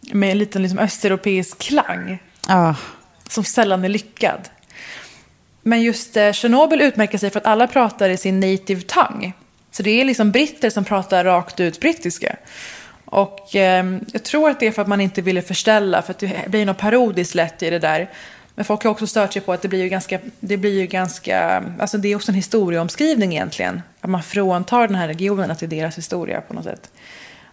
med 0.00 0.30
en 0.30 0.38
liten 0.38 0.62
liksom 0.62 0.78
östeuropeisk 0.78 1.58
klang. 1.58 2.18
Ja. 2.48 2.76
Som 3.28 3.44
sällan 3.44 3.84
är 3.84 3.88
lyckad. 3.88 4.48
Men 5.62 5.82
just 5.82 6.16
eh, 6.16 6.32
Chernobyl 6.32 6.80
utmärker 6.80 7.18
sig 7.18 7.30
för 7.30 7.40
att 7.40 7.46
alla 7.46 7.66
pratar 7.66 8.08
i 8.08 8.16
sin 8.16 8.40
native 8.40 8.80
tongue. 8.80 9.32
Så 9.70 9.82
det 9.82 10.00
är 10.00 10.04
liksom 10.04 10.30
britter 10.30 10.70
som 10.70 10.84
pratar 10.84 11.24
rakt 11.24 11.60
ut 11.60 11.80
brittiska. 11.80 12.36
Och 13.10 13.56
eh, 13.56 13.98
jag 14.12 14.22
tror 14.22 14.50
att 14.50 14.60
det 14.60 14.66
är 14.66 14.72
för 14.72 14.82
att 14.82 14.88
man 14.88 15.00
inte 15.00 15.22
ville 15.22 15.42
förställa, 15.42 16.02
för 16.02 16.10
att 16.10 16.18
det 16.18 16.48
blir 16.48 16.66
något 16.66 16.78
parodiskt 16.78 17.34
lätt 17.34 17.62
i 17.62 17.70
det 17.70 17.78
där. 17.78 18.10
Men 18.54 18.64
folk 18.64 18.84
har 18.84 18.90
också 18.90 19.06
stört 19.06 19.32
sig 19.32 19.42
på 19.42 19.52
att 19.52 19.62
det 19.62 19.68
blir 19.68 19.82
ju 19.82 19.88
ganska, 19.88 20.18
det 20.40 20.56
blir 20.56 20.80
ju 20.80 20.86
ganska, 20.86 21.64
alltså 21.78 21.98
det 21.98 22.08
är 22.08 22.16
också 22.16 22.30
en 22.30 22.34
historieomskrivning 22.34 23.32
egentligen. 23.32 23.82
Att 24.00 24.10
man 24.10 24.22
fråntar 24.22 24.86
den 24.86 24.96
här 24.96 25.06
regionen 25.06 25.50
att 25.50 25.58
det 25.58 25.66
är 25.66 25.70
deras 25.70 25.98
historia 25.98 26.40
på 26.40 26.54
något 26.54 26.64
sätt. 26.64 26.90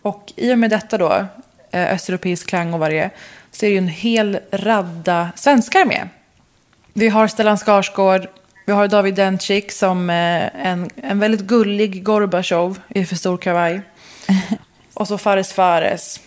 Och 0.01 0.33
i 0.35 0.53
och 0.53 0.59
med 0.59 0.69
detta 0.69 0.97
då, 0.97 1.25
eh, 1.71 1.93
östeuropeisk 1.93 2.47
klang 2.47 2.73
och 2.73 2.79
vad 2.79 2.91
det 2.91 2.99
är, 2.99 3.09
så 3.51 3.65
är 3.65 3.69
det 3.69 3.73
ju 3.73 3.77
en 3.77 3.87
hel 3.87 4.39
radda 4.51 5.31
svenskar 5.35 5.85
med. 5.85 6.09
Vi 6.93 7.09
har 7.09 7.27
Stellan 7.27 7.57
Skarsgård. 7.57 8.27
Vi 8.65 8.73
har 8.73 8.87
David 8.87 9.15
Dencik 9.15 9.71
som 9.71 10.09
eh, 10.09 10.65
en, 10.67 10.89
en 10.95 11.19
väldigt 11.19 11.41
gullig 11.41 12.03
Gorbachev 12.03 12.79
i 12.89 13.05
för 13.05 13.15
stor 13.15 13.37
kavaj. 13.37 13.81
Och 14.95 15.07
så 15.07 15.17
Fares 15.17 15.53
Fares. 15.53 16.19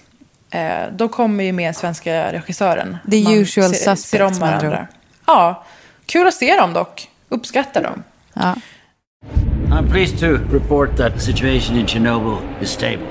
Eh, 0.51 0.93
då 0.93 1.09
kommer 1.09 1.45
ju 1.45 1.53
med 1.53 1.77
svenska 1.77 2.33
regissören. 2.33 2.99
The 3.11 3.23
Man 3.23 3.33
usual 3.33 3.69
ser, 3.69 3.75
suspects, 3.75 4.03
ser 4.03 4.23
om 4.23 4.35
varandra. 4.35 4.87
Ja, 5.27 5.65
kul 6.07 6.27
att 6.27 6.35
se 6.35 6.57
dem 6.57 6.73
dock. 6.73 7.09
Uppskattar 7.29 7.83
dem. 7.83 8.03
Ja. 8.35 8.55
I'm 9.71 9.91
pleased 9.91 10.19
to 10.21 10.27
report 10.53 10.97
that 10.97 11.15
the 11.15 11.21
situation 11.21 11.77
in 11.77 11.87
Chernobyl 11.87 12.39
is 12.61 12.71
stable. 12.71 13.07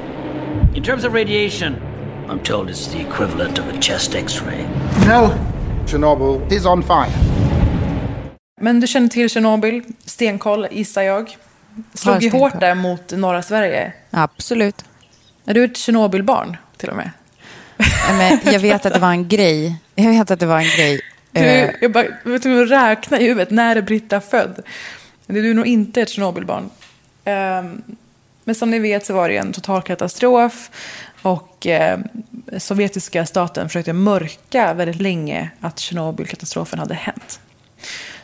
In 0.75 0.83
terms 0.83 1.05
of 1.05 1.13
radiation, 1.13 1.75
I'm 2.29 2.39
told 2.43 2.69
it's 2.69 2.91
the 2.91 3.01
equivalent 3.01 3.59
of 3.59 3.65
a 3.67 3.81
chest 3.81 4.15
x-ray. 4.15 4.65
No, 5.07 5.29
Chernobyl 5.87 6.53
is 6.53 6.65
on 6.65 6.83
fire. 6.83 7.11
Men 8.61 8.79
du 8.79 8.87
känner 8.87 9.07
till 9.07 9.29
Tjernobyl, 9.29 9.83
stenkoll 10.05 10.67
gissar 10.71 11.01
jag. 11.01 11.37
Slog 11.93 12.23
ju 12.23 12.29
hårt 12.29 12.59
där 12.59 12.75
mot 12.75 13.11
norra 13.11 13.41
Sverige. 13.41 13.93
Absolut. 14.11 14.85
Är 15.47 15.53
du 15.53 15.63
ett 15.63 15.77
Tjernobylbarn 15.77 16.57
till 16.77 16.89
och 16.89 16.95
med? 16.95 17.11
Men 18.17 18.39
jag 18.43 18.59
vet 18.59 18.85
att 18.85 18.93
det 18.93 18.99
var 18.99 19.11
en 19.11 19.27
grej. 19.27 19.75
Jag 19.95 20.09
vet 20.09 20.31
att 20.31 20.39
det 20.39 20.45
var 20.45 20.57
en 20.57 20.77
grej. 20.77 21.01
Du, 21.31 21.39
Eh, 21.39 21.69
jag 21.81 21.91
bara, 21.91 22.05
jag 22.23 22.31
vet 22.31 22.45
inte 22.45 22.61
att 22.61 22.81
räkna 22.81 23.19
i 23.19 23.23
huvudet. 23.23 23.51
När 23.51 23.75
är 23.75 23.81
Britta 23.81 24.21
född? 24.21 24.59
Du 25.27 25.49
är 25.49 25.53
nog 25.53 25.67
inte 25.67 26.01
ett 26.01 26.09
Tjernobylbarn. 26.09 26.69
Ehm, 27.25 27.81
men 28.43 28.55
som 28.55 28.71
ni 28.71 28.79
vet 28.79 29.05
så 29.05 29.13
var 29.13 29.29
det 29.29 29.37
en 29.37 29.51
total 29.51 29.81
katastrof. 29.81 30.69
Och 31.21 31.67
eh, 31.67 31.99
sovjetiska 32.57 33.25
staten 33.25 33.69
försökte 33.69 33.93
mörka 33.93 34.73
väldigt 34.73 35.01
länge 35.01 35.49
att 35.59 35.79
Tjernobylkatastrofen 35.79 36.79
hade 36.79 36.93
hänt. 36.93 37.39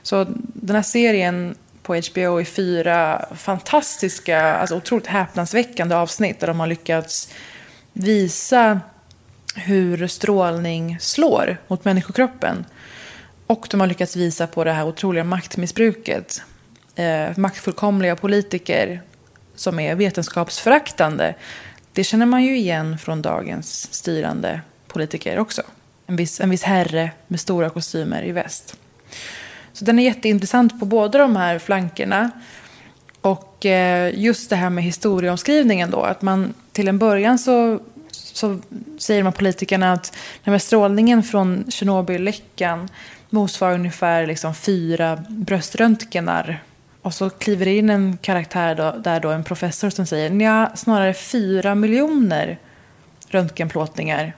Så 0.01 0.28
den 0.38 0.76
här 0.76 0.84
serien 0.84 1.55
på 1.84 1.96
HBO 1.96 2.42
i 2.42 2.46
fyra 2.46 3.26
fantastiska, 3.36 4.42
alltså 4.42 4.76
otroligt 4.76 5.08
häpnadsväckande 5.08 5.96
avsnitt 5.96 6.40
där 6.40 6.48
de 6.48 6.60
har 6.60 6.68
lyckats 6.68 7.30
visa 7.94 8.80
hur 9.56 10.08
strålning 10.08 10.98
slår 11.00 11.58
mot 11.68 11.86
människokroppen. 11.86 12.66
Och 13.48 13.68
de 13.70 13.80
har 13.80 13.88
lyckats 13.88 14.16
visa 14.16 14.48
på 14.48 14.64
det 14.64 14.72
här 14.72 14.86
otroliga 14.86 15.24
maktmissbruket. 15.24 16.42
Eh, 16.96 17.38
maktfullkomliga 17.38 18.16
politiker 18.16 19.02
som 19.56 19.80
är 19.80 19.96
vetenskapsföraktande. 19.96 21.36
Det 21.94 22.04
känner 22.04 22.26
man 22.26 22.44
ju 22.44 22.58
igen 22.58 22.98
från 22.98 23.22
dagens 23.22 23.94
styrande 23.94 24.62
politiker 24.88 25.40
också. 25.40 25.62
En 26.08 26.16
viss, 26.16 26.42
en 26.42 26.50
viss 26.50 26.64
herre 26.64 27.12
med 27.28 27.40
stora 27.40 27.70
kostymer 27.70 28.24
i 28.24 28.32
väst. 28.32 28.78
Så 29.74 29.86
den 29.86 29.99
är 29.99 30.03
jätteintressant 30.03 30.80
på 30.80 30.86
båda 30.86 31.19
de 31.19 31.36
här 31.36 31.59
flankerna. 31.59 32.32
Och 33.21 33.65
eh, 33.65 34.19
just 34.19 34.49
det 34.49 34.55
här 34.55 34.69
med 34.69 34.84
historieomskrivningen 34.84 35.91
då. 35.91 36.01
Att 36.01 36.21
man 36.21 36.53
till 36.71 36.88
en 36.88 36.97
början 36.97 37.39
så, 37.39 37.80
så 38.11 38.59
säger 38.97 39.21
de 39.21 39.26
här 39.26 39.32
politikerna 39.32 39.93
att 39.93 40.15
den 40.43 40.51
här 40.51 40.59
strålningen 40.59 41.24
från 41.24 41.65
Tjernobylläckan 41.69 42.89
motsvarar 43.30 43.74
ungefär 43.74 44.28
liksom 44.28 44.55
fyra 44.55 45.24
bröströntgenar. 45.30 46.63
Och 47.01 47.13
så 47.13 47.30
kliver 47.30 47.65
det 47.65 47.78
in 47.78 47.89
en 47.89 48.17
karaktär 48.17 48.76
då, 48.76 48.95
där 49.03 49.19
då 49.19 49.30
en 49.30 49.43
professor 49.43 49.89
som 49.89 50.05
säger 50.05 50.41
ja, 50.41 50.71
snarare 50.76 51.13
fyra 51.13 51.76
miljoner 51.76 52.57
röntgenplåtningar 53.28 54.36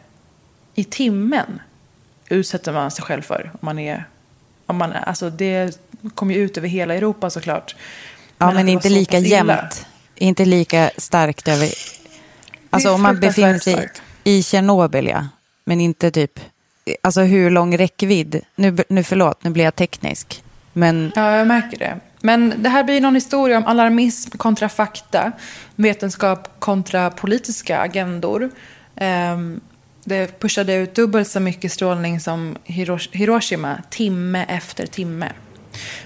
i 0.75 0.83
timmen 0.83 1.61
utsätter 2.29 2.73
man 2.73 2.91
sig 2.91 3.05
själv 3.05 3.21
för. 3.21 3.51
Om 3.53 3.59
man 3.61 3.79
är, 3.79 4.05
om 4.66 4.78
man, 4.78 4.93
alltså 4.93 5.30
det 5.30 5.80
kommer 6.16 6.34
ju 6.34 6.39
ut 6.39 6.57
över 6.57 6.68
hela 6.68 6.95
Europa 6.95 7.30
såklart. 7.30 7.76
ja, 8.38 8.51
men 8.51 8.66
det 8.66 8.72
inte 8.72 8.89
lika 8.89 9.20
jämnt. 9.20 9.86
Inte 10.16 10.45
lika 10.45 10.91
starkt 10.97 11.47
över... 11.47 11.70
Alltså 12.70 12.91
om 12.91 13.01
man 13.01 13.20
befinner 13.20 13.59
sig 13.59 13.74
starkt. 13.74 14.01
i 14.24 14.43
Tjernobyl, 14.43 15.07
ja. 15.07 15.28
Men 15.63 15.82
inte 15.82 16.11
typ... 16.11 16.39
Alltså 17.03 17.22
hur 17.22 17.49
lång 17.49 17.78
räckvidd? 17.78 18.41
Nu, 18.55 18.78
nu 18.89 19.03
förlåt, 19.03 19.43
nu 19.43 19.49
blir 19.49 19.63
jag 19.63 19.76
teknisk. 19.76 20.43
Men 20.74 21.11
Ja, 21.16 21.38
jag 21.38 21.47
märker 21.47 21.78
det. 21.78 21.99
Men 22.22 22.53
det 22.57 22.70
här 22.70 22.84
blir 22.84 23.01
någon 23.01 23.16
historia 23.16 23.57
om 23.57 23.66
alarmism 23.66 24.38
kontra 24.38 24.70
fakta, 24.70 25.32
vetenskap 25.76 26.59
kontra 26.59 27.09
politiska 27.09 27.80
agendor. 27.80 28.51
Ehm, 28.95 29.61
det 30.08 30.39
pushade 30.39 30.74
ut 30.74 30.95
dubbelt 30.95 31.28
så 31.28 31.39
mycket 31.39 31.72
strålning 31.72 32.20
som 32.20 32.58
Hiroshima, 33.12 33.82
timme 33.89 34.45
efter 34.49 34.86
timme. 34.86 35.32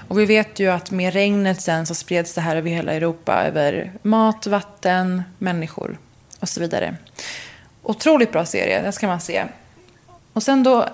Och 0.08 0.20
vi 0.20 0.26
vet 0.26 0.60
ju 0.60 0.68
att 0.72 0.92
med 0.92 1.14
regnet 1.14 1.62
sen 1.62 1.86
så 1.86 1.96
spreds 1.96 2.34
det 2.34 2.42
här 2.42 2.56
över 2.56 2.70
hela 2.70 2.94
Europa, 2.94 3.44
över 3.44 3.92
mat, 4.02 4.48
vatten, 4.48 5.24
människor 5.38 5.98
och 6.40 6.50
så 6.50 6.60
vidare. 6.60 6.96
Otroligt 7.84 8.32
bra 8.32 8.46
serie, 8.46 8.82
den 8.82 8.94
ska 8.94 9.08
man 9.08 9.22
se. 9.22 9.46
Och 10.34 10.44
sen 10.44 10.64
då, 10.64 10.86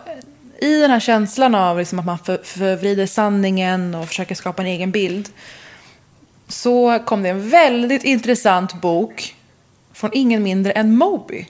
i 0.61 0.79
den 0.79 0.91
här 0.91 0.99
känslan 0.99 1.55
av 1.55 1.77
liksom 1.77 1.99
att 1.99 2.05
man 2.05 2.19
för, 2.19 2.39
förvrider 2.43 3.05
sanningen 3.05 3.95
och 3.95 4.07
försöker 4.07 4.35
skapa 4.35 4.61
en 4.61 4.67
egen 4.67 4.91
bild, 4.91 5.29
så 6.47 6.99
kom 6.99 7.23
det 7.23 7.29
en 7.29 7.49
väldigt 7.49 8.03
intressant 8.03 8.81
bok 8.81 9.35
från 9.93 10.09
ingen 10.13 10.43
mindre 10.43 10.71
än 10.71 10.97
Moby. 10.97 11.47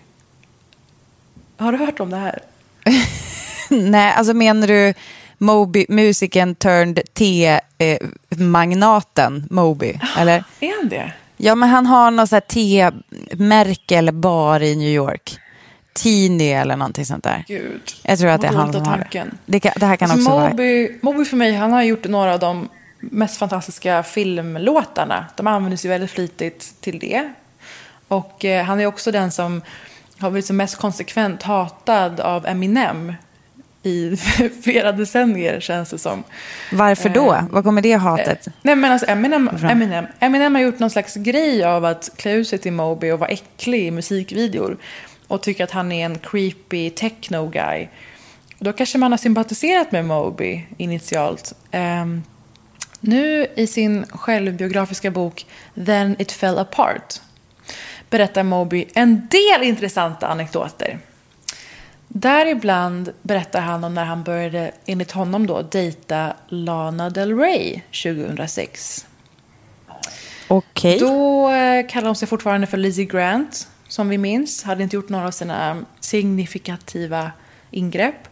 Har 1.57 1.71
du 1.71 1.77
hört 1.77 1.99
om 1.99 2.09
det 2.09 2.17
här? 2.17 2.39
nej, 3.69 4.13
alltså 4.13 4.33
menar 4.33 4.67
du 4.67 4.93
Moby, 5.37 5.85
musikern 5.89 6.55
turned 6.55 6.99
te-magnaten 7.13 9.47
Moby? 9.49 9.99
Eller? 10.17 10.43
Är 10.59 10.81
han 10.81 10.89
det? 10.89 11.13
Ja, 11.37 11.55
men 11.55 11.69
han 11.69 11.85
har 11.85 12.11
något 12.11 12.29
så 12.29 12.35
här 12.35 12.41
te-märke 12.41 13.97
eller 13.97 14.11
bar 14.11 14.59
i 14.59 14.75
New 14.75 14.89
York. 14.89 15.39
Teeny 16.03 16.49
eller 16.49 16.75
någonting 16.75 17.05
sånt 17.05 17.23
där. 17.23 17.43
Gud. 17.47 17.81
Jag 18.03 18.19
tror 18.19 18.29
att 18.29 18.41
det 18.41 18.47
är 18.47 18.53
han 18.53 18.73
som 18.73 18.85
har 18.85 19.07
det. 19.11 19.25
Det, 19.45 19.59
kan, 19.59 19.71
det 19.75 19.85
här 19.85 19.95
kan 19.95 20.11
Alltså, 20.11 20.29
också 20.29 20.39
vara... 20.39 20.49
Moby, 20.49 20.91
Moby 21.01 21.25
för 21.25 21.37
mig, 21.37 21.55
han 21.55 21.71
har 21.71 21.83
gjort 21.83 22.05
några 22.05 22.33
av 22.33 22.39
de 22.39 22.69
mest 22.99 23.37
fantastiska 23.37 24.03
filmlåtarna. 24.03 25.25
De 25.35 25.47
används 25.47 25.85
ju 25.85 25.89
väldigt 25.89 26.11
flitigt 26.11 26.81
till 26.81 26.99
det. 26.99 27.33
Och 28.07 28.45
eh, 28.45 28.65
han 28.65 28.79
är 28.79 28.85
också 28.85 29.11
den 29.11 29.31
som 29.31 29.61
har 30.19 30.31
blivit 30.31 30.45
som 30.45 30.57
mest 30.57 30.75
konsekvent 30.77 31.43
hatad 31.43 32.19
av 32.19 32.45
Eminem 32.45 33.13
i 33.83 34.17
flera 34.63 34.91
decennier 34.91 35.59
känns 35.59 35.89
det 35.89 35.97
som. 35.97 36.23
Varför 36.71 37.09
då? 37.09 37.33
Eh, 37.33 37.47
Var 37.49 37.63
kommer 37.63 37.81
det 37.81 37.93
hatet? 37.93 38.47
Nej 38.61 38.75
men 38.75 38.91
alltså 38.91 39.07
Eminem? 39.09 39.49
Eminem, 39.69 40.05
Eminem 40.19 40.55
har 40.55 40.61
gjort 40.61 40.79
någon 40.79 40.89
slags 40.89 41.15
grej 41.15 41.63
av 41.63 41.85
att 41.85 42.09
klä 42.15 42.31
ut 42.31 42.47
sig 42.47 42.59
till 42.59 42.73
Moby 42.73 43.11
och 43.11 43.19
vara 43.19 43.29
äcklig 43.29 43.87
i 43.87 43.91
musikvideor. 43.91 44.77
Och 45.27 45.41
tycker 45.41 45.63
att 45.63 45.71
han 45.71 45.91
är 45.91 46.05
en 46.05 46.19
creepy 46.19 46.89
techno 46.89 47.47
guy. 47.49 47.87
Då 48.59 48.73
kanske 48.73 48.97
man 48.97 49.11
har 49.11 49.17
sympatiserat 49.17 49.91
med 49.91 50.05
Moby 50.05 50.65
initialt. 50.77 51.53
Ehm, 51.71 52.23
nu 52.99 53.47
i 53.55 53.67
sin 53.67 54.05
självbiografiska 54.09 55.11
bok 55.11 55.45
Then 55.85 56.15
it 56.19 56.31
fell 56.31 56.57
apart 56.57 57.21
berättar 58.09 58.43
Moby 58.43 58.85
en 58.93 59.27
del 59.27 59.63
intressanta 59.63 60.27
anekdoter. 60.27 60.99
Däribland 62.07 63.13
berättar 63.21 63.61
han 63.61 63.83
om 63.83 63.93
när 63.93 64.05
han 64.05 64.23
började, 64.23 64.71
enligt 64.85 65.11
honom 65.11 65.47
då, 65.47 65.61
dejta 65.61 66.33
Lana 66.47 67.09
Del 67.09 67.37
Rey 67.37 67.81
2006. 68.03 69.05
Okej. 70.47 70.99
Då 70.99 71.49
eh, 71.51 71.87
kallade 71.87 72.07
hon 72.07 72.15
sig 72.15 72.27
fortfarande 72.27 72.67
för 72.67 72.77
Lizzie 72.77 73.05
Grant, 73.05 73.67
som 73.87 74.09
vi 74.09 74.17
minns. 74.17 74.63
Hade 74.63 74.83
inte 74.83 74.95
gjort 74.95 75.09
några 75.09 75.27
av 75.27 75.31
sina 75.31 75.85
signifikativa 75.99 77.31
ingrepp. 77.71 78.27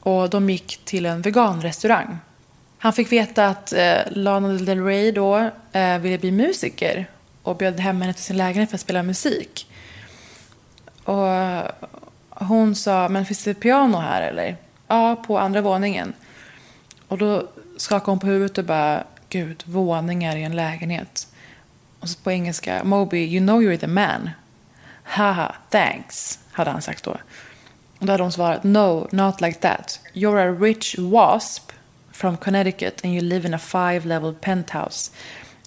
Och 0.00 0.30
de 0.30 0.50
gick 0.50 0.80
till 0.84 1.06
en 1.06 1.22
veganrestaurang. 1.22 2.18
Han 2.78 2.92
fick 2.92 3.12
veta 3.12 3.46
att 3.46 3.72
eh, 3.72 3.98
Lana 4.10 4.48
Del 4.48 4.84
Rey 4.84 5.12
då 5.12 5.50
eh, 5.72 5.98
ville 5.98 6.18
bli 6.18 6.30
musiker 6.30 7.06
och 7.44 7.56
bjöd 7.56 7.80
hem 7.80 8.00
henne 8.00 8.12
till 8.12 8.22
sin 8.22 8.36
lägenhet 8.36 8.70
för 8.70 8.76
att 8.76 8.80
spela 8.80 9.02
musik. 9.02 9.70
Och 11.04 11.28
hon 12.30 12.74
sa, 12.74 13.08
men 13.08 13.26
finns 13.26 13.44
det 13.44 13.54
piano 13.54 13.98
här 13.98 14.22
eller? 14.22 14.56
Ja, 14.88 15.16
på 15.26 15.38
andra 15.38 15.60
våningen. 15.60 16.12
Och 17.08 17.18
då 17.18 17.48
skakade 17.76 18.10
hon 18.10 18.18
på 18.18 18.26
huvudet 18.26 18.58
och 18.58 18.64
bara, 18.64 19.04
gud, 19.28 19.62
våningar 19.66 20.36
i 20.36 20.42
en 20.42 20.56
lägenhet. 20.56 21.28
Och 22.00 22.08
så 22.08 22.18
på 22.18 22.30
engelska, 22.30 22.84
Moby, 22.84 23.18
you 23.18 23.46
know 23.46 23.62
you're 23.62 23.78
the 23.78 23.86
man. 23.86 24.30
Haha, 25.02 25.54
thanks, 25.70 26.38
hade 26.52 26.70
han 26.70 26.82
sagt 26.82 27.04
då. 27.04 27.16
Och 27.98 28.06
då 28.06 28.12
hade 28.12 28.22
hon 28.22 28.32
svarat, 28.32 28.64
no, 28.64 29.08
not 29.12 29.40
like 29.40 29.58
that. 29.60 30.00
You're 30.12 30.48
a 30.48 30.56
rich 30.60 30.98
wasp 30.98 31.72
from 32.12 32.36
Connecticut 32.36 33.04
and 33.04 33.12
you 33.12 33.22
live 33.22 33.48
in 33.48 33.54
a 33.54 33.58
five 33.58 34.00
level 34.08 34.34
penthouse. 34.34 35.10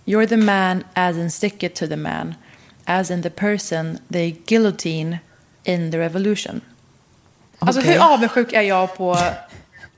You're 0.08 0.28
the 0.28 0.38
man 0.38 0.84
as 0.94 1.16
in 1.18 1.32
stick 1.32 1.64
it 1.64 1.76
to 1.76 1.88
the 1.88 1.96
man. 1.98 2.36
As 2.86 3.12
in 3.12 3.22
the 3.24 3.30
person 3.30 3.98
they 4.12 4.36
guillotine 4.46 5.18
in 5.64 5.92
the 5.92 5.98
revolution. 6.00 6.62
Alltså 7.60 7.82
Okej. 7.82 7.94
hur 7.94 8.14
avundsjuk 8.14 8.54
är 8.54 8.62
jag 8.62 8.98
på 8.98 9.18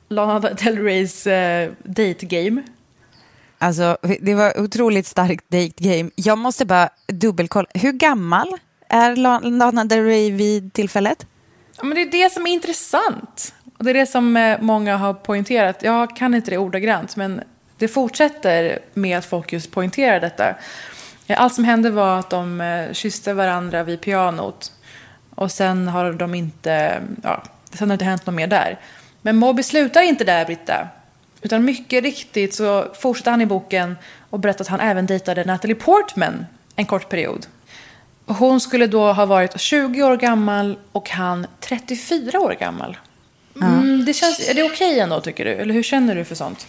Lana 0.08 0.40
Del 0.40 0.78
Reys 0.84 1.28
eh, 1.28 1.72
date 1.84 2.26
game. 2.26 2.64
Alltså, 3.58 3.98
det 4.22 4.36
var 4.36 4.60
otroligt 4.60 5.06
starkt 5.08 5.50
date 5.50 5.74
game. 5.78 6.10
Jag 6.16 6.38
måste 6.38 6.66
bara 6.66 6.90
dubbelkolla. 7.08 7.68
Hur 7.74 7.92
gammal 7.92 8.48
är 8.90 9.16
La- 9.16 9.40
Lana 9.40 9.86
Del 9.86 10.04
Rey 10.06 10.32
vid 10.32 10.74
tillfället? 10.74 11.26
Ja, 11.78 11.84
men 11.84 11.96
det 11.96 12.02
är 12.02 12.12
det 12.24 12.34
som 12.34 12.48
är 12.48 12.52
intressant. 12.52 13.54
Och 13.78 13.84
det 13.84 13.90
är 13.90 13.94
det 13.94 14.06
som 14.06 14.38
eh, 14.38 14.58
många 14.62 14.98
har 14.98 15.14
poängterat. 15.14 15.84
Jag 15.84 16.16
kan 16.16 16.34
inte 16.36 16.52
det 16.52 16.58
ordagrant, 16.58 17.16
men 17.16 17.42
det 17.80 17.88
fortsätter 17.88 18.80
med 18.94 19.18
att 19.18 19.26
folk 19.26 19.54
just 19.54 19.72
poängterar 19.72 20.20
detta. 20.20 20.56
Eh, 21.28 21.42
Allt 21.42 21.54
som 21.54 21.64
hände 21.64 21.90
var 21.90 22.20
att 22.20 22.30
de 22.30 22.62
eh, 22.62 22.94
kysste 22.94 23.34
varandra 23.34 23.84
vid 23.84 24.02
pianot. 24.02 24.72
Och 25.36 25.52
sen 25.52 25.88
har 25.88 26.14
de 26.14 26.36
inte, 26.36 27.02
ja, 27.24 27.44
sen 27.74 27.80
har 27.80 27.88
det 27.88 27.94
inte 27.94 28.06
hänt 28.06 28.26
något 28.26 28.36
mer 28.36 28.48
där. 28.48 28.80
Men 29.22 29.36
Moby 29.38 29.64
slutar 29.64 30.02
inte 30.02 30.24
där, 30.24 30.46
Britta. 30.46 30.88
Utan 31.42 31.66
mycket 31.66 32.04
riktigt 32.04 32.54
så 32.56 32.86
fortsätter 32.94 33.32
han 33.32 33.42
i 33.42 33.46
boken 33.46 33.98
och 34.30 34.40
berättar 34.40 34.64
att 34.64 34.68
han 34.68 34.80
även 34.80 35.06
dejtade 35.06 35.44
Natalie 35.44 35.76
Portman 35.76 36.46
en 36.76 36.86
kort 36.86 37.10
period. 37.10 37.46
Hon 38.26 38.62
skulle 38.62 38.88
då 38.88 39.14
ha 39.14 39.26
varit 39.26 39.60
20 39.60 40.04
år 40.04 40.18
gammal 40.18 40.78
och 40.92 41.10
han 41.10 41.48
34 41.60 42.40
år 42.40 42.56
gammal. 42.60 42.98
Mm, 43.62 44.06
det 44.06 44.14
känns, 44.14 44.50
är 44.50 44.54
det 44.54 44.64
okej 44.64 45.00
ändå 45.00 45.22
tycker 45.22 45.46
du? 45.46 45.52
Eller 45.52 45.74
hur 45.74 45.84
känner 45.84 46.16
du 46.16 46.26
för 46.26 46.36
sånt? 46.36 46.68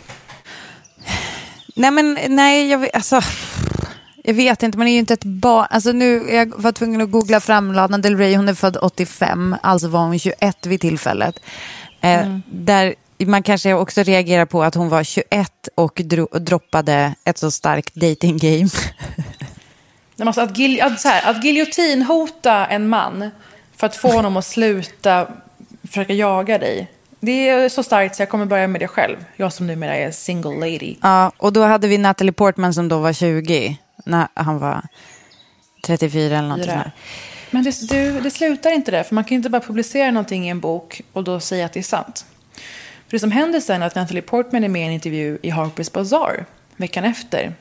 Nej, 1.74 1.90
men 1.90 2.18
nej, 2.28 2.68
jag 2.68 2.88
alltså, 2.92 3.20
jag 4.24 4.34
vet 4.34 4.62
inte, 4.62 4.78
man 4.78 4.86
är 4.88 4.92
ju 4.92 4.98
inte 4.98 5.14
ett 5.14 5.24
barn. 5.24 5.66
Alltså 5.70 5.92
nu, 5.92 6.30
jag 6.30 6.52
var 6.56 6.72
tvungen 6.72 7.00
att 7.00 7.10
googla 7.10 7.40
fram 7.40 7.72
Lana 7.72 7.98
Del 7.98 8.16
Rey, 8.16 8.36
hon 8.36 8.48
är 8.48 8.54
född 8.54 8.76
85, 8.82 9.56
alltså 9.62 9.88
var 9.88 10.00
hon 10.00 10.18
21 10.18 10.66
vid 10.66 10.80
tillfället. 10.80 11.40
Eh, 12.00 12.36
Där 12.46 12.94
man 13.26 13.42
kanske 13.42 13.74
också 13.74 14.02
reagerar 14.02 14.44
på 14.44 14.62
att 14.62 14.74
hon 14.74 14.88
var 14.88 15.04
21 15.04 15.68
och 15.74 16.00
dro, 16.04 16.28
droppade 16.38 17.14
ett 17.24 17.38
så 17.38 17.50
starkt 17.50 17.94
dating 17.94 18.38
game. 18.38 18.68
Alltså 20.26 20.40
att, 20.40 20.58
gil, 20.58 20.80
att, 20.80 21.04
här, 21.04 21.30
att 21.30 21.44
giljotinhota 21.44 22.66
en 22.66 22.88
man 22.88 23.30
för 23.76 23.86
att 23.86 23.96
få 23.96 24.08
honom 24.12 24.36
att 24.36 24.44
sluta 24.44 25.26
försöka 25.88 26.12
jaga 26.12 26.58
dig. 26.58 26.90
Det 27.20 27.48
är 27.48 27.68
så 27.68 27.82
starkt 27.82 28.16
så 28.16 28.22
jag 28.22 28.28
kommer 28.28 28.46
börja 28.46 28.66
med 28.66 28.80
det 28.80 28.88
själv. 28.88 29.24
Jag 29.36 29.52
som 29.52 29.66
numera 29.66 29.96
är 29.96 30.10
single 30.10 30.54
lady. 30.54 30.96
Ja, 31.02 31.32
och 31.36 31.52
då 31.52 31.62
hade 31.62 31.88
vi 31.88 31.98
Natalie 31.98 32.32
Portman 32.32 32.74
som 32.74 32.88
då 32.88 32.98
var 32.98 33.12
20, 33.12 33.78
när 34.04 34.28
han 34.34 34.58
var 34.58 34.82
34 35.86 36.38
eller 36.38 36.56
Fyra. 36.56 36.72
här. 36.72 36.92
Men 37.50 37.64
det, 37.64 37.88
du, 37.88 38.20
det 38.20 38.30
slutar 38.30 38.70
inte 38.70 38.90
där, 38.90 39.02
för 39.02 39.14
man 39.14 39.24
kan 39.24 39.34
inte 39.34 39.50
bara 39.50 39.62
publicera 39.62 40.10
någonting 40.10 40.46
i 40.46 40.48
en 40.48 40.60
bok 40.60 41.02
och 41.12 41.24
då 41.24 41.40
säga 41.40 41.66
att 41.66 41.72
det 41.72 41.80
är 41.80 41.84
sant. 41.84 42.24
För 43.06 43.16
det 43.16 43.18
som 43.18 43.30
händer 43.30 43.60
sen 43.60 43.82
är 43.82 43.86
att 43.86 43.94
Natalie 43.94 44.22
Portman 44.22 44.64
är 44.64 44.68
med 44.68 44.82
i 44.82 44.84
en 44.84 44.92
intervju 44.92 45.38
i 45.42 45.50
Harper's 45.50 45.92
Bazaar 45.92 46.46
veckan 46.76 47.04
efter. 47.04 47.52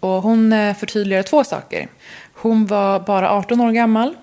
Och 0.00 0.22
hon 0.22 0.52
eh, 0.52 0.76
förtydligar 0.76 1.22
två 1.22 1.44
saker. 1.44 1.88
Hon 2.34 2.66
var 2.66 3.00
bara 3.00 3.30
18 3.30 3.60
år 3.60 3.72
gammal 3.72 4.16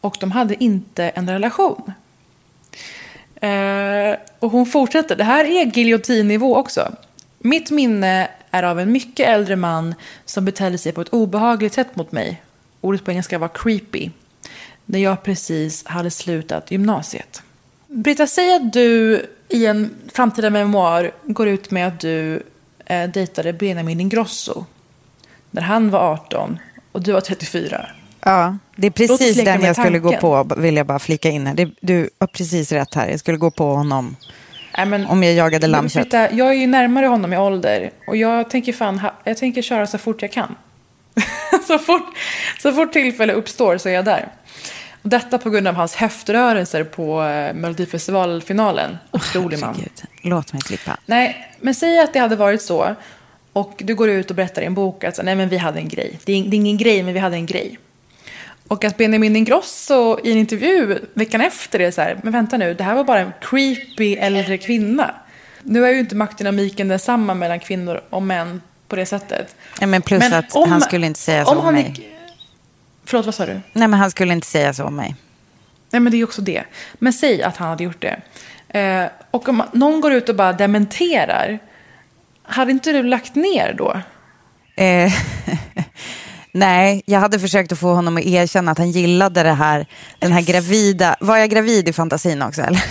och 0.00 0.16
de 0.20 0.32
hade 0.32 0.64
inte 0.64 1.08
en 1.08 1.30
relation. 1.30 1.92
Eh, 3.40 4.16
och 4.38 4.50
hon 4.50 4.66
fortsätter. 4.66 5.16
Det 5.16 5.24
här 5.24 5.44
är 5.44 5.66
giljotinnivå 5.66 6.56
också. 6.56 6.92
Mitt 7.38 7.70
minne 7.70 8.28
är 8.50 8.62
av 8.62 8.80
en 8.80 8.92
mycket 8.92 9.28
äldre 9.28 9.56
man 9.56 9.94
som 10.24 10.44
betedde 10.44 10.78
sig 10.78 10.92
på 10.92 11.00
ett 11.00 11.08
obehagligt 11.08 11.74
sätt 11.74 11.96
mot 11.96 12.12
mig. 12.12 12.42
Ordet 12.80 13.04
på 13.04 13.10
engelska 13.10 13.38
var 13.38 13.48
creepy. 13.48 14.10
När 14.84 14.98
jag 14.98 15.22
precis 15.22 15.86
hade 15.86 16.10
slutat 16.10 16.70
gymnasiet. 16.70 17.42
Britta, 17.86 18.26
säg 18.26 18.54
att 18.54 18.72
du 18.72 19.22
i 19.48 19.66
en 19.66 19.94
framtida 20.12 20.50
memoar 20.50 21.10
går 21.24 21.48
ut 21.48 21.70
med 21.70 21.88
att 21.88 22.00
du 22.00 22.42
eh, 22.86 23.10
dejtade 23.10 23.52
Benjamin 23.52 24.00
Ingrosso. 24.00 24.64
När 25.50 25.62
han 25.62 25.90
var 25.90 26.00
18 26.00 26.58
och 26.92 27.02
du 27.02 27.12
var 27.12 27.20
34. 27.20 27.86
Ja, 28.28 28.56
det 28.76 28.86
är 28.86 28.90
precis 28.90 29.44
den 29.44 29.62
jag 29.62 29.76
skulle 29.76 29.98
gå 29.98 30.12
på, 30.12 30.46
vill 30.56 30.76
jag 30.76 30.86
bara 30.86 30.98
flika 30.98 31.30
in 31.30 31.46
här. 31.46 31.54
Det, 31.54 31.70
du 31.80 32.10
har 32.20 32.26
precis 32.26 32.72
rätt 32.72 32.94
här, 32.94 33.08
jag 33.08 33.20
skulle 33.20 33.38
gå 33.38 33.50
på 33.50 33.74
honom 33.74 34.16
Nej, 34.76 34.86
men, 34.86 35.06
om 35.06 35.22
jag 35.22 35.34
jagade 35.34 35.66
lammkött. 35.66 36.02
Britta, 36.02 36.32
jag 36.32 36.48
är 36.48 36.52
ju 36.52 36.66
närmare 36.66 37.06
honom 37.06 37.32
i 37.32 37.38
ålder 37.38 37.90
och 38.06 38.16
jag 38.16 38.50
tänker 38.50 38.72
fan, 38.72 39.00
jag 39.24 39.36
tänker 39.36 39.62
köra 39.62 39.86
så 39.86 39.98
fort 39.98 40.22
jag 40.22 40.32
kan. 40.32 40.54
så, 41.66 41.78
fort, 41.78 42.06
så 42.58 42.72
fort 42.72 42.92
tillfälle 42.92 43.32
uppstår 43.32 43.78
så 43.78 43.88
är 43.88 43.92
jag 43.92 44.04
där. 44.04 44.28
Och 45.02 45.08
detta 45.08 45.38
på 45.38 45.50
grund 45.50 45.68
av 45.68 45.74
hans 45.74 45.94
höftrörelser 45.94 46.84
på 46.84 47.22
eh, 47.22 47.54
Melodifestivalfinalen. 47.54 48.98
Otrolig 49.10 49.60
man. 49.60 49.74
Herregud, 49.74 50.02
Låt 50.22 50.52
mig 50.52 50.62
klippa. 50.62 50.96
Nej, 51.06 51.54
men 51.60 51.74
säg 51.74 52.00
att 52.00 52.12
det 52.12 52.18
hade 52.18 52.36
varit 52.36 52.62
så. 52.62 52.94
Och 53.52 53.82
du 53.84 53.94
går 53.94 54.08
ut 54.08 54.30
och 54.30 54.36
berättar 54.36 54.62
i 54.62 54.64
en 54.64 54.74
bok 54.74 55.04
att 55.04 55.16
så, 55.16 55.22
nej, 55.22 55.34
men 55.34 55.48
vi 55.48 55.56
hade 55.56 55.78
en 55.78 55.88
grej. 55.88 56.18
Det 56.24 56.32
är, 56.32 56.42
det 56.42 56.56
är 56.56 56.58
ingen 56.58 56.76
grej, 56.76 57.02
men 57.02 57.14
vi 57.14 57.20
hade 57.20 57.36
en 57.36 57.46
grej. 57.46 57.78
Och 58.68 58.84
att 58.84 58.96
Benjamin 58.96 59.36
Ingrosso 59.36 60.18
i 60.24 60.32
en 60.32 60.38
intervju 60.38 60.98
veckan 61.14 61.40
efter 61.40 61.80
är 61.80 61.90
så 61.90 62.00
här, 62.00 62.20
men 62.22 62.32
vänta 62.32 62.56
nu, 62.56 62.74
det 62.74 62.84
här 62.84 62.94
var 62.94 63.04
bara 63.04 63.20
en 63.20 63.32
creepy 63.40 64.16
äldre 64.16 64.58
kvinna. 64.58 65.14
Nu 65.62 65.86
är 65.86 65.90
ju 65.90 65.98
inte 65.98 66.14
maktdynamiken 66.16 66.88
densamma 66.88 67.34
mellan 67.34 67.60
kvinnor 67.60 68.00
och 68.10 68.22
män 68.22 68.62
på 68.88 68.96
det 68.96 69.06
sättet. 69.06 69.56
Nej, 69.80 69.88
men 69.88 70.02
plus 70.02 70.20
Men 70.20 70.32
att 70.32 70.56
om- 70.56 70.70
han 70.70 70.80
skulle 70.80 71.06
inte 71.06 71.20
säga 71.20 71.44
så 71.44 71.50
om 71.50 71.58
om 71.66 71.74
mig. 71.74 71.84
gick- 71.96 72.08
Förlåt, 73.04 73.26
vad 73.26 73.34
sa 73.34 73.46
du? 73.46 73.52
Nej, 73.72 73.88
men 73.88 73.94
han 73.94 74.10
skulle 74.10 74.32
inte 74.32 74.46
säga 74.46 74.74
så 74.74 74.84
om 74.84 74.96
mig. 74.96 75.14
Nej, 75.90 76.00
men 76.00 76.10
det 76.10 76.16
är 76.16 76.18
ju 76.18 76.24
också 76.24 76.42
det. 76.42 76.62
Men 76.98 77.12
säg 77.12 77.42
att 77.42 77.56
han 77.56 77.68
hade 77.68 77.84
gjort 77.84 78.02
det. 78.02 78.20
Eh, 78.78 79.04
och 79.30 79.48
om 79.48 79.62
någon 79.72 80.00
går 80.00 80.12
ut 80.12 80.28
och 80.28 80.34
bara 80.34 80.52
dementerar, 80.52 81.58
hade 82.42 82.70
inte 82.72 82.92
du 82.92 83.02
lagt 83.02 83.34
ner 83.34 83.74
då? 83.78 84.00
Eh, 84.82 85.12
nej, 86.58 87.02
jag 87.06 87.20
hade 87.20 87.38
försökt 87.38 87.72
att 87.72 87.78
få 87.78 87.94
honom 87.94 88.16
att 88.16 88.24
erkänna 88.24 88.72
att 88.72 88.78
han 88.78 88.90
gillade 88.90 89.42
det 89.42 89.52
här, 89.52 89.86
den 90.18 90.32
här 90.32 90.42
gravida. 90.42 91.16
Var 91.20 91.36
jag 91.36 91.50
gravid 91.50 91.88
i 91.88 91.92
fantasin 91.92 92.42
också? 92.42 92.62
Eller? 92.62 92.84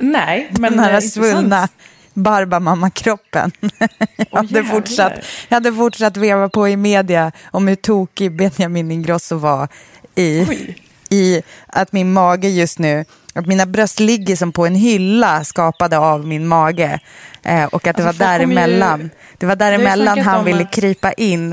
Nej, 0.00 0.48
men 0.58 0.72
den 0.72 0.80
här 0.80 0.94
eh, 0.94 1.00
svullna. 1.00 1.68
Barbamamma-kroppen. 2.14 3.52
jag, 4.16 4.36
hade 4.36 4.54
jävlar. 4.54 4.62
fortsatt, 4.62 5.12
jag 5.48 5.56
hade 5.56 5.72
fortsatt 5.72 6.16
veva 6.16 6.48
på 6.48 6.68
i 6.68 6.76
media 6.76 7.32
om 7.50 7.68
hur 7.68 7.76
tokig 7.76 8.36
Benjamin 8.36 8.90
Ingrosso 8.90 9.36
var 9.36 9.68
i, 10.14 10.46
Oj. 10.48 10.82
i 11.10 11.42
att 11.66 11.92
min 11.92 12.12
mage 12.12 12.48
just 12.48 12.78
nu, 12.78 13.04
att 13.36 13.46
mina 13.46 13.66
bröst 13.66 14.00
ligger 14.00 14.36
som 14.36 14.52
på 14.52 14.66
en 14.66 14.74
hylla 14.74 15.44
skapade 15.44 15.98
av 15.98 16.26
min 16.26 16.46
mage. 16.46 17.00
Eh, 17.42 17.64
och 17.64 17.86
att 17.86 17.96
det 17.96 18.06
Alltså, 18.06 18.24
var 18.24 18.38
kommer 18.38 18.38
ju- 18.40 18.54
däremellan. 18.54 19.10
Det 19.38 19.46
var 19.46 19.56
däremellan 19.56 20.18
han 20.18 20.44
ville 20.44 20.62
att- 20.62 20.72
krypa 20.72 21.12
in 21.12 21.52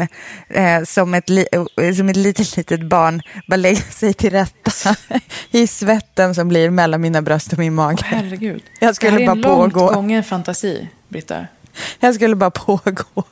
eh, 0.50 0.84
som, 0.86 1.14
ett 1.14 1.30
li- 1.30 1.48
eh, 1.82 1.94
som 1.94 2.10
ett 2.10 2.16
litet, 2.16 2.58
litet 2.58 2.84
barn. 2.86 3.22
Bara 3.48 3.56
lägga 3.56 3.82
sig 3.82 4.14
till 4.14 4.30
rätta 4.32 4.96
i 5.52 5.68
svetten 5.68 6.36
som 6.36 6.48
blir 6.50 6.70
mellan 6.70 7.02
mina 7.02 7.22
bröst 7.22 7.54
och 7.54 7.60
min 7.60 7.74
mage. 7.74 8.04
Herregud. 8.06 8.64
Jag 8.80 8.96
skulle 8.96 9.12
det 9.12 9.18
här 9.24 9.28
är 9.28 9.32
en 9.36 9.42
bara 9.42 9.58
långt 9.58 9.74
pågå. 9.74 9.94
gången 9.94 10.24
fantasi, 10.24 10.88
Britta. 11.08 11.48
Jag 12.00 12.16
skulle 12.16 12.36
bara 12.36 12.52
pågå. 12.52 13.24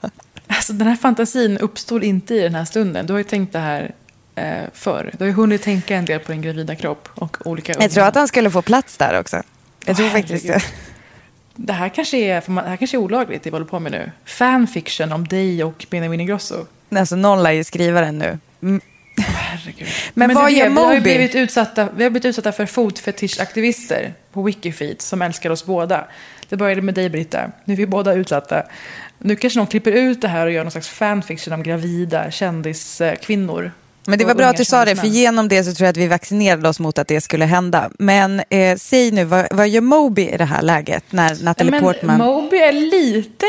Alltså, 0.48 0.74
den 0.74 0.88
här 0.88 0.96
fantasin 0.96 1.58
uppstod 1.58 2.04
inte 2.04 2.36
i 2.36 2.40
den 2.42 2.56
här 2.56 2.66
stunden. 2.66 3.06
Du 3.08 3.14
har 3.14 3.18
ju 3.18 3.24
tänkt 3.24 3.54
det 3.54 3.60
här 3.60 3.92
eh, 4.36 4.64
förr. 4.74 5.12
Du 5.14 5.24
har 5.24 5.28
ju 5.28 5.34
hunnit 5.34 5.62
tänka 5.62 5.96
en 5.96 6.06
del 6.06 6.20
på 6.20 6.32
din 6.32 6.42
gravida 6.42 6.76
kropp 6.76 7.10
och 7.16 7.48
olika 7.48 7.74
Jag 7.80 7.92
tror 7.92 8.04
att 8.04 8.16
han 8.16 8.28
skulle 8.28 8.52
få 8.52 8.62
plats 8.62 8.98
där 8.98 9.20
också. 9.20 9.42
Jag 9.86 9.96
tror 9.96 10.06
Åh, 10.08 10.12
faktiskt 10.12 10.48
det. 10.48 10.64
Det 11.56 11.74
här, 11.74 11.90
kanske 11.90 12.18
är, 12.18 12.44
det 12.64 12.70
här 12.70 12.78
kanske 12.78 12.98
är 12.98 13.00
olagligt, 13.00 13.44
det 13.44 13.50
vi 13.50 13.54
håller 13.54 13.66
på 13.66 13.80
med 13.80 13.92
nu. 13.92 14.12
Fanfiction 14.26 15.12
om 15.12 15.28
dig 15.28 15.64
och 15.64 15.86
Benjamin 15.90 16.20
Ingrosso. 16.20 16.66
Alltså 16.90 17.16
någon 17.16 17.44
lär 17.44 17.52
ju 17.52 17.64
skriva 17.64 18.02
den 18.02 18.18
nu. 18.18 18.40
Mm. 18.62 18.82
Herregud. 19.18 19.88
Men 20.14 20.34
vad 20.34 20.46
det 20.46 20.52
är 20.52 20.58
gör 20.58 20.64
det, 20.64 20.70
Vi 20.70 20.80
har 20.80 20.88
Moby? 20.88 21.02
blivit 21.02 21.36
utsatta, 21.36 21.90
vi 21.96 22.04
har 22.04 22.10
blivit 22.10 22.26
utsatta 22.26 22.52
för 22.52 22.66
fotfetischaktivister 22.66 24.14
på 24.34 24.44
Wikifeed 24.44 25.02
som 25.02 25.22
älskar 25.22 25.50
oss 25.50 25.66
båda. 25.66 26.06
Det 26.50 26.58
började 26.58 26.82
med 26.82 26.94
dig, 26.94 27.10
Britta. 27.10 27.52
Nu 27.66 27.74
är 27.74 27.78
vi 27.78 27.88
båda 27.88 28.14
utsatta. 28.14 28.64
Nu 29.18 29.36
kanske 29.36 29.60
någon 29.60 29.68
klipper 29.68 29.92
ut 29.92 30.22
det 30.22 30.28
här 30.28 30.46
och 30.46 30.52
gör 30.52 30.64
någon 30.64 30.72
slags 30.72 30.90
fanfiction 30.90 31.54
om 31.54 31.64
gravida 31.64 32.32
kändiskvinnor. 32.32 33.72
Men 34.06 34.20
det 34.20 34.26
var 34.26 34.36
bra 34.36 34.48
att 34.48 34.58
du 34.58 34.66
sa 34.66 34.86
det, 34.86 34.96
för 34.96 35.08
genom 35.08 35.48
det 35.48 35.64
så 35.64 35.74
tror 35.74 35.86
jag 35.86 35.92
att 35.92 35.98
vi 35.98 36.08
vaccinerade 36.08 36.70
oss 36.70 36.80
mot 36.80 36.98
att 36.98 37.08
det 37.08 37.22
skulle 37.22 37.46
hända. 37.46 37.90
Men 38.00 38.42
eh, 38.50 38.78
säg 38.78 39.12
nu, 39.12 39.24
vad, 39.24 39.48
vad 39.52 39.70
gör 39.70 39.82
Moby 39.82 40.30
i 40.30 40.38
det 40.38 40.46
här 40.46 40.62
läget 40.62 41.04
när 41.10 41.44
Natalie 41.44 41.72
men 41.72 41.82
Portman... 41.82 42.18
Moby 42.18 42.58
är 42.58 42.72
lite 42.72 43.46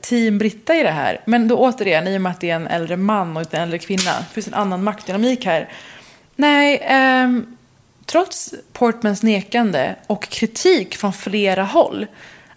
team 0.00 0.38
Britta 0.38 0.76
i 0.76 0.82
det 0.82 0.90
här. 0.90 1.20
Men 1.24 1.48
då 1.48 1.56
återigen, 1.56 2.08
i 2.08 2.16
och 2.16 2.20
med 2.20 2.32
att 2.32 2.40
det 2.40 2.50
är 2.50 2.56
en 2.56 2.66
äldre 2.66 2.96
man 2.96 3.36
och 3.36 3.42
inte 3.42 3.56
en 3.56 3.62
äldre 3.62 3.78
kvinna. 3.78 4.18
Det 4.18 4.34
finns 4.34 4.46
en 4.46 4.54
annan 4.54 4.82
maktdynamik 4.82 5.44
här. 5.44 5.68
Nej, 6.36 6.80
ehm, 6.82 7.56
trots 8.06 8.54
Portmans 8.72 9.22
nekande 9.22 9.94
och 10.06 10.28
kritik 10.28 10.96
från 10.96 11.12
flera 11.12 11.64
håll. 11.64 12.06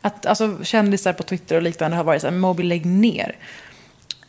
Att 0.01 0.25
alltså, 0.25 0.57
kändisar 0.63 1.13
på 1.13 1.23
Twitter 1.23 1.55
och 1.55 1.61
liknande 1.61 1.97
har 1.97 2.03
varit 2.03 2.21
så 2.21 2.27
här, 2.27 2.35
Moby 2.35 2.63
lägg 2.63 2.85
ner. 2.85 3.35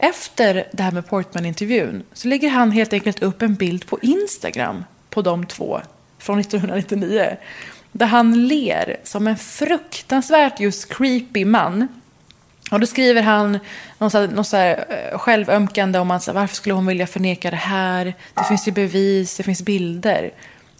Efter 0.04 0.64
det 0.72 0.82
här 0.82 0.92
med 0.92 1.06
Portman-intervjun 1.06 2.02
så 2.12 2.28
lägger 2.28 2.48
han 2.48 2.70
helt 2.70 2.92
enkelt 2.92 3.22
upp 3.22 3.42
en 3.42 3.54
bild 3.54 3.86
på 3.86 3.98
Instagram 4.02 4.84
på 5.10 5.22
de 5.22 5.46
två 5.46 5.80
från 6.18 6.38
1999. 6.38 7.36
Där 7.92 8.06
han 8.06 8.46
ler 8.48 8.96
som 9.04 9.26
en 9.26 9.36
fruktansvärt 9.36 10.60
just 10.60 10.94
creepy 10.94 11.44
man. 11.44 11.88
Och 12.70 12.80
då 12.80 12.86
skriver 12.86 13.22
han 13.22 13.58
något, 13.98 14.12
så 14.12 14.18
här, 14.18 14.28
något 14.28 14.46
så 14.46 14.56
här, 14.56 14.84
eh, 14.88 15.18
självömkande 15.18 15.98
om 15.98 16.10
att 16.10 16.28
varför 16.28 16.54
skulle 16.54 16.74
hon 16.74 16.86
vilja 16.86 17.06
förneka 17.06 17.50
det 17.50 17.56
här? 17.56 18.14
Det 18.34 18.44
finns 18.44 18.68
ju 18.68 18.72
bevis, 18.72 19.36
det 19.36 19.42
finns 19.42 19.62
bilder. 19.62 20.30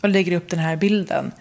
Och 0.01 0.09
lägger 0.09 0.37
upp 0.37 0.51
den 0.51 0.59
här 0.59 0.77
bilden. 0.77 1.33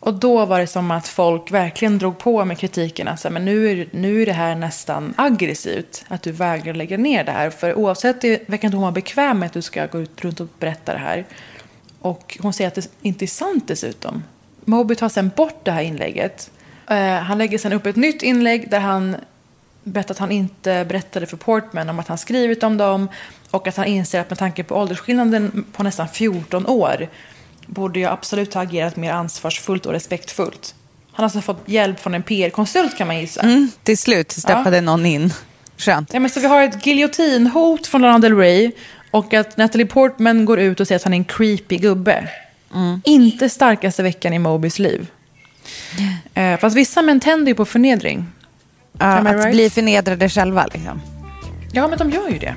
Och 0.00 0.14
då 0.14 0.44
var 0.46 0.60
det 0.60 0.66
som 0.66 0.90
att 0.90 1.08
folk 1.08 1.50
verkligen 1.50 1.98
drog 1.98 2.18
på 2.18 2.44
med 2.44 2.58
kritiken. 2.58 3.08
Alltså, 3.08 3.30
men 3.30 3.44
nu 3.44 3.70
är, 3.70 3.88
nu 3.90 4.22
är 4.22 4.26
det 4.26 4.32
här 4.32 4.54
nästan 4.54 5.14
aggressivt. 5.16 6.04
Att 6.08 6.22
du 6.22 6.32
vägrar 6.32 6.74
lägga 6.74 6.98
ner 6.98 7.24
det 7.24 7.32
här. 7.32 7.50
För 7.50 7.74
oavsett 7.74 8.20
det 8.20 8.48
verkar 8.48 8.68
inte 8.68 8.76
hon 8.76 8.82
vara 8.82 8.92
bekväm 8.92 9.38
med 9.38 9.46
att 9.46 9.52
du 9.52 9.62
ska 9.62 9.86
gå 9.86 10.00
ut 10.00 10.24
runt 10.24 10.40
och 10.40 10.48
berätta 10.58 10.92
det 10.92 10.98
här. 10.98 11.26
Och 12.00 12.38
hon 12.40 12.52
säger 12.52 12.68
att 12.68 12.74
det 12.74 12.88
inte 13.02 13.24
är 13.24 13.26
sant 13.26 13.68
dessutom. 13.68 14.22
Moby 14.64 14.94
tar 14.94 15.08
sen 15.08 15.30
bort 15.36 15.64
det 15.64 15.70
här 15.70 15.82
inlägget. 15.82 16.50
Eh, 16.86 17.14
han 17.14 17.38
lägger 17.38 17.58
sen 17.58 17.72
upp 17.72 17.86
ett 17.86 17.96
nytt 17.96 18.22
inlägg 18.22 18.70
där 18.70 18.80
han 18.80 19.16
berättar 19.82 20.14
att 20.14 20.18
han 20.18 20.30
inte 20.30 20.84
berättade 20.88 21.26
för 21.26 21.36
Portman 21.36 21.88
om 21.88 21.98
att 21.98 22.08
han 22.08 22.18
skrivit 22.18 22.62
om 22.62 22.76
dem. 22.76 23.08
Och 23.50 23.68
att 23.68 23.76
han 23.76 23.86
inser 23.86 24.20
att 24.20 24.30
med 24.30 24.38
tanke 24.38 24.64
på 24.64 24.74
åldersskillnaden 24.74 25.64
på 25.72 25.82
nästan 25.82 26.08
14 26.08 26.66
år 26.66 27.08
borde 27.70 28.00
jag 28.00 28.12
absolut 28.12 28.54
ha 28.54 28.62
agerat 28.62 28.96
mer 28.96 29.12
ansvarsfullt 29.12 29.86
och 29.86 29.92
respektfullt. 29.92 30.74
Han 31.12 31.22
har 31.22 31.24
alltså 31.24 31.40
fått 31.40 31.62
hjälp 31.66 32.00
från 32.00 32.14
en 32.14 32.22
PR-konsult 32.22 32.96
kan 32.96 33.06
man 33.06 33.20
gissa. 33.20 33.40
Mm, 33.40 33.70
till 33.82 33.98
slut 33.98 34.32
steppade 34.32 34.80
någon 34.80 35.06
in. 35.06 35.32
Skönt. 35.76 36.12
Ja, 36.12 36.20
men 36.20 36.30
så 36.30 36.40
vi 36.40 36.46
har 36.46 36.62
ett 36.62 36.86
giljotinhot 36.86 37.86
från 37.86 38.02
Lana 38.02 38.18
Del 38.18 38.36
Rey 38.36 38.72
och 39.10 39.34
att 39.34 39.56
Natalie 39.56 39.86
Portman 39.86 40.44
går 40.44 40.60
ut 40.60 40.80
och 40.80 40.86
säger 40.86 40.96
att 40.96 41.04
han 41.04 41.12
är 41.12 41.16
en 41.16 41.24
creepy 41.24 41.76
gubbe. 41.76 42.28
Inte 43.04 43.48
starkaste 43.48 44.02
veckan 44.02 44.32
i 44.32 44.38
Mobys 44.38 44.78
liv. 44.78 45.06
Eh, 46.34 46.58
fast 46.58 46.76
vissa 46.76 47.02
män 47.02 47.20
tänder 47.20 47.50
ju 47.50 47.54
på 47.54 47.64
förnedring. 47.64 48.26
Ja, 48.98 49.06
att 49.06 49.34
right? 49.34 49.52
bli 49.52 49.70
förnedrade 49.70 50.28
själva 50.28 50.66
liksom. 50.74 51.00
Ja, 51.72 51.88
men 51.88 51.98
de 51.98 52.10
gör 52.10 52.28
ju 52.28 52.38
det. 52.38 52.54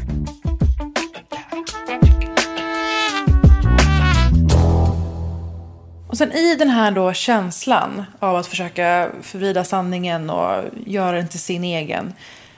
Och 6.13 6.17
sen 6.17 6.31
i 6.31 6.55
den 6.55 6.69
här 6.69 6.91
då 6.91 7.13
känslan 7.13 8.03
av 8.19 8.35
att 8.35 8.47
försöka 8.47 9.09
förvrida 9.21 9.63
sanningen 9.63 10.29
och 10.29 10.63
göra 10.85 11.17
den 11.17 11.27
till 11.27 11.39
sin 11.39 11.63
egen 11.63 12.13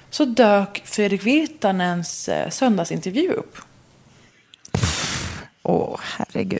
så 0.10 0.26
dök 0.26 0.82
Fredrik 0.86 1.24
Virtanens 1.24 2.30
eh, 2.30 2.49
söndagsintervju 2.49 3.30
upp. 3.30 3.58
Åh, 5.64 5.99
herregud. 6.18 6.60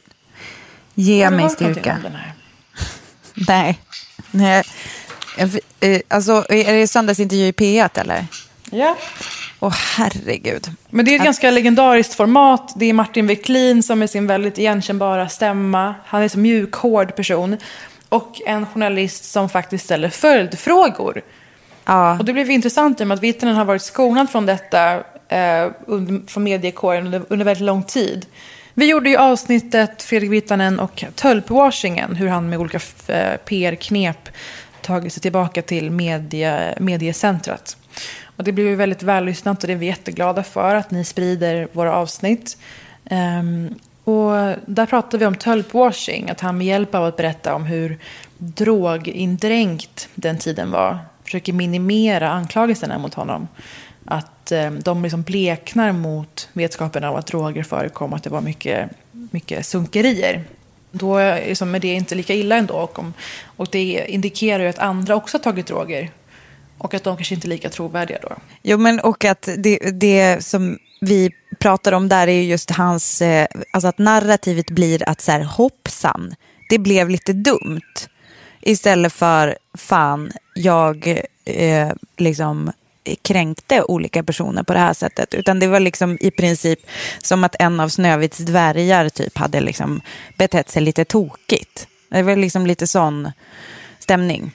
Ge 0.94 1.30
mig 1.30 1.50
styrka. 1.50 1.98
Nej. 3.48 3.80
Nej. 4.32 4.64
Eh, 5.80 6.02
Alltså, 6.08 6.46
är 6.50 6.74
det 6.74 6.88
söndagsintervju 6.88 7.48
i 7.48 7.52
P1 7.52 8.00
eller? 8.00 8.28
Ja. 8.72 8.98
Åh, 9.66 9.74
herregud. 9.98 10.72
Men 10.90 11.06
det 11.06 11.12
är 11.12 11.16
ett 11.16 11.26
ganska 11.26 11.52
legendariskt 11.52 12.14
format. 12.14 12.74
Det 12.76 12.86
är 12.86 12.94
Martin 12.94 13.28
Wiklin 13.28 13.84
som 13.84 14.00
med 14.00 14.10
sin 14.10 14.28
väldigt 14.28 14.58
igenkännbara 14.58 15.30
stämma. 15.30 15.96
Han 16.06 16.22
är 16.22 16.28
så 16.28 16.40
mjuk, 16.40 16.74
hård 16.74 17.16
person. 17.16 17.58
Och 18.10 18.42
en 18.46 18.66
journalist 18.66 19.32
som 19.32 19.50
faktiskt 19.50 19.86
ställer 19.86 20.10
följdfrågor. 20.10 21.22
Ja. 21.86 22.20
Och 22.20 22.26
det 22.26 22.34
blev 22.34 22.52
intressant 22.52 23.02
i 23.02 23.04
och 23.04 23.08
med 23.08 23.16
att 23.16 23.24
Virtanen 23.24 23.56
har 23.56 23.66
varit 23.66 23.82
skonad 23.82 24.30
från 24.30 24.46
detta 24.46 24.94
eh, 25.28 25.72
under, 25.86 26.28
från 26.28 26.44
mediekåren 26.44 27.06
under, 27.06 27.22
under 27.30 27.46
väldigt 27.46 27.66
lång 27.66 27.84
tid. 27.84 28.26
Vi 28.74 28.90
gjorde 28.90 29.10
ju 29.10 29.18
avsnittet 29.18 30.04
Fredrik 30.04 30.32
Virtanen 30.32 30.80
och 30.80 31.04
tölpwashingen, 31.16 32.16
hur 32.16 32.28
han 32.28 32.50
med 32.50 32.60
olika 32.60 32.80
eh, 33.08 33.38
PR-knep 33.38 34.30
tagit 34.82 35.14
sig 35.14 35.22
tillbaka 35.22 35.62
till 35.62 35.92
media, 35.92 36.74
mediecentrat. 36.80 37.78
Och 38.36 38.44
det 38.44 38.52
blev 38.52 38.68
ju 38.68 38.76
väldigt 38.76 39.04
vällyssnat 39.04 39.64
och 39.64 39.68
det 39.68 39.74
är 39.74 39.78
vi 39.78 39.86
jätteglada 39.86 40.44
för 40.44 40.76
att 40.76 40.92
ni 40.92 41.04
sprider 41.04 41.68
våra 41.72 41.96
avsnitt. 41.96 42.58
Um, 43.12 43.76
och 44.04 44.32
där 44.66 44.86
pratade 44.86 45.18
vi 45.18 45.26
om 45.26 45.36
tölpwashing, 45.36 46.30
att 46.30 46.42
han 46.42 46.58
med 46.58 46.68
hjälp 46.68 46.96
av 46.96 47.06
att 47.06 47.18
berätta 47.18 47.56
om 47.56 47.64
hur 47.64 48.00
drogindränkt 48.38 50.10
den 50.16 50.38
tiden 50.38 50.72
var 50.72 51.00
försöker 51.26 51.54
minimera 51.54 52.30
anklagelserna 52.30 52.98
mot 52.98 53.14
honom. 53.14 53.48
Att 54.06 54.52
eh, 54.52 54.72
de 54.72 55.04
liksom 55.04 55.22
bleknar 55.22 55.92
mot 55.92 56.50
vetskapen 56.54 57.04
av 57.04 57.16
att 57.16 57.28
droger 57.28 57.64
förekom, 57.64 58.12
och 58.12 58.18
att 58.18 58.24
det 58.24 58.30
var 58.30 58.42
mycket, 58.42 58.90
mycket 59.12 59.66
sunkerier. 59.66 60.44
Då 60.92 61.18
är 61.18 61.48
liksom, 61.48 61.76
är 61.76 61.80
det 61.80 61.88
inte 61.88 62.16
lika 62.16 62.34
illa 62.34 62.56
ändå. 62.56 62.74
Och, 62.74 63.00
om, 63.00 63.14
och 63.58 63.68
det 63.72 64.06
indikerar 64.08 64.64
ju 64.64 64.70
att 64.70 64.80
andra 64.80 65.16
också 65.16 65.38
har 65.38 65.44
tagit 65.44 65.68
droger. 65.68 66.12
Och 66.78 66.94
att 66.94 67.04
de 67.04 67.18
kanske 67.18 67.36
inte 67.36 67.48
är 67.48 67.50
lika 67.50 67.70
trovärdiga 67.70 68.20
då. 68.22 68.36
Jo, 68.64 68.78
men 68.78 69.00
och 69.00 69.26
att 69.26 69.50
det, 69.58 69.78
det 69.78 70.46
som 70.46 70.78
vi 71.02 71.32
pratar 71.60 71.92
om 71.92 72.10
där 72.10 72.28
är 72.28 72.42
just 72.42 72.72
hans, 72.72 73.22
eh, 73.22 73.48
alltså 73.74 73.88
att 73.88 73.98
narrativet 73.98 74.70
blir 74.70 75.10
att 75.10 75.22
så 75.22 75.32
här 75.32 75.42
hoppsan, 75.44 76.36
det 76.70 76.80
blev 76.80 77.10
lite 77.10 77.34
dumt. 77.34 77.82
Istället 78.62 79.14
för 79.14 79.58
fan, 79.74 80.32
jag 80.56 81.22
eh, 81.46 81.92
liksom 82.18 82.72
kränkte 83.22 83.84
olika 83.84 84.24
personer 84.24 84.64
på 84.64 84.74
det 84.74 84.80
här 84.80 84.94
sättet. 84.94 85.34
Utan 85.34 85.60
det 85.60 85.68
var 85.68 85.80
liksom 85.80 86.18
i 86.22 86.32
princip 86.32 86.80
som 87.24 87.44
att 87.44 87.56
en 87.60 87.80
av 87.80 87.90
Snövits 87.90 88.38
dvärgar 88.38 89.10
typ 89.10 89.38
hade 89.38 89.62
liksom 89.62 90.02
betett 90.38 90.70
sig 90.70 90.82
lite 90.82 91.06
tokigt. 91.06 91.88
Det 92.10 92.24
var 92.24 92.36
liksom 92.36 92.68
lite 92.68 92.88
sån 92.88 93.32
stämning. 94.00 94.52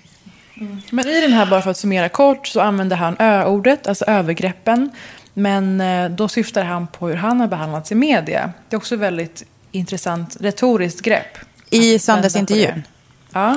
Men 0.91 1.09
i 1.09 1.21
den 1.21 1.33
här, 1.33 1.47
bara 1.47 1.63
för 1.63 1.71
att 1.71 1.77
summera 1.77 2.09
kort, 2.09 2.47
så 2.47 2.61
använder 2.61 2.97
han 2.97 3.17
ö-ordet, 3.19 3.87
alltså 3.87 4.05
övergreppen. 4.05 4.91
Men 5.35 5.81
eh, 5.81 6.11
då 6.11 6.29
syftar 6.29 6.65
han 6.65 6.87
på 6.87 7.09
hur 7.09 7.17
han 7.17 7.41
har 7.41 7.47
behandlats 7.47 7.93
i 7.93 7.95
media. 7.95 8.53
Det 8.69 8.77
är 8.77 8.79
också 8.79 8.95
ett 8.95 9.01
väldigt 9.01 9.45
intressant 9.73 10.37
retoriskt 10.41 11.03
grepp. 11.03 11.39
I 11.71 11.99
söndagsintervjun? 11.99 12.83
Ja. 13.33 13.57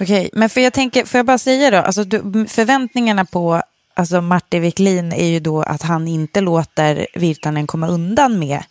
Okej, 0.00 0.30
men 0.32 0.50
för 0.50 0.60
jag 0.60 0.72
tänker, 0.72 1.04
får 1.04 1.18
jag 1.18 1.26
bara 1.26 1.38
säga 1.38 1.70
då, 1.70 1.76
alltså 1.76 2.04
du, 2.04 2.46
förväntningarna 2.46 3.24
på 3.24 3.62
alltså 3.94 4.20
Martin 4.20 4.62
Wiklin 4.62 5.12
är 5.12 5.26
ju 5.26 5.40
då 5.40 5.62
att 5.62 5.82
han 5.82 6.08
inte 6.08 6.40
låter 6.40 7.06
Virtanen 7.14 7.66
komma 7.66 7.88
undan 7.88 8.38
med 8.38 8.62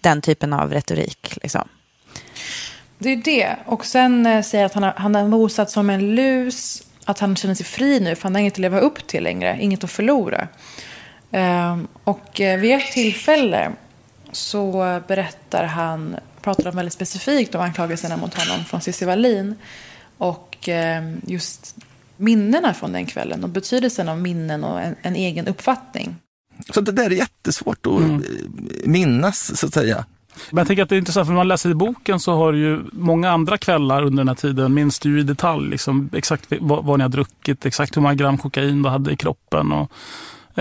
den 0.00 0.20
typen 0.20 0.52
av 0.52 0.72
retorik. 0.72 1.38
Liksom. 1.42 1.68
Det 2.98 3.10
är 3.10 3.16
det. 3.16 3.56
Och 3.66 3.86
sen 3.86 4.26
eh, 4.26 4.42
säger 4.42 4.64
att 4.64 4.74
han 4.74 4.82
har, 4.82 4.92
han 4.96 5.14
har 5.14 5.28
mosat 5.28 5.70
som 5.70 5.90
en 5.90 6.14
lus. 6.14 6.82
Att 7.04 7.18
han 7.18 7.36
känner 7.36 7.54
sig 7.54 7.66
fri 7.66 8.00
nu, 8.00 8.14
för 8.14 8.22
han 8.22 8.34
har 8.34 8.40
inget 8.40 8.54
att 8.54 8.58
leva 8.58 8.80
upp 8.80 9.06
till 9.06 9.22
längre. 9.24 9.58
Inget 9.60 9.84
att 9.84 9.90
förlora. 9.90 10.48
Ehm, 11.30 11.88
och 12.04 12.40
eh, 12.40 12.60
vid 12.60 12.72
ett 12.74 12.92
tillfälle 12.92 13.72
så 14.32 15.00
berättar 15.08 15.64
han, 15.64 16.16
pratar 16.42 16.64
han 16.64 16.76
väldigt 16.76 16.92
specifikt 16.94 17.54
om 17.54 17.60
anklagelserna 17.60 18.16
mot 18.16 18.34
honom 18.34 18.64
från 18.64 18.80
Cissi 18.80 19.04
Wallin. 19.04 19.54
Och 20.18 20.68
eh, 20.68 21.14
just 21.26 21.76
minnena 22.16 22.74
från 22.74 22.92
den 22.92 23.06
kvällen 23.06 23.44
och 23.44 23.50
betydelsen 23.50 24.08
av 24.08 24.20
minnen 24.20 24.64
och 24.64 24.80
en, 24.80 24.94
en 25.02 25.16
egen 25.16 25.46
uppfattning. 25.48 26.16
Så 26.74 26.80
det 26.80 26.92
där 26.92 27.06
är 27.06 27.10
jättesvårt 27.10 27.86
att 27.86 27.92
Mm. 27.92 28.14
eh, 28.16 28.88
minnas, 28.88 29.58
så 29.58 29.66
att 29.66 29.74
säga. 29.74 30.04
Men 30.50 30.58
jag 30.58 30.66
tänker 30.66 30.82
att 30.82 30.88
det 30.88 30.94
är 30.94 30.98
intressant, 30.98 31.26
för 31.26 31.32
när 31.32 31.40
man 31.40 31.48
läser 31.48 31.70
i 31.70 31.74
boken 31.74 32.20
så 32.20 32.34
har 32.36 32.52
du 32.52 32.58
ju 32.58 32.80
många 32.92 33.30
andra 33.30 33.58
kvällar 33.58 34.02
under 34.02 34.20
den 34.20 34.28
här 34.28 34.34
tiden, 34.34 34.74
minns 34.74 34.98
du 34.98 35.10
ju 35.10 35.20
i 35.20 35.22
detalj 35.22 35.70
liksom, 35.70 36.10
exakt 36.12 36.46
vad, 36.60 36.84
vad 36.84 36.98
ni 36.98 37.02
har 37.02 37.08
druckit, 37.08 37.66
exakt 37.66 37.96
hur 37.96 38.02
många 38.02 38.14
gram 38.14 38.38
kokain 38.38 38.82
du 38.82 38.88
hade 38.88 39.12
i 39.12 39.16
kroppen. 39.16 39.72
Och, 39.72 39.90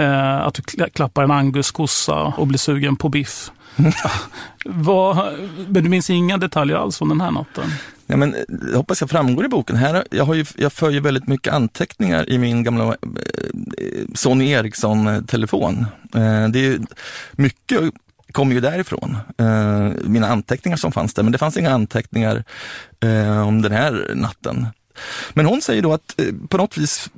eh, 0.01 0.41
att 0.41 0.53
du 0.53 0.61
kla- 0.61 0.89
klappar 0.89 1.23
en 1.23 1.31
anguskossa 1.31 2.13
och 2.13 2.47
blir 2.47 2.57
sugen 2.59 2.95
på 2.95 3.09
biff. 3.09 3.51
vad, 4.65 5.33
men 5.67 5.83
du 5.83 5.89
minns 5.89 6.09
inga 6.09 6.37
detaljer 6.37 6.77
alls 6.77 6.97
från 6.97 7.09
den 7.09 7.21
här 7.21 7.31
natten? 7.31 7.71
Ja, 8.07 8.17
men, 8.17 8.33
eh, 8.33 8.41
jag 8.71 8.77
hoppas 8.77 9.01
jag 9.01 9.09
framgår 9.09 9.45
i 9.45 9.47
boken. 9.47 9.75
Här, 9.75 10.03
jag, 10.11 10.25
har 10.25 10.33
ju, 10.33 10.45
jag 10.55 10.73
för 10.73 10.89
ju 10.89 10.99
väldigt 10.99 11.27
mycket 11.27 11.53
anteckningar 11.53 12.29
i 12.29 12.37
min 12.37 12.63
gamla 12.63 12.83
eh, 12.87 12.93
Sony 14.13 14.49
Ericsson-telefon. 14.49 15.85
Eh, 16.15 16.47
det 16.49 16.65
är 16.65 16.79
mycket 17.31 17.81
kommer 18.33 18.53
ju 18.55 18.61
därifrån, 18.61 19.17
eh, 19.37 19.91
mina 20.03 20.27
anteckningar 20.27 20.77
som 20.77 20.91
fanns 20.91 21.13
där, 21.13 21.23
men 21.23 21.31
det 21.31 21.37
fanns 21.37 21.57
inga 21.57 21.71
anteckningar 21.73 22.43
eh, 22.99 23.47
om 23.47 23.61
den 23.61 23.71
här 23.71 24.11
natten. 24.15 24.67
Men 25.33 25.45
hon 25.45 25.61
säger 25.61 25.81
då 25.81 25.93
att 25.93 26.19
eh, 26.19 26.25
på 26.49 26.57
något 26.57 26.77
vis 26.77 27.09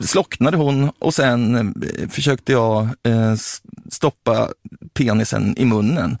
slocknade 0.00 0.56
hon 0.56 0.90
och 0.98 1.14
sen 1.14 1.54
eh, 1.82 2.08
försökte 2.08 2.52
jag 2.52 2.82
eh, 3.02 3.34
stoppa 3.90 4.48
penisen 4.94 5.54
i 5.58 5.64
munnen. 5.64 6.18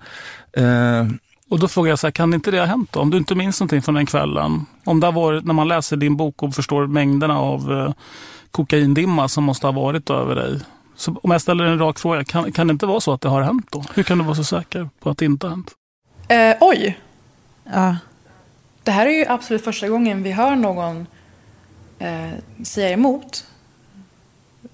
Eh, 0.52 1.06
Och 1.50 1.58
då 1.58 1.68
frågar 1.68 1.90
jag 1.90 1.98
så 1.98 2.06
här, 2.06 2.12
kan 2.12 2.34
inte 2.34 2.50
det 2.50 2.58
ha 2.58 2.66
hänt 2.66 2.92
då? 2.92 3.00
Om 3.00 3.10
du 3.10 3.18
inte 3.18 3.34
minns 3.34 3.60
någonting 3.60 3.82
från 3.82 3.94
den 3.94 4.06
kvällen? 4.06 4.66
Om 4.84 5.00
det 5.00 5.06
har 5.06 5.12
varit, 5.12 5.44
när 5.44 5.54
man 5.54 5.68
läser 5.68 5.96
din 5.96 6.16
bok 6.16 6.42
och 6.42 6.54
förstår 6.54 6.86
mängderna 6.86 7.38
av 7.38 7.72
eh, 7.72 7.92
kokaindimma 8.50 9.28
som 9.28 9.44
måste 9.44 9.66
ha 9.66 9.72
varit 9.72 10.10
över 10.10 10.34
dig. 10.34 10.60
Så 10.98 11.16
om 11.22 11.30
jag 11.30 11.40
ställer 11.40 11.64
en 11.64 11.78
rak 11.78 11.98
fråga, 11.98 12.24
kan, 12.24 12.52
kan 12.52 12.66
det 12.66 12.72
inte 12.72 12.86
vara 12.86 13.00
så 13.00 13.12
att 13.12 13.20
det 13.20 13.28
har 13.28 13.42
hänt 13.42 13.66
då? 13.70 13.84
Hur 13.94 14.02
kan 14.02 14.18
du 14.18 14.24
vara 14.24 14.34
så 14.34 14.44
säker 14.44 14.88
på 15.00 15.10
att 15.10 15.18
det 15.18 15.24
inte 15.24 15.46
har 15.46 15.50
hänt? 15.50 15.70
Eh, 16.28 16.56
oj! 16.60 16.98
Ja. 17.64 17.96
det 18.84 18.90
här 18.90 19.06
är 19.06 19.10
ju 19.10 19.26
absolut 19.28 19.64
första 19.64 19.88
gången 19.88 20.22
vi 20.22 20.32
hör 20.32 20.56
någon 20.56 21.06
eh, 21.98 22.30
säga 22.64 22.90
emot. 22.90 23.46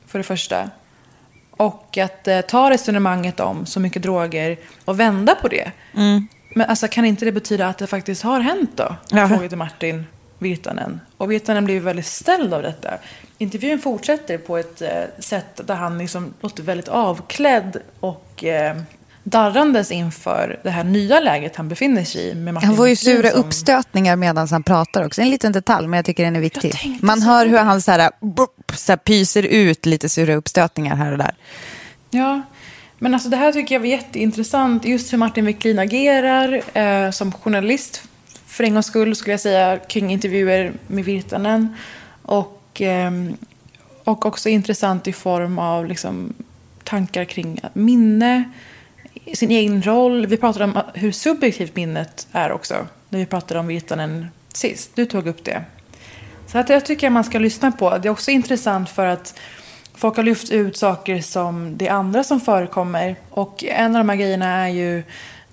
För 0.07 0.18
det 0.18 0.22
första. 0.22 0.70
Och 1.51 1.99
att 1.99 2.29
eh, 2.29 2.41
ta 2.41 2.70
resonemanget 2.70 3.41
om 3.41 3.66
så 3.66 3.81
mycket 3.81 4.03
droger 4.03 4.59
och 4.85 5.01
vända 5.01 5.35
på 5.35 5.49
det. 5.49 5.72
Mm. 5.95 6.29
Men 6.55 6.70
alltså, 6.70 6.89
kan 6.89 7.05
inte 7.05 7.25
det 7.25 7.33
betyda 7.33 7.66
att 7.68 7.79
det 7.79 7.87
faktiskt 7.87 8.22
har 8.22 8.41
hänt 8.41 8.70
då? 8.75 8.97
Jaha. 9.11 9.29
Frågade 9.29 9.57
Martin 9.57 10.07
Virtanen. 10.39 11.01
Och 11.16 11.33
Virtanen 11.33 11.64
blev 11.64 11.83
väldigt 11.83 12.07
ställd 12.07 12.55
av 12.55 12.62
detta. 12.62 12.91
Intervjun 13.39 13.78
fortsätter 13.78 14.39
på 14.39 14.59
ett 14.59 14.82
eh, 14.82 14.89
sätt 15.18 15.61
där 15.66 15.74
han 15.74 15.99
liksom 15.99 16.35
låter 16.41 16.62
väldigt 16.62 16.89
avklädd 16.89 17.76
och 18.01 18.45
eh, 18.45 18.76
darrandes 19.22 19.91
inför 19.91 20.61
det 20.62 20.70
här 20.70 20.85
nya 20.85 21.20
läget 21.20 21.57
han 21.57 21.68
befinner 21.68 22.05
sig 22.05 22.28
i. 22.28 22.35
Med 22.35 22.55
Martin 22.55 22.66
Han 22.68 22.76
får 22.76 22.89
ju 22.89 22.97
sura 22.97 23.30
som- 23.30 23.41
uppstötningar 23.41 24.16
medan 24.16 24.49
han 24.49 24.62
pratar 24.62 25.07
också. 25.07 25.20
En 25.22 25.30
liten 25.30 25.53
detalj, 25.53 25.87
men 25.89 25.97
jag 25.99 26.05
tycker 26.05 26.24
den 26.24 26.37
är 26.37 26.41
viktig. 26.41 26.99
Man 27.03 27.22
hör 27.22 27.47
hur 27.47 27.59
han 27.59 27.82
så 27.82 27.91
här, 27.91 28.11
bup, 28.20 28.51
så 28.74 28.93
här, 28.93 28.97
pyser 28.97 29.43
ut 29.43 29.87
lite 29.87 30.09
sura 30.09 30.35
uppstötningar 30.35 30.97
här 30.97 31.12
och 31.12 31.18
där. 31.18 31.35
Ja, 32.11 32.43
men 32.99 33.14
alltså 33.14 33.28
det 33.28 33.37
här 33.37 33.53
tycker 33.53 33.74
jag 33.74 33.80
var 33.80 33.87
jätteintressant. 33.87 34.85
Just 34.85 35.12
hur 35.12 35.18
Martin 35.18 35.45
Wiklin 35.47 35.78
agerar 35.78 36.62
eh, 36.78 37.11
som 37.11 37.32
journalist. 37.32 38.03
För 38.47 38.64
en 38.64 38.72
gångs 38.74 38.87
skull 38.87 39.16
skulle 39.16 39.32
jag 39.32 39.41
säga 39.41 39.78
kring 39.78 40.11
intervjuer 40.12 40.72
med 40.87 41.05
Virtanen. 41.05 41.76
Och, 42.22 42.61
och, 42.75 42.81
ehm, 42.81 43.37
och 44.05 44.27
också 44.27 44.49
intressant 44.49 45.09
i 45.09 45.12
form 45.12 45.59
av 45.59 45.87
liksom, 45.87 46.35
tankar 46.85 47.25
kring 47.25 47.61
minne, 47.72 48.45
sin 49.35 49.51
egen 49.51 49.83
roll. 49.83 50.27
Vi 50.27 50.37
pratade 50.37 50.64
om 50.64 50.81
hur 50.95 51.12
subjektivt 51.12 51.77
minnet 51.77 52.29
är 52.33 52.53
också. 52.53 52.87
När 53.09 53.18
vi 53.18 53.27
pratade 53.27 53.61
om 53.61 53.66
Virtanen 53.66 54.27
sist. 54.53 54.91
Du 54.95 55.07
tog 55.07 55.27
upp 55.27 55.45
det. 55.45 55.64
Så 56.47 56.59
att 56.59 56.68
jag 56.68 56.87
tycker 56.87 57.07
att 57.07 57.12
man 57.12 57.25
ska 57.25 57.39
lyssna 57.39 57.72
på. 57.72 57.99
Det 57.99 58.09
är 58.09 58.12
också 58.12 58.31
intressant 58.31 58.91
för 58.91 59.07
att 59.07 59.39
folk 59.95 60.16
har 60.16 60.25
lyft 60.25 60.51
ut 60.51 60.77
saker 60.77 61.20
som 61.20 61.77
det 61.77 61.89
andra 61.89 62.25
som 62.25 62.41
förekommer. 62.41 63.16
Och 63.31 63.64
en 63.64 63.97
av 63.97 64.01
de 64.01 64.09
här 64.09 64.16
grejerna 64.16 64.47
är 64.47 64.68
ju 64.68 64.99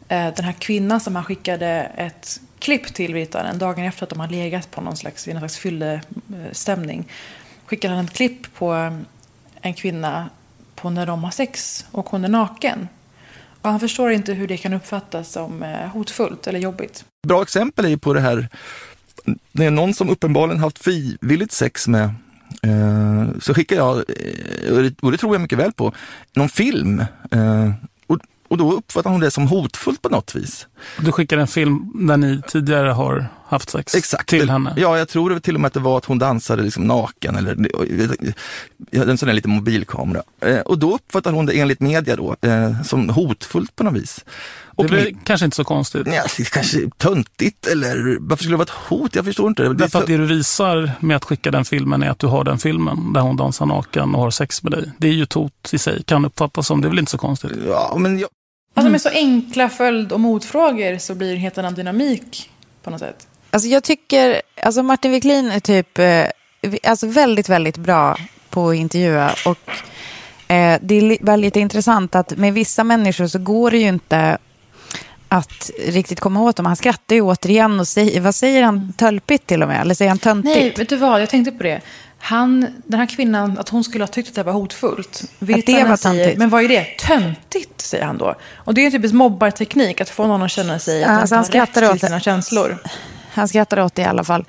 eh, 0.08 0.34
den 0.36 0.46
här 0.46 0.56
kvinnan 0.60 1.00
som 1.00 1.16
han 1.16 1.26
skickade 1.26 1.92
ett 1.96 2.42
klipp 2.62 2.94
till 2.94 3.14
Vitaren 3.14 3.58
dagen 3.58 3.86
efter 3.86 4.04
att 4.04 4.10
de 4.10 4.20
har 4.20 4.28
legat 4.28 4.72
på 4.72 4.82
någon 4.82 4.98
slags, 4.98 5.28
i 5.28 5.34
någon 5.34 5.40
slags 5.40 5.58
fyllestämning. 5.58 7.08
skickar 7.66 7.90
han 7.90 8.06
ett 8.06 8.14
klipp 8.14 8.54
på 8.54 8.74
eh, 8.74 8.94
en 9.62 9.74
kvinna 9.74 10.30
på 10.76 10.90
när 10.90 11.06
de 11.06 11.24
har 11.24 11.32
sex 11.32 11.86
och 11.92 12.10
hon 12.10 12.26
är 12.26 12.30
naken. 12.30 12.88
Och 13.62 13.70
han 13.70 13.80
förstår 13.80 14.12
inte 14.12 14.34
hur 14.34 14.48
det 14.48 14.58
kan 14.58 14.74
uppfattas 14.74 15.32
som 15.32 15.64
eh, 15.64 15.88
hotfullt 15.88 16.48
eller 16.48 16.60
jobbigt. 16.60 17.06
Bra 17.28 17.42
exempel 17.42 17.86
är 17.86 17.90
ju 17.90 17.98
på 17.98 18.14
det 18.14 18.22
här, 18.22 18.48
det 19.52 19.66
är 19.66 19.72
någon 19.72 19.94
som 19.94 20.10
uppenbarligen 20.10 20.60
haft 20.60 20.80
frivilligt 20.80 21.52
sex 21.52 21.88
med, 21.88 22.04
eh, 22.64 23.40
så 23.42 23.54
skickar 23.54 23.76
jag, 23.76 23.98
och 25.02 25.12
det 25.12 25.18
tror 25.18 25.36
jag 25.36 25.42
mycket 25.42 25.58
väl 25.58 25.72
på, 25.72 25.94
någon 26.34 26.50
film. 26.50 27.06
Och, 28.52 28.58
då 28.58 28.72
uppfattar 28.72 29.10
hon 29.10 29.20
det 29.20 29.32
som 29.32 29.48
hotfullt 29.48 30.02
på 30.02 30.10
något 30.10 30.36
vis. 30.36 30.68
Du 31.00 31.12
skickar 31.12 31.38
en 31.38 31.48
film 31.48 31.92
där 32.08 32.18
ni 32.18 32.42
tidigare 32.48 32.90
har 32.90 33.28
haft 33.52 33.70
sex 33.70 33.96
Exakt. 33.96 34.30
till 34.30 34.50
henne. 34.50 34.74
Ja, 34.78 34.98
jag 34.98 35.10
tror 35.10 35.30
det 35.30 35.40
till 35.40 35.56
och 35.56 35.62
med 35.62 35.68
att 35.68 35.74
det 35.74 35.80
var 35.80 35.98
att 35.98 36.06
hon 36.06 36.20
dansade 36.20 36.64
liksom 36.64 36.88
naken 36.88 37.36
eller 37.36 37.52
en 38.92 39.18
sån 39.18 39.28
där 39.28 39.34
liten 39.34 39.52
mobilkamera. 39.52 40.24
Eh, 40.42 40.60
och 40.60 40.80
då 40.80 40.96
uppfattar 40.96 41.32
hon 41.32 41.46
det 41.46 41.60
enligt 41.60 41.80
media 41.80 42.16
då 42.16 42.36
eh, 42.42 42.82
som 42.82 43.10
hotfullt 43.10 43.76
på 43.76 43.84
något 43.84 43.94
vis. 43.94 44.26
Det 44.26 44.84
Och 44.84 44.86
är 44.86 44.90
väl 44.90 45.18
kanske 45.24 45.46
inte 45.46 45.56
så 45.56 45.64
konstigt. 45.64 46.06
Det 46.06 46.50
kanske 46.52 46.90
töntigt 46.98 47.68
eller 47.68 48.18
varför 48.20 48.44
skulle 48.44 48.54
det 48.54 48.58
vara 48.58 48.64
ett 48.64 48.90
hot? 48.90 49.16
Jag 49.16 49.26
förstår 49.26 49.48
inte. 49.48 49.64
Det. 49.64 49.74
Därför 49.74 50.00
att 50.00 50.08
det 50.08 50.18
du 50.18 50.26
visar 50.26 50.92
med 51.00 51.18
att 51.18 51.24
skicka 51.24 51.52
den 51.52 51.66
filmen 51.66 52.04
är 52.04 52.10
att 52.10 52.20
du 52.20 52.28
har 52.28 52.44
den 52.44 52.58
filmen 52.58 53.14
där 53.14 53.22
hon 53.22 53.38
dansar 53.38 53.66
naken 53.66 54.16
och 54.16 54.22
har 54.22 54.32
sex 54.32 54.64
med 54.64 54.72
dig. 54.72 54.92
Det 54.98 55.08
är 55.08 55.14
ju 55.14 55.24
ett 55.24 55.34
hot 55.34 55.70
i 55.72 55.78
sig, 55.78 56.04
kan 56.04 56.26
uppfattas 56.26 56.68
som. 56.68 56.82
Det 56.82 56.88
är 56.88 56.90
väl 56.90 57.00
inte 57.00 57.12
så 57.12 57.18
konstigt? 57.18 57.52
Ja, 57.68 57.96
men 57.98 58.20
jag... 58.20 58.30
Alltså 58.74 58.92
med 58.92 59.02
så 59.02 59.10
enkla 59.10 59.70
följd 59.70 60.12
och 60.12 60.20
motfrågor 60.20 60.98
så 60.98 61.16
blir 61.16 61.28
det 61.28 61.34
en 61.34 61.40
helt 61.40 61.58
annan 61.58 61.74
dynamik 61.74 62.50
på 62.84 62.90
något 62.90 63.00
sätt. 63.00 63.28
Alltså 63.52 63.70
jag 63.70 63.84
tycker, 63.84 64.42
alltså 64.64 64.84
Martin 64.84 65.12
Wiklin 65.12 65.52
är 65.52 65.60
typ, 65.60 66.00
eh, 66.00 66.26
alltså 66.84 67.08
väldigt, 67.08 67.50
väldigt 67.50 67.78
bra 67.78 68.18
på 68.50 68.70
att 68.70 68.76
intervjua. 68.76 69.32
Och 69.46 69.72
eh, 70.52 70.80
det 70.82 70.96
är 70.96 71.26
väldigt 71.26 71.56
intressant 71.56 72.16
att 72.16 72.38
med 72.38 72.54
vissa 72.54 72.84
människor 72.84 73.28
så 73.28 73.40
går 73.40 73.72
det 73.72 73.78
ju 73.78 73.88
inte 73.88 74.38
att 75.28 75.72
riktigt 75.88 76.20
komma 76.20 76.42
åt 76.42 76.56
dem. 76.56 76.66
Han 76.66 76.76
skrattar 76.76 77.16
ju 77.16 77.22
återigen 77.22 77.80
och 77.80 77.88
säger, 77.88 78.22
vad 78.22 78.36
säger 78.36 78.64
han, 78.64 78.94
tölpigt 78.94 79.48
till 79.48 79.62
och 79.62 79.68
med? 79.68 79.82
Eller 79.82 79.96
säger 79.96 80.10
han 80.10 80.18
töntigt? 80.20 80.56
Nej, 80.56 80.74
vet 80.78 80.90
du 80.90 80.96
vad? 80.96 81.22
Jag 81.22 81.30
tänkte 81.30 81.52
på 81.52 81.64
det. 81.64 81.82
Han, 82.20 82.68
den 82.86 83.00
här 83.00 83.06
kvinnan, 83.06 83.58
att 83.58 83.70
hon 83.70 83.84
skulle 83.84 84.04
ha 84.04 84.08
tyckt 84.08 84.30
att 84.30 84.36
det 84.36 84.44
var 84.44 84.54
hotfullt. 84.54 85.24
Virtanen 85.40 85.90
var 85.90 85.96
säger, 85.96 86.16
töntigt. 86.16 86.40
Men 86.40 86.50
vad 86.50 86.64
är 86.64 86.68
det? 86.68 86.86
Töntigt, 87.00 87.71
säger 87.92 88.06
han 88.06 88.18
då. 88.18 88.36
Och 88.56 88.74
det 88.74 88.82
är 88.82 88.86
ju 88.86 88.92
typiskt 88.92 89.16
mobbarteknik, 89.16 90.02
att 90.02 90.10
få 90.10 90.28
någon 90.28 90.44
att 90.44 90.52
känna 90.52 90.80
sig 90.80 91.04
att 91.04 91.08
Ja, 91.08 91.14
han 91.14 91.22
alltså 91.22 91.36
inte 91.36 91.58
har 91.60 91.66
rätt 91.66 91.78
åt 91.78 91.84
till 91.92 92.00
det. 92.00 92.08
sina 92.08 92.20
känslor. 92.20 92.78
Han 93.34 93.48
skrattar 93.48 93.80
åt 93.80 93.96
det 93.96 94.02
i 94.02 94.06
alla 94.06 94.24
fall. 94.24 94.46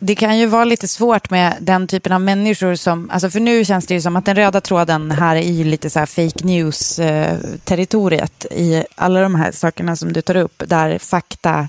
Det 0.00 0.14
kan 0.14 0.38
ju 0.38 0.46
vara 0.46 0.64
lite 0.64 0.88
svårt 0.88 1.30
med 1.30 1.54
den 1.60 1.86
typen 1.86 2.12
av 2.12 2.20
människor 2.20 2.74
som, 2.74 3.10
alltså 3.10 3.30
för 3.30 3.40
nu 3.40 3.64
känns 3.64 3.86
det 3.86 3.94
ju 3.94 4.00
som 4.00 4.16
att 4.16 4.24
den 4.24 4.36
röda 4.36 4.60
tråden 4.60 5.10
här 5.10 5.36
är 5.36 5.40
ju 5.52 5.64
lite 5.64 5.90
så 5.90 5.98
här 5.98 6.06
fake 6.06 6.44
news-territoriet 6.44 8.46
i 8.50 8.84
alla 8.94 9.20
de 9.20 9.34
här 9.34 9.52
sakerna 9.52 9.96
som 9.96 10.12
du 10.12 10.22
tar 10.22 10.36
upp, 10.36 10.62
där 10.66 10.98
fakta 10.98 11.68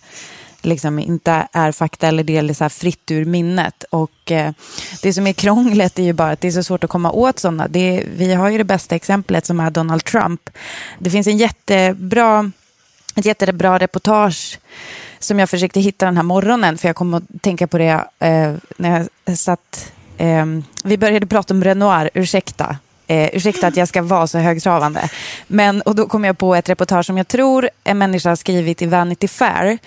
liksom 0.65 0.99
inte 0.99 1.47
är 1.51 1.71
fakta 1.71 2.07
eller 2.07 2.23
det 2.23 2.37
är 2.37 2.53
så 2.53 2.63
här 2.63 2.69
fritt 2.69 3.11
ur 3.11 3.25
minnet. 3.25 3.83
Och 3.89 4.31
eh, 4.31 4.51
det 5.01 5.13
som 5.13 5.27
är 5.27 5.33
krånglet 5.33 5.99
är 5.99 6.03
ju 6.03 6.13
bara 6.13 6.31
att 6.31 6.41
det 6.41 6.47
är 6.47 6.51
så 6.51 6.63
svårt 6.63 6.83
att 6.83 6.89
komma 6.89 7.11
åt 7.11 7.39
sådana. 7.39 7.67
Det, 7.67 8.03
vi 8.17 8.33
har 8.33 8.49
ju 8.49 8.57
det 8.57 8.63
bästa 8.63 8.95
exemplet 8.95 9.45
som 9.45 9.59
är 9.59 9.71
Donald 9.71 10.03
Trump. 10.03 10.49
Det 10.99 11.09
finns 11.09 11.27
en 11.27 11.37
jättebra, 11.37 12.51
ett 13.15 13.25
jättebra 13.25 13.79
reportage 13.79 14.59
som 15.19 15.39
jag 15.39 15.49
försökte 15.49 15.79
hitta 15.79 16.05
den 16.05 16.17
här 16.17 16.23
morgonen, 16.23 16.77
för 16.77 16.89
jag 16.89 16.95
kom 16.95 17.13
att 17.13 17.23
tänka 17.41 17.67
på 17.67 17.77
det 17.77 18.05
eh, 18.19 18.53
när 18.77 19.07
jag 19.25 19.37
satt... 19.37 19.91
Eh, 20.17 20.45
vi 20.83 20.97
började 20.97 21.27
prata 21.27 21.53
om 21.53 21.63
Renoir, 21.63 22.09
ursäkta. 22.13 22.77
Eh, 23.13 23.29
ursäkta 23.33 23.67
att 23.67 23.77
jag 23.77 23.87
ska 23.87 24.01
vara 24.01 24.27
så 24.27 24.37
högtravande. 24.37 25.09
Men, 25.47 25.81
och 25.81 25.95
då 25.95 26.07
kom 26.07 26.23
jag 26.23 26.37
på 26.37 26.55
ett 26.55 26.69
reportage 26.69 27.05
som 27.05 27.17
jag 27.17 27.27
tror 27.27 27.69
en 27.83 27.97
människa 27.97 28.29
har 28.29 28.35
skrivit 28.35 28.81
i 28.81 28.85
Vanity 28.85 29.27
Fair 29.27 29.77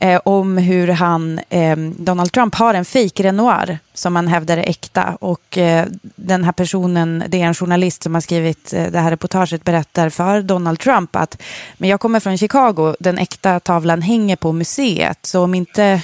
eh, 0.00 0.20
om 0.24 0.58
hur 0.58 0.88
han, 0.88 1.40
eh, 1.48 1.76
Donald 1.76 2.32
Trump 2.32 2.54
har 2.54 2.74
en 2.74 2.84
fake 2.84 3.22
Renoir 3.22 3.78
som 3.94 4.16
han 4.16 4.28
hävdar 4.28 4.56
är 4.56 4.70
äkta. 4.70 5.16
Och 5.20 5.58
eh, 5.58 5.86
den 6.16 6.44
här 6.44 6.52
personen, 6.52 7.24
det 7.28 7.42
är 7.42 7.46
en 7.46 7.54
journalist 7.54 8.02
som 8.02 8.14
har 8.14 8.20
skrivit 8.20 8.72
eh, 8.72 8.86
det 8.86 8.98
här 8.98 9.10
reportaget, 9.10 9.64
berättar 9.64 10.08
för 10.08 10.42
Donald 10.42 10.78
Trump 10.78 11.16
att 11.16 11.42
men 11.78 11.88
jag 11.88 12.00
kommer 12.00 12.20
från 12.20 12.38
Chicago, 12.38 12.94
den 13.00 13.18
äkta 13.18 13.60
tavlan 13.60 14.02
hänger 14.02 14.36
på 14.36 14.52
museet. 14.52 15.18
Så 15.22 15.44
om 15.44 15.54
inte 15.54 16.02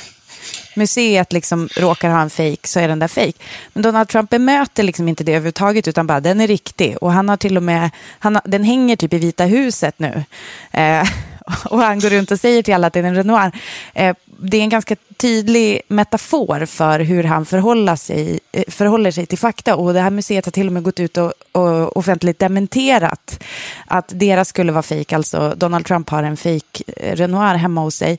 museet 0.77 1.33
liksom 1.33 1.69
råkar 1.77 2.11
ha 2.11 2.21
en 2.21 2.31
fake 2.31 2.69
så 2.69 2.81
är 2.81 2.89
den 2.89 2.99
där 2.99 3.09
fake. 3.09 3.39
Men 3.73 3.83
Donald 3.83 4.09
Trump 4.09 4.31
bemöter 4.31 4.83
liksom 4.83 5.09
inte 5.09 5.25
det 5.25 5.33
överhuvudtaget 5.33 5.89
utan 5.89 6.07
bara 6.07 6.21
den 6.21 6.41
är 6.41 6.47
riktig. 6.47 6.97
Och 7.01 7.13
han 7.13 7.29
har 7.29 7.37
till 7.37 7.57
och 7.57 7.63
med, 7.63 7.91
han 8.19 8.35
har, 8.35 8.43
den 8.45 8.65
hänger 8.65 8.97
typ 8.97 9.13
i 9.13 9.19
Vita 9.19 9.45
huset 9.45 9.99
nu. 9.99 10.25
Eh, 10.73 11.09
och 11.65 11.79
han 11.79 12.01
går 12.01 12.11
runt 12.11 12.31
och 12.31 12.41
säger 12.41 12.63
till 12.63 12.75
alla 12.75 12.87
att 12.87 12.93
det 12.93 12.99
är 13.01 13.05
en 13.05 13.15
Renoir. 13.15 13.53
Eh, 13.95 14.17
det 14.39 14.57
är 14.57 14.63
en 14.63 14.69
ganska 14.69 14.97
tydlig 15.17 15.81
metafor 15.89 16.67
för 16.67 17.01
hur 17.01 17.25
han 17.25 17.47
förhåller 17.47 17.97
sig, 17.97 18.41
eh, 18.53 18.65
förhåller 18.69 19.11
sig 19.11 19.27
till 19.27 19.39
fakta. 19.39 19.77
Och 19.77 19.95
det 19.95 20.01
här 20.01 20.11
museet 20.11 20.45
har 20.45 20.53
till 20.53 20.67
och 20.67 20.73
med 20.73 20.83
gått 20.83 21.01
ut 21.01 21.17
och, 21.17 21.33
och 21.53 21.97
offentligt 21.97 22.39
dementerat 22.39 23.45
att 23.87 24.13
deras 24.15 24.49
skulle 24.49 24.73
vara 24.73 24.83
fejk. 24.83 25.13
Alltså 25.13 25.55
Donald 25.57 25.87
Trump 25.87 26.11
har 26.11 26.23
en 26.23 26.37
fejk 26.37 26.83
eh, 26.97 27.17
Renoir 27.17 27.55
hemma 27.55 27.81
hos 27.81 27.95
sig. 27.95 28.19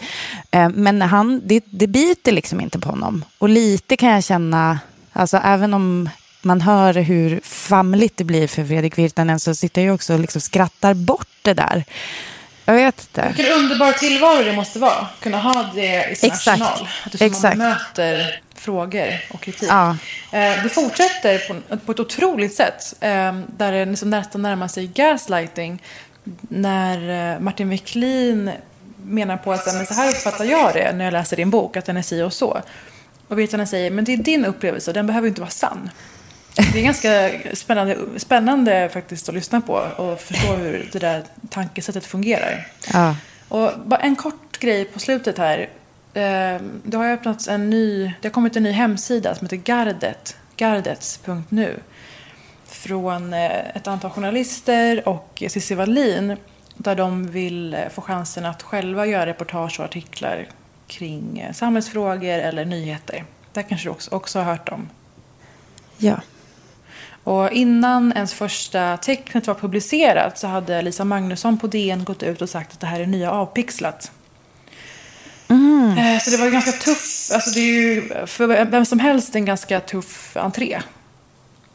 Eh, 0.52 0.70
Men 0.70 1.02
han, 1.02 1.42
det, 1.46 1.64
det 1.66 1.88
biter 1.88 2.32
liksom 2.32 2.62
inte 2.62 2.80
på 2.80 2.90
honom. 2.90 3.26
Och 3.38 3.50
lite 3.50 3.98
kan 3.98 4.10
jag 4.10 4.24
känna, 4.24 4.80
alltså 5.14 5.38
även 5.38 5.74
om 5.74 6.10
man 6.42 6.62
hör 6.62 6.94
hur 6.94 7.40
famligt 7.44 8.18
det 8.18 8.24
blir 8.24 8.48
för 8.48 8.66
Fredrik 8.66 8.98
Virtanen 8.98 9.40
så 9.40 9.56
sitter 9.56 9.82
jag 9.82 9.96
också 9.96 10.14
och 10.14 10.20
liksom 10.20 10.42
skrattar 10.42 10.94
bort 10.94 11.28
det 11.42 11.54
där. 11.54 11.84
Jag 12.66 12.74
vet 12.74 13.00
inte. 13.02 13.34
Vilken 13.36 13.56
underbar 13.56 13.92
tillvaro 13.92 14.44
det 14.44 14.54
måste 14.54 14.80
vara. 14.80 15.08
Kunna 15.20 15.38
ha 15.38 15.70
det 15.76 16.10
i 16.12 16.16
sin 16.16 16.32
Exakt. 16.32 16.48
arsenal. 16.62 16.88
Att 17.06 17.12
du 17.20 17.26
Exakt. 17.26 17.58
möter 17.58 18.42
frågor 18.56 19.14
och 19.34 19.42
kritik. 19.42 19.70
Ja. 19.70 19.90
Eh, 20.32 20.64
Det 20.64 20.70
fortsätter 20.70 21.40
på, 21.48 21.78
på 21.78 21.92
ett 21.92 22.00
otroligt 22.00 22.54
sätt. 22.56 22.94
eh, 23.00 23.34
Där 23.48 23.72
det 23.72 23.86
liksom 23.86 24.10
nästan 24.10 24.42
närmar 24.42 24.68
sig 24.68 24.88
gaslighting. 24.88 25.82
När 26.42 27.34
eh, 27.34 27.40
Martin 27.40 27.70
Wiklin 27.70 28.52
menar 29.06 29.38
på 29.38 29.54
att 29.54 29.64
så 29.64 29.70
här, 29.70 29.78
men 29.78 29.86
så 29.86 29.94
här 29.94 30.10
uppfattar 30.10 30.46
jag 30.46 30.74
det 30.74 30.92
när 30.94 31.06
jag 31.06 31.12
läser 31.12 31.38
din 31.38 31.50
bok. 31.50 31.78
Att 31.78 31.86
den 31.86 31.98
är 31.98 32.02
si 32.02 32.22
och 32.22 32.34
så. 32.34 32.62
Och 33.28 33.40
Virtanen 33.40 33.68
säger, 33.68 33.92
men 33.92 34.06
det 34.06 34.14
är 34.14 34.18
din 34.18 34.46
upplevelse 34.46 34.90
och 34.92 34.96
den 34.96 35.08
behöver 35.08 35.28
inte 35.28 35.42
vara 35.42 35.52
sann. 35.52 35.90
Det 36.56 36.80
är 36.80 36.84
ganska 36.84 37.32
spännande, 37.54 37.98
spännande 38.18 38.90
faktiskt 38.94 39.30
att 39.30 39.36
lyssna 39.36 39.62
på 39.62 39.74
och 39.74 40.20
förstå 40.20 40.54
hur 40.54 40.90
det 40.92 41.00
där 41.00 41.24
tankesättet 41.50 42.06
fungerar. 42.06 42.68
Ja. 42.94 43.16
Och 43.50 43.72
bara 43.86 44.00
en 44.00 44.16
kort 44.16 44.60
grej 44.60 44.86
på 44.86 45.00
slutet 45.00 45.38
här. 45.38 45.60
eh, 46.14 46.62
det 46.84 46.98
har 46.98 47.12
öppnats 47.12 47.48
en 47.48 47.70
ny, 47.70 48.14
det 48.22 48.28
har 48.28 48.34
kommit 48.34 48.56
en 48.56 48.64
ny 48.64 48.72
hemsida 48.72 49.36
som 49.36 49.46
heter 49.46 49.58
Gardet, 49.58 50.38
gardets.nu. 50.58 51.80
Från 52.66 53.34
eh, 53.34 53.76
ett 53.76 53.88
antal 53.88 54.12
journalister 54.12 55.08
och 55.10 55.44
Cissi 55.50 55.76
Wallin. 55.76 56.38
Där 56.78 56.96
de 56.96 57.28
vill 57.28 57.74
eh, 57.74 57.80
få 57.94 58.02
chansen 58.02 58.46
att 58.46 58.64
själva 58.64 59.06
göra 59.06 59.26
reportage 59.26 59.80
och 59.80 59.86
artiklar 59.86 60.48
kring 60.88 61.40
eh, 61.40 61.54
samhällsfrågor 61.54 62.40
eller 62.40 62.66
nyheter. 62.66 63.24
Det 63.54 63.64
kanske 63.64 63.88
du 63.88 63.92
också, 63.92 64.16
också 64.16 64.40
har 64.40 64.46
hört 64.46 64.70
om. 64.70 64.90
Ja. 65.98 66.20
Och 67.26 67.52
innan 67.52 68.14
ens 68.16 68.34
första 68.34 68.98
tecknet 68.98 69.48
var 69.48 69.54
publicerat 69.54 70.38
så 70.38 70.48
hade 70.48 70.82
Lisa 70.82 71.06
Magnusson 71.06 71.58
på 71.58 71.68
DN 71.68 72.04
gått 72.04 72.24
ut 72.24 72.42
och 72.42 72.50
sagt 72.50 72.74
att 72.74 72.80
det 72.80 72.88
här 72.88 73.00
är 73.00 73.06
nya 73.06 73.32
Avpixlat. 73.32 74.12
Eh, 75.98 76.20
Så 76.20 76.32
det 76.32 76.38
var 76.38 76.46
ju 76.46 76.52
ganska 76.52 76.72
tuff, 76.72 77.30
alltså 77.34 77.50
det 77.50 77.60
är 77.60 77.74
ju 77.74 78.10
för 78.26 78.66
vem 78.66 78.86
som 78.86 79.00
helst 79.00 79.36
en 79.36 79.46
ganska 79.46 79.80
tuff 79.80 80.38
entré. 80.38 80.82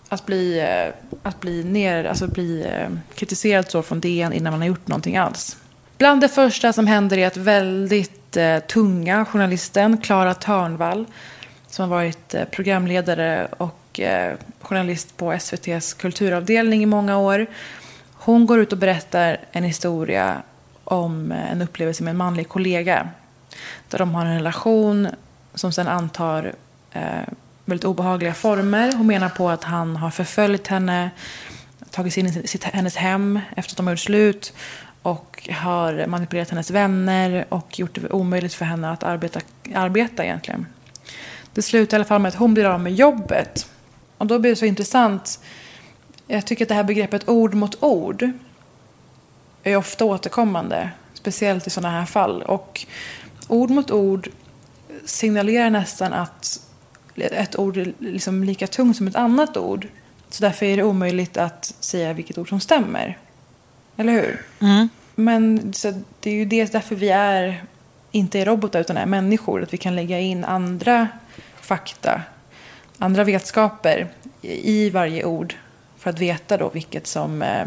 Att 0.09 0.27
bli, 0.27 0.59
eh, 0.61 1.19
att 1.23 1.41
bli, 1.41 1.65
ner, 1.65 2.05
alltså 2.05 2.27
bli 2.27 2.63
eh, 2.63 2.89
kritiserad 3.15 3.71
så 3.71 3.83
från 3.83 4.01
DN 4.01 4.33
innan 4.33 4.53
man 4.53 4.61
har 4.61 4.69
gjort 4.69 4.89
någonting 4.89 5.17
alls. 5.17 5.57
Bland 5.99 6.21
det 6.21 6.29
första 6.29 6.73
som 6.73 6.87
händer 6.87 7.19
är 7.19 7.27
att 7.27 7.37
väldigt 7.37 8.37
tunga 8.69 9.25
journalisten 9.25 9.99
Klara 9.99 10.35
Törnvall 10.35 11.07
som 11.67 11.91
har 11.91 11.97
varit 11.97 12.35
programledare 12.51 13.49
och 13.57 13.80
Eh, 14.01 14.35
journalist 14.61 15.17
på 15.17 15.33
SVTs 15.33 15.95
kulturavdelning 15.95 16.83
i 16.83 16.87
många 16.87 17.19
år. 17.19 17.47
Hon 18.13 18.47
går 18.47 18.61
ut 18.61 18.73
och 18.73 18.79
berättar 18.79 19.41
en 19.53 19.65
historia 19.65 20.43
om 20.85 21.33
eh, 21.33 21.53
en 21.53 21.63
upplevelse 21.63 22.03
med 22.03 22.11
en 22.11 22.17
manlig 22.17 22.49
kollega. 22.49 23.09
Där 23.89 23.99
de 23.99 24.15
har 24.15 24.27
en 24.27 24.35
relation 24.35 25.09
som 25.55 25.73
sen 25.73 25.89
antar 25.89 26.53
eh, 26.93 27.03
väldigt 27.65 27.85
obehagliga 27.85 28.35
former. 28.35 28.93
Hon 28.93 29.07
menar 29.07 29.29
på 29.29 29.51
att 29.51 29.65
han 29.65 29.97
har 29.97 30.11
förföljt 30.11 30.67
henne, 30.67 31.11
tagit 31.91 32.15
sig 32.15 32.21
in 32.21 32.27
i 32.27 32.47
sitt, 32.47 32.65
hennes 32.65 32.97
hem 32.97 33.41
efter 33.57 33.73
att 33.73 33.77
de 33.77 33.87
har 33.87 33.93
gjort 33.93 34.01
slut 34.01 34.53
och 35.03 35.49
har 35.53 36.07
manipulerat 36.07 36.51
hennes 36.51 36.71
vänner 36.71 37.45
och 37.49 37.79
gjort 37.79 37.95
det 37.95 38.11
omöjligt 38.11 38.55
för 38.55 38.65
henne 38.65 38.91
att 38.91 39.03
arbeta, 39.03 39.41
arbeta 39.75 40.25
egentligen. 40.25 40.67
Det 41.55 41.63
slutar 41.63 41.97
i 41.97 41.99
alla 41.99 42.05
fall 42.05 42.21
med 42.21 42.29
att 42.29 42.35
hon 42.35 42.55
blir 42.55 42.65
av 42.65 42.81
med 42.81 42.95
jobbet. 42.95 43.70
Och 44.21 44.27
då 44.27 44.39
blir 44.39 44.51
det 44.51 44.57
så 44.57 44.65
intressant. 44.65 45.41
Jag 46.27 46.47
tycker 46.47 46.65
att 46.65 46.69
det 46.69 46.75
här 46.75 46.85
begreppet 46.85 47.29
ord 47.29 47.55
mot 47.55 47.83
ord 47.83 48.31
är 49.63 49.77
ofta 49.77 50.05
återkommande. 50.05 50.91
Speciellt 51.15 51.67
i 51.67 51.71
sådana 51.71 52.01
här 52.01 52.07
fall. 52.07 52.43
Och 52.43 52.87
ord 53.49 53.71
mot 53.71 53.91
ord 53.91 54.29
signalerar 55.05 55.71
nästan 55.71 56.13
att 56.13 56.61
ett 57.17 57.59
ord 57.59 57.77
är 57.77 57.93
liksom 57.99 58.45
lika 58.45 58.67
tungt 58.67 58.97
som 58.97 59.07
ett 59.07 59.17
annat 59.17 59.57
ord. 59.57 59.89
Så 60.29 60.43
därför 60.43 60.67
är 60.67 60.77
det 60.77 60.83
omöjligt 60.83 61.37
att 61.37 61.75
säga 61.81 62.13
vilket 62.13 62.39
ord 62.39 62.49
som 62.49 62.61
stämmer. 62.61 63.19
Eller 63.97 64.13
hur? 64.13 64.47
Men 65.15 65.73
så 65.73 66.03
det 66.21 66.31
är 66.31 66.35
ju 66.35 66.45
det, 66.45 66.73
därför 66.73 66.95
vi 66.95 67.09
är 67.09 67.65
inte 68.11 68.39
är 68.39 68.45
robotar 68.45 68.81
utan 68.81 68.97
är 68.97 69.07
människor. 69.07 69.63
Att 69.63 69.73
vi 69.73 69.79
kan 69.79 69.97
lägga 69.97 70.21
in 70.21 70.45
andra 70.45 71.09
fakta, 71.61 72.23
andra 73.01 73.25
vetskaper 73.25 74.09
i 74.43 74.91
varje 74.91 75.25
ord. 75.25 75.55
För 75.99 76.11
att 76.11 76.19
veta 76.19 76.57
då 76.57 76.69
vilket 76.69 77.07
som 77.07 77.43
eh, 77.43 77.67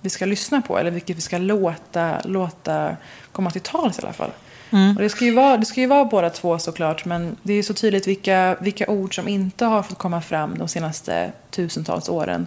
vi 0.00 0.10
ska 0.10 0.26
lyssna 0.26 0.62
på. 0.62 0.78
Eller 0.78 0.90
vilket 0.90 1.16
vi 1.16 1.20
ska 1.20 1.38
låta, 1.38 2.20
låta 2.24 2.96
komma 3.32 3.50
till 3.50 3.60
tals 3.60 3.98
i 3.98 4.02
alla 4.02 4.12
fall. 4.12 4.30
Mm. 4.70 4.96
Och 4.96 5.02
det, 5.02 5.08
ska 5.08 5.24
ju 5.24 5.34
vara, 5.34 5.56
det 5.56 5.64
ska 5.64 5.80
ju 5.80 5.86
vara 5.86 6.04
båda 6.04 6.30
två 6.30 6.58
såklart. 6.58 7.04
Men 7.04 7.36
det 7.42 7.52
är 7.54 7.62
så 7.62 7.74
tydligt 7.74 8.06
vilka, 8.06 8.56
vilka 8.60 8.86
ord 8.86 9.14
som 9.14 9.28
inte 9.28 9.64
har 9.64 9.82
fått 9.82 9.98
komma 9.98 10.20
fram 10.20 10.58
de 10.58 10.68
senaste 10.68 11.32
tusentals 11.50 12.08
åren 12.08 12.46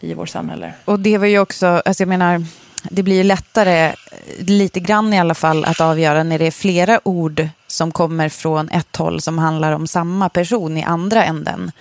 i 0.00 0.14
vårt 0.14 0.28
samhälle. 0.28 0.72
Och 0.84 1.00
det 1.00 1.18
var 1.18 1.26
ju 1.26 1.38
också, 1.38 1.66
alltså 1.66 2.02
jag 2.02 2.08
menar, 2.08 2.44
det 2.82 3.02
blir 3.02 3.24
lättare, 3.24 3.86
eh, 3.86 3.94
lite 4.38 4.80
grann 4.80 5.12
i 5.14 5.20
alla 5.20 5.34
fall, 5.34 5.64
att 5.64 5.80
avgöra 5.80 6.22
när 6.22 6.38
det 6.38 6.46
är 6.46 6.50
flera 6.50 7.00
ord 7.08 7.48
som 7.66 7.92
kommer 7.92 8.28
från 8.28 8.68
ett 8.68 8.96
håll 8.96 9.20
som 9.20 9.38
handlar 9.38 9.72
om 9.72 9.86
samma 9.86 10.28
person 10.28 10.76
i 10.76 10.82
andra 10.82 11.24
änden. 11.24 11.72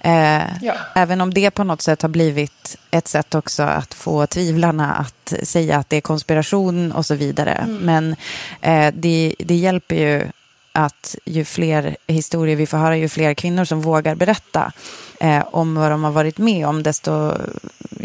Eh, 0.00 0.42
Ja. 0.60 0.74
Även 0.94 1.20
om 1.20 1.34
det 1.34 1.50
på 1.50 1.64
något 1.64 1.82
sätt 1.82 2.02
har 2.02 2.08
blivit 2.08 2.78
ett 2.90 3.08
sätt 3.08 3.34
också 3.34 3.62
att 3.62 3.94
få 3.94 4.26
tvivlarna 4.26 4.92
att 4.94 5.32
säga 5.42 5.76
att 5.76 5.90
det 5.90 5.96
är 5.96 6.00
konspiration 6.00 6.92
och 6.92 7.06
så 7.06 7.14
vidare. 7.14 7.52
Mm. 7.52 7.76
Men 7.76 8.16
eh, 8.60 8.94
det, 8.94 9.34
det 9.38 9.54
hjälper 9.54 9.96
ju 9.96 10.26
att 10.72 11.16
ju 11.24 11.44
fler 11.44 11.96
historier 12.06 12.56
vi 12.56 12.66
får 12.66 12.78
höra, 12.78 12.96
ju 12.96 13.08
fler 13.08 13.34
kvinnor 13.34 13.64
som 13.64 13.80
vågar 13.80 14.14
berätta 14.14 14.72
eh, 15.20 15.44
om 15.50 15.74
vad 15.74 15.90
de 15.90 16.04
har 16.04 16.10
varit 16.10 16.38
med 16.38 16.66
om, 16.66 16.82
desto... 16.82 17.32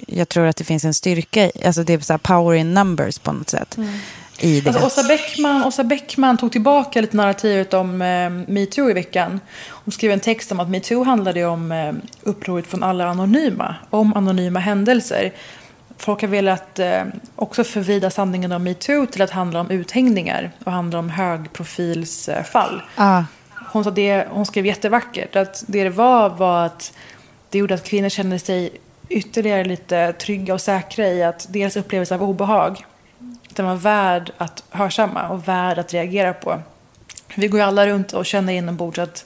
Jag 0.07 0.29
tror 0.29 0.45
att 0.45 0.55
det 0.55 0.63
finns 0.63 0.85
en 0.85 0.93
styrka 0.93 1.45
i, 1.45 1.51
alltså 1.65 1.83
det 1.83 1.93
är 1.93 1.99
så 1.99 2.17
power 2.17 2.53
in 2.53 2.73
numbers 2.73 3.19
på 3.19 3.31
något 3.31 3.49
sätt. 3.49 3.77
I 4.39 4.61
det. 4.61 4.69
Alltså, 4.69 4.85
Åsa, 4.85 5.07
Bäckman, 5.07 5.63
Åsa 5.63 5.83
Bäckman 5.83 6.37
tog 6.37 6.51
tillbaka 6.51 7.01
lite 7.01 7.17
narrativet 7.17 7.73
om 7.73 8.01
eh, 8.01 8.29
metoo 8.29 8.89
i 8.89 8.93
veckan. 8.93 9.39
Hon 9.69 9.91
skrev 9.91 10.11
en 10.11 10.19
text 10.19 10.51
om 10.51 10.59
att 10.59 10.69
metoo 10.69 11.03
handlade 11.03 11.45
om 11.45 11.71
eh, 11.71 11.93
upproret 12.21 12.67
från 12.67 12.83
alla 12.83 13.07
anonyma, 13.07 13.75
om 13.89 14.13
anonyma 14.13 14.59
händelser. 14.59 15.31
Folk 15.97 16.21
har 16.21 16.27
velat 16.27 16.79
eh, 16.79 17.03
också 17.35 17.63
förvrida 17.63 18.09
sanningen 18.09 18.51
om 18.51 18.63
metoo 18.63 19.05
till 19.05 19.21
att 19.21 19.31
handla 19.31 19.59
om 19.59 19.71
uthängningar 19.71 20.51
och 20.63 20.71
handla 20.71 20.99
om 20.99 21.09
högprofilsfall. 21.09 22.81
Ah. 22.95 23.23
Hon, 23.71 23.83
sa 23.83 23.91
det, 23.91 24.27
hon 24.29 24.45
skrev 24.45 24.65
jättevackert 24.65 25.35
att 25.35 25.63
det 25.67 25.83
det 25.83 25.89
var 25.89 26.29
var 26.29 26.65
att 26.65 26.93
det 27.49 27.57
gjorde 27.57 27.73
att 27.73 27.83
kvinnor 27.83 28.09
kände 28.09 28.39
sig 28.39 28.69
ytterligare 29.09 29.65
lite 29.65 30.13
trygga 30.13 30.53
och 30.53 30.61
säkra 30.61 31.07
i 31.07 31.23
att 31.23 31.47
deras 31.49 31.77
upplevelse 31.77 32.15
av 32.15 32.23
obehag 32.23 32.85
den 33.49 33.65
var 33.65 33.75
värd 33.75 34.31
att 34.37 34.63
hörsamma 34.69 35.29
och 35.29 35.47
värd 35.47 35.79
att 35.79 35.93
reagera 35.93 36.33
på. 36.33 36.61
Vi 37.35 37.47
går 37.47 37.59
ju 37.59 37.65
alla 37.65 37.87
runt 37.87 38.13
och 38.13 38.25
känner 38.25 38.53
inombords 38.53 38.99
att 38.99 39.25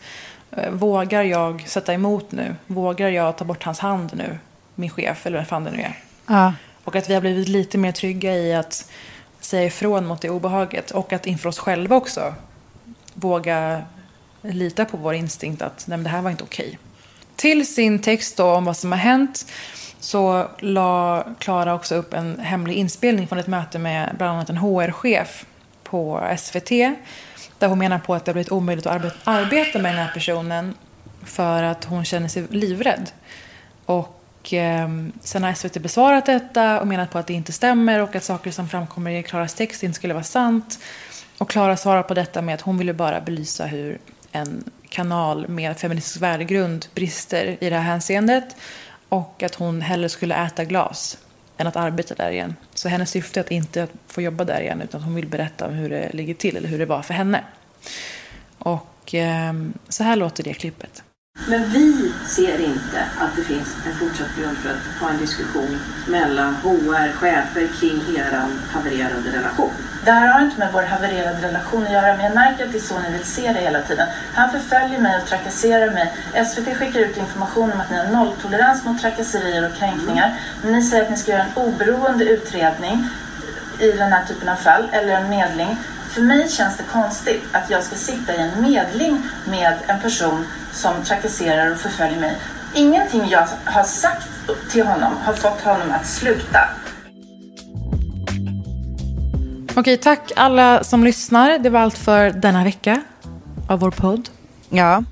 eh, 0.51 0.71
vågar 0.71 1.23
jag 1.23 1.67
sätta 1.67 1.93
emot 1.93 2.31
nu? 2.31 2.55
Vågar 2.67 3.09
jag 3.09 3.37
ta 3.37 3.45
bort 3.45 3.63
hans 3.63 3.79
hand 3.79 4.11
nu? 4.13 4.37
Min 4.75 4.89
chef 4.89 5.25
eller 5.25 5.37
vem 5.37 5.45
fan 5.45 5.63
det 5.63 5.71
nu 5.71 5.81
är. 5.81 5.97
Ja. 6.31 6.53
Och 6.83 6.95
att 6.95 7.09
vi 7.09 7.13
har 7.13 7.21
blivit 7.21 7.47
lite 7.47 7.77
mer 7.77 7.91
trygga 7.91 8.35
i 8.35 8.53
att 8.53 8.91
säga 9.39 9.65
ifrån 9.65 10.05
mot 10.05 10.21
det 10.21 10.29
obehaget. 10.29 10.91
Och 10.91 11.13
att 11.13 11.27
inför 11.27 11.49
oss 11.49 11.59
själva 11.59 11.95
också 11.95 12.33
våga 13.13 13.81
lita 14.41 14.85
på 14.85 14.97
vår 14.97 15.13
instinkt 15.13 15.61
att 15.61 15.87
nej, 15.87 15.97
men 15.97 16.03
det 16.03 16.09
här 16.09 16.21
var 16.21 16.31
inte 16.31 16.43
okej. 16.43 16.79
Till 17.35 17.73
sin 17.73 17.99
text 17.99 18.37
då 18.37 18.45
om 18.45 18.65
vad 18.65 18.77
som 18.77 18.91
har 18.91 18.99
hänt 18.99 19.45
så 19.99 20.47
la 20.59 21.25
Klara 21.39 21.73
också 21.73 21.95
upp 21.95 22.13
en 22.13 22.39
hemlig 22.39 22.75
inspelning 22.75 23.27
från 23.27 23.39
ett 23.39 23.47
möte 23.47 23.79
med 23.79 24.15
bland 24.17 24.31
annat 24.31 24.49
en 24.49 24.57
HR-chef 24.57 25.45
på 25.83 26.35
SVT. 26.37 26.69
Där 27.59 27.67
hon 27.67 27.79
menar 27.79 27.99
på 27.99 28.13
att 28.13 28.25
det 28.25 28.29
har 28.29 28.33
blivit 28.33 28.51
omöjligt 28.51 28.85
att 28.85 28.95
arbeta, 28.95 29.15
arbeta 29.23 29.79
med 29.79 29.95
den 29.95 30.05
här 30.05 30.13
personen 30.13 30.73
för 31.23 31.63
att 31.63 31.85
hon 31.85 32.05
känner 32.05 32.27
sig 32.27 32.47
livrädd. 32.49 33.11
Och 33.85 34.20
eh, 34.53 34.89
sen 35.21 35.43
har 35.43 35.53
SVT 35.53 35.81
besvarat 35.81 36.25
detta 36.25 36.81
och 36.81 36.87
menat 36.87 37.11
på 37.11 37.17
att 37.17 37.27
det 37.27 37.33
inte 37.33 37.51
stämmer 37.51 37.99
och 37.99 38.15
att 38.15 38.23
saker 38.23 38.51
som 38.51 38.69
framkommer 38.69 39.11
i 39.11 39.23
Klaras 39.23 39.53
text 39.53 39.83
inte 39.83 39.95
skulle 39.95 40.13
vara 40.13 40.23
sant. 40.23 40.79
Och 41.37 41.49
Klara 41.49 41.77
svarar 41.77 42.03
på 42.03 42.13
detta 42.13 42.41
med 42.41 42.55
att 42.55 42.61
hon 42.61 42.77
ville 42.77 42.93
bara 42.93 43.21
belysa 43.21 43.65
hur 43.65 43.99
en 44.31 44.63
kanal 44.89 45.47
med 45.47 45.77
feministisk 45.77 46.21
värdegrund 46.21 46.85
brister 46.95 47.57
i 47.59 47.69
det 47.69 47.75
här 47.75 47.83
hänseendet. 47.83 48.55
Och 49.09 49.43
att 49.43 49.55
hon 49.55 49.81
hellre 49.81 50.09
skulle 50.09 50.35
äta 50.35 50.65
glas 50.65 51.17
än 51.57 51.67
att 51.67 51.75
arbeta 51.75 52.15
där 52.15 52.31
igen. 52.31 52.55
Så 52.73 52.89
hennes 52.89 53.09
syfte 53.09 53.39
är 53.39 53.41
att 53.41 53.51
inte 53.51 53.87
få 54.07 54.21
jobba 54.21 54.43
där 54.43 54.61
igen 54.61 54.81
utan 54.81 55.01
hon 55.01 55.15
vill 55.15 55.27
berätta 55.27 55.67
om 55.67 55.73
hur 55.73 55.89
det 55.89 56.13
ligger 56.13 56.33
till 56.33 56.57
eller 56.57 56.69
hur 56.69 56.79
det 56.79 56.85
var 56.85 57.01
för 57.01 57.13
henne. 57.13 57.43
Och 58.57 59.15
eh, 59.15 59.53
så 59.89 60.03
här 60.03 60.15
låter 60.15 60.43
det 60.43 60.53
klippet. 60.53 61.03
Men 61.51 61.69
vi 61.69 62.13
ser 62.27 62.59
inte 62.59 62.99
att 63.19 63.35
det 63.35 63.43
finns 63.43 63.75
en 63.85 63.95
fortsatt 63.95 64.35
grund 64.37 64.57
för 64.57 64.69
att 64.69 65.01
ha 65.01 65.09
en 65.09 65.17
diskussion 65.17 65.79
mellan 66.07 66.55
HR-chefer 66.55 67.67
kring 67.79 68.17
er 68.17 68.41
havererade 68.71 69.37
relation. 69.37 69.71
Det 70.05 70.11
här 70.11 70.27
har 70.27 70.41
inte 70.41 70.59
med 70.59 70.73
vår 70.73 70.83
havererade 70.83 71.47
relation 71.47 71.83
att 71.83 71.91
göra, 71.91 72.15
men 72.15 72.25
jag 72.25 72.35
märker 72.35 72.65
att 72.65 72.71
det 72.71 72.77
är 72.77 72.81
så 72.81 72.99
ni 72.99 73.11
vill 73.11 73.25
se 73.25 73.53
det 73.53 73.59
hela 73.59 73.81
tiden. 73.81 74.07
Han 74.33 74.51
förföljer 74.51 74.99
mig 74.99 75.21
och 75.21 75.27
trakasserar 75.27 75.93
mig. 75.93 76.13
SVT 76.45 76.77
skickar 76.77 76.99
ut 76.99 77.17
information 77.17 77.71
om 77.71 77.81
att 77.81 77.91
ni 77.91 77.97
har 77.97 78.05
nolltolerans 78.05 78.85
mot 78.85 79.01
trakasserier 79.01 79.69
och 79.69 79.77
kränkningar. 79.77 80.39
Men 80.63 80.73
ni 80.73 80.83
säger 80.83 81.03
att 81.03 81.09
ni 81.09 81.17
ska 81.17 81.31
göra 81.31 81.43
en 81.43 81.53
oberoende 81.55 82.25
utredning 82.25 83.07
i 83.79 83.91
den 83.91 84.13
här 84.13 84.25
typen 84.25 84.49
av 84.49 84.55
fall, 84.55 84.89
eller 84.91 85.13
en 85.13 85.29
medling. 85.29 85.77
För 86.13 86.21
mig 86.21 86.49
känns 86.49 86.77
det 86.77 86.83
konstigt 86.83 87.43
att 87.51 87.69
jag 87.69 87.83
ska 87.83 87.95
sitta 87.95 88.35
i 88.35 88.37
en 88.37 88.61
medling 88.61 89.23
med 89.47 89.77
en 89.87 90.01
person 90.01 90.45
som 90.73 91.03
trakasserar 91.03 91.71
och 91.71 91.77
förföljer 91.77 92.19
mig. 92.19 92.37
Ingenting 92.75 93.29
jag 93.29 93.47
har 93.65 93.83
sagt 93.83 94.27
till 94.71 94.85
honom 94.85 95.13
har 95.23 95.33
fått 95.33 95.61
honom 95.61 95.91
att 95.91 96.05
sluta. 96.05 96.59
Okej, 99.75 99.97
tack 99.97 100.31
alla 100.35 100.83
som 100.83 101.03
lyssnar. 101.03 101.59
Det 101.59 101.69
var 101.69 101.79
allt 101.79 101.97
för 101.97 102.29
denna 102.29 102.63
vecka. 102.63 103.01
av 103.67 103.79
vår 103.79 103.91
podd. 103.91 104.29
Ja. 104.69 105.03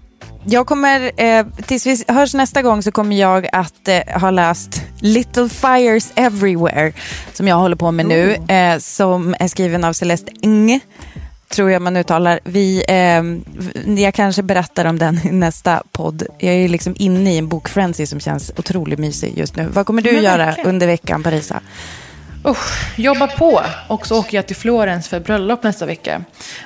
Jag 0.51 0.67
kommer, 0.67 1.11
eh, 1.21 1.45
tills 1.65 1.85
vi 1.85 2.03
hörs 2.07 2.33
nästa 2.33 2.61
gång 2.61 2.83
så 2.83 2.91
kommer 2.91 3.15
jag 3.15 3.47
att 3.51 3.87
eh, 3.87 4.19
ha 4.21 4.31
läst 4.31 4.81
Little 4.99 5.49
Fires 5.49 6.11
Everywhere 6.15 6.93
som 7.33 7.47
jag 7.47 7.55
håller 7.55 7.75
på 7.75 7.91
med 7.91 8.05
nu. 8.05 8.33
Eh, 8.33 8.77
som 8.79 9.35
är 9.39 9.47
skriven 9.47 9.83
av 9.83 9.93
Celeste 9.93 10.31
Ng. 10.41 10.79
Tror 11.49 11.71
jag 11.71 11.81
man 11.81 11.97
uttalar. 11.97 12.39
Vi, 12.43 12.83
eh, 12.87 13.23
jag 14.03 14.13
kanske 14.13 14.43
berättar 14.43 14.85
om 14.85 14.97
den 14.99 15.19
i 15.27 15.31
nästa 15.31 15.83
podd. 15.91 16.23
Jag 16.37 16.53
är 16.55 16.67
liksom 16.69 16.95
inne 16.99 17.33
i 17.33 17.37
en 17.37 17.47
bokfrenzy 17.47 18.05
som 18.05 18.19
känns 18.19 18.51
otroligt 18.57 18.99
mysig 18.99 19.37
just 19.37 19.55
nu. 19.55 19.67
Vad 19.73 19.85
kommer 19.85 20.01
du 20.01 20.13
Men 20.13 20.23
göra 20.23 20.45
verkligen. 20.45 20.69
under 20.69 20.87
veckan, 20.87 21.23
Parisa? 21.23 21.61
Usch, 22.45 22.99
jobba 22.99 23.27
på. 23.27 23.61
Och 23.87 24.07
så 24.07 24.19
åker 24.19 24.37
jag 24.37 24.47
till 24.47 24.55
Florens 24.55 25.07
för 25.07 25.19
bröllop 25.19 25.63
nästa 25.63 25.85
vecka. 25.85 26.23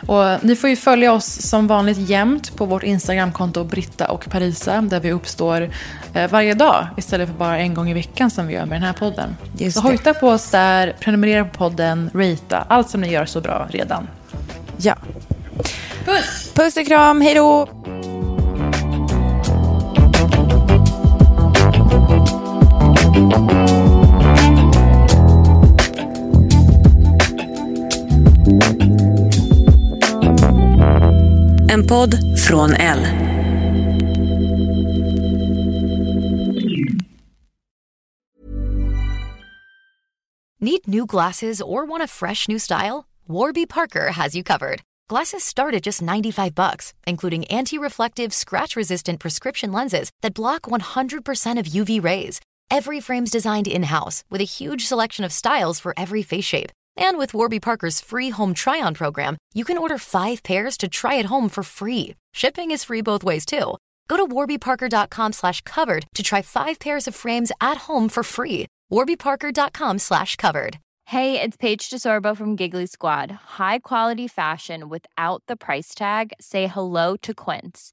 Och 0.08 0.24
ni 0.42 0.56
får 0.56 0.70
ju 0.70 0.76
följa 0.76 1.14
oss 1.14 1.42
som 1.42 1.68
vanligt 1.68 1.98
jämt 1.98 2.56
på 2.56 2.66
vårt 2.66 2.84
Instagramkonto 2.84 3.64
Britta 3.64 4.08
och 4.08 4.30
Parisa. 4.30 4.82
Där 4.82 5.00
vi 5.00 5.12
uppstår 5.12 5.70
eh, 6.14 6.32
varje 6.32 6.54
dag 6.54 6.88
istället 6.98 7.30
för 7.30 7.36
bara 7.36 7.58
en 7.58 7.74
gång 7.74 7.90
i 7.90 7.94
veckan 7.94 8.32
som 8.32 8.48
vi 8.48 8.54
gör 8.54 8.66
med 8.66 8.76
den 8.76 8.88
här 8.88 8.94
podden. 8.94 9.38
Just 9.58 9.78
så 9.78 9.82
det. 9.82 9.88
hojta 9.88 10.14
på 10.14 10.30
oss 10.30 10.50
där, 10.50 10.96
prenumerera 11.00 11.46
på 11.46 11.58
podden, 11.58 12.10
ratea. 12.14 12.66
Allt 12.68 12.90
som 12.90 13.02
ni 13.02 13.12
gör 13.12 13.26
så 13.26 13.42
bra 13.42 13.68
redan. 13.70 14.08
Ja. 14.78 14.96
Puss! 16.06 16.52
Puss 16.54 16.78
och 16.78 16.88
kram, 16.88 17.22
hej 17.22 17.36
då! 17.36 17.70
En 31.74 31.88
podd 31.88 32.40
från 32.40 32.76
L. 32.76 33.00
Need 40.60 40.88
new 40.88 41.06
glasses 41.06 41.62
or 41.62 41.86
want 41.86 42.04
a 42.04 42.08
fresh 42.08 42.48
new 42.48 42.60
style? 42.60 43.06
Warby 43.28 43.66
Parker 43.66 44.12
has 44.12 44.36
you 44.36 44.44
covered. 44.44 44.82
Glasses 45.10 45.44
start 45.44 45.74
at 45.74 45.82
just 45.82 46.02
95 46.02 46.54
bucks, 46.54 46.94
including 47.08 47.46
anti-reflective, 47.46 48.34
scratch-resistant 48.34 49.20
prescription 49.20 49.72
lenses 49.72 50.12
that 50.22 50.36
block 50.36 50.62
100% 50.64 51.60
of 51.60 51.66
UV 51.66 52.04
rays. 52.04 52.40
Every 52.70 53.00
frame's 53.02 53.32
designed 53.32 53.68
in-house 53.68 54.24
with 54.30 54.42
a 54.42 54.56
huge 54.60 54.86
selection 54.86 55.26
of 55.26 55.32
styles 55.32 55.80
for 55.80 55.94
every 55.98 56.22
face 56.22 56.46
shape. 56.46 56.72
And 56.96 57.18
with 57.18 57.34
Warby 57.34 57.60
Parker's 57.60 58.02
free 58.02 58.30
home 58.30 58.54
try-on 58.54 58.94
program, 58.94 59.38
you 59.54 59.64
can 59.66 59.78
order 59.78 59.98
5 59.98 60.44
pairs 60.44 60.78
to 60.78 60.88
try 60.88 61.18
at 61.18 61.26
home 61.26 61.50
for 61.50 61.64
free. 61.64 62.16
Shipping 62.34 62.72
is 62.72 62.84
free 62.84 63.02
both 63.02 63.24
ways 63.24 63.46
too. 63.46 63.78
Go 64.08 64.18
to 64.18 64.28
warbyparker.com 64.28 65.34
slash 65.34 65.62
covered 65.62 66.06
to 66.14 66.24
try 66.24 66.42
5 66.42 66.80
pairs 66.80 67.08
of 67.08 67.16
frames 67.16 67.52
at 67.62 67.78
home 67.90 68.10
for 68.10 68.24
free. 68.24 68.68
warbyparker.com 68.92 70.00
slash 70.00 70.36
covered. 70.36 70.80
Hey, 71.08 71.40
it's 71.40 71.58
Paige 71.58 71.90
DeSorbo 71.90 72.36
from 72.36 72.56
Giggly 72.56 72.86
Squad. 72.86 73.32
High 73.32 73.80
quality 73.80 74.28
fashion 74.28 74.90
without 74.90 75.44
the 75.48 75.56
price 75.58 75.94
tag. 75.94 76.32
Say 76.40 76.68
hello 76.68 77.18
to 77.18 77.34
Quince. 77.34 77.93